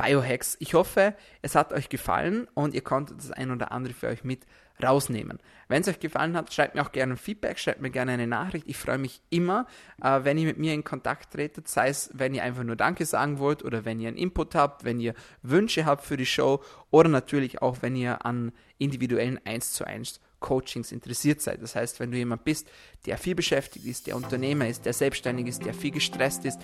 Biohacks. 0.00 0.56
Ich 0.60 0.72
hoffe, 0.72 1.14
es 1.42 1.54
hat 1.54 1.72
euch 1.72 1.90
gefallen 1.90 2.48
und 2.54 2.74
ihr 2.74 2.80
konntet 2.80 3.18
das 3.18 3.30
ein 3.32 3.50
oder 3.50 3.70
andere 3.70 3.92
für 3.92 4.08
euch 4.08 4.24
mit 4.24 4.46
rausnehmen. 4.82 5.38
Wenn 5.68 5.82
es 5.82 5.88
euch 5.88 6.00
gefallen 6.00 6.34
hat, 6.36 6.52
schreibt 6.54 6.74
mir 6.74 6.80
auch 6.80 6.92
gerne 6.92 7.14
ein 7.14 7.18
Feedback, 7.18 7.58
schreibt 7.58 7.82
mir 7.82 7.90
gerne 7.90 8.12
eine 8.12 8.26
Nachricht. 8.26 8.66
Ich 8.66 8.78
freue 8.78 8.96
mich 8.96 9.20
immer, 9.28 9.66
äh, 10.02 10.20
wenn 10.22 10.38
ihr 10.38 10.46
mit 10.46 10.56
mir 10.56 10.72
in 10.72 10.84
Kontakt 10.84 11.34
tretet, 11.34 11.68
sei 11.68 11.88
es, 11.88 12.10
wenn 12.14 12.32
ihr 12.32 12.42
einfach 12.42 12.64
nur 12.64 12.76
Danke 12.76 13.04
sagen 13.04 13.38
wollt 13.38 13.62
oder 13.62 13.84
wenn 13.84 14.00
ihr 14.00 14.08
einen 14.08 14.16
Input 14.16 14.54
habt, 14.54 14.84
wenn 14.84 15.00
ihr 15.00 15.14
Wünsche 15.42 15.84
habt 15.84 16.04
für 16.04 16.16
die 16.16 16.24
Show 16.24 16.62
oder 16.90 17.10
natürlich 17.10 17.60
auch, 17.60 17.82
wenn 17.82 17.94
ihr 17.94 18.24
an 18.24 18.52
individuellen 18.78 19.38
1 19.44 19.74
zu 19.74 19.86
1 19.86 20.20
Coachings 20.40 20.90
interessiert 20.90 21.40
seid. 21.40 21.62
Das 21.62 21.76
heißt, 21.76 22.00
wenn 22.00 22.10
du 22.10 22.16
jemand 22.16 22.44
bist, 22.44 22.68
der 23.06 23.18
viel 23.18 23.34
beschäftigt 23.34 23.86
ist, 23.86 24.06
der 24.06 24.16
Unternehmer 24.16 24.66
ist, 24.66 24.84
der 24.84 24.92
selbstständig 24.92 25.46
ist, 25.46 25.64
der 25.64 25.74
viel 25.74 25.92
gestresst 25.92 26.44
ist, 26.44 26.58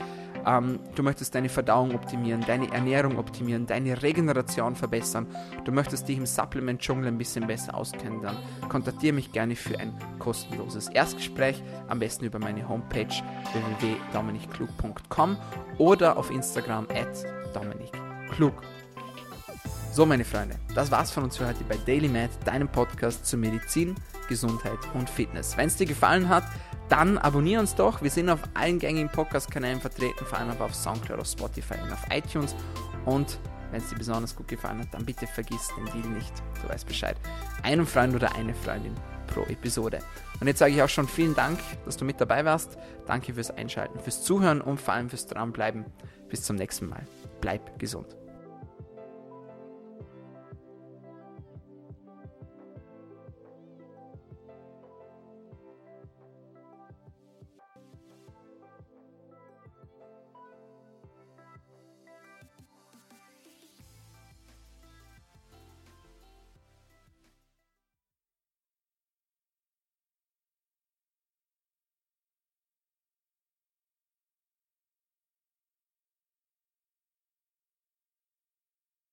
ähm, 0.46 0.80
du 0.94 1.02
möchtest 1.02 1.34
deine 1.34 1.48
Verdauung 1.48 1.94
optimieren, 1.94 2.42
deine 2.46 2.72
Ernährung 2.72 3.18
optimieren, 3.18 3.66
deine 3.66 4.02
Regeneration 4.02 4.74
verbessern, 4.74 5.26
du 5.64 5.72
möchtest 5.72 6.08
dich 6.08 6.18
im 6.18 6.26
Supplement-Dschungel 6.26 7.08
ein 7.08 7.18
bisschen 7.18 7.46
besser 7.46 7.74
auskennen, 7.74 8.22
dann 8.22 8.36
kontaktiere 8.68 9.14
mich 9.14 9.32
gerne 9.32 9.56
für 9.56 9.78
ein 9.78 9.94
kostenloses 10.18 10.88
Erstgespräch, 10.88 11.62
am 11.88 11.98
besten 11.98 12.24
über 12.24 12.38
meine 12.38 12.68
Homepage 12.68 13.06
www.dominikklug.com 13.52 15.36
oder 15.78 16.16
auf 16.16 16.30
Instagram 16.30 16.86
at 16.90 17.24
dominikklug. 17.54 18.54
So, 19.96 20.04
meine 20.04 20.26
Freunde, 20.26 20.56
das 20.74 20.90
war's 20.90 21.11
von 21.11 21.24
uns 21.24 21.38
für 21.38 21.46
heute 21.46 21.64
bei 21.64 21.78
Daily 21.87 22.09
Med, 22.09 22.28
deinem 22.44 22.68
Podcast 22.68 23.24
zu 23.24 23.38
Medizin, 23.38 23.94
Gesundheit 24.28 24.78
und 24.92 25.09
Fitness. 25.09 25.56
Wenn 25.56 25.68
es 25.68 25.76
dir 25.76 25.87
gefallen 25.87 26.28
hat, 26.28 26.44
dann 26.90 27.16
abonniere 27.16 27.62
uns 27.62 27.74
doch. 27.74 28.02
Wir 28.02 28.11
sind 28.11 28.28
auf 28.28 28.40
allen 28.52 28.78
gängigen 28.78 29.09
Podcast-Kanälen 29.09 29.80
vertreten, 29.80 30.26
vor 30.26 30.37
allem 30.37 30.50
aber 30.50 30.66
auf 30.66 30.74
Soundcloud, 30.74 31.18
auf 31.18 31.26
Spotify 31.26 31.76
und 31.82 31.90
auf 31.90 32.04
iTunes. 32.11 32.54
Und 33.06 33.38
wenn 33.70 33.80
es 33.80 33.88
dir 33.88 33.96
besonders 33.96 34.37
gut 34.37 34.48
gefallen 34.48 34.80
hat, 34.80 34.92
dann 34.92 35.06
bitte 35.06 35.26
vergiss 35.26 35.70
den 35.78 35.87
Deal 35.87 36.12
nicht. 36.12 36.35
Du 36.62 36.68
weißt 36.68 36.87
Bescheid. 36.87 37.16
Einen 37.62 37.87
Freund 37.87 38.14
oder 38.14 38.35
eine 38.35 38.52
Freundin 38.52 38.92
pro 39.28 39.44
Episode. 39.44 40.00
Und 40.42 40.46
jetzt 40.46 40.59
sage 40.59 40.74
ich 40.74 40.82
auch 40.82 40.90
schon 40.90 41.09
vielen 41.09 41.35
Dank, 41.35 41.59
dass 41.87 41.96
du 41.96 42.04
mit 42.04 42.20
dabei 42.20 42.44
warst. 42.44 42.76
Danke 43.06 43.32
fürs 43.32 43.50
Einschalten, 43.50 43.98
fürs 44.00 44.22
Zuhören 44.22 44.61
und 44.61 44.78
vor 44.78 44.92
allem 44.92 45.09
fürs 45.09 45.26
Dranbleiben. 45.26 45.87
Bis 46.28 46.42
zum 46.42 46.56
nächsten 46.56 46.87
Mal. 46.87 47.06
Bleib 47.40 47.79
gesund. 47.79 48.14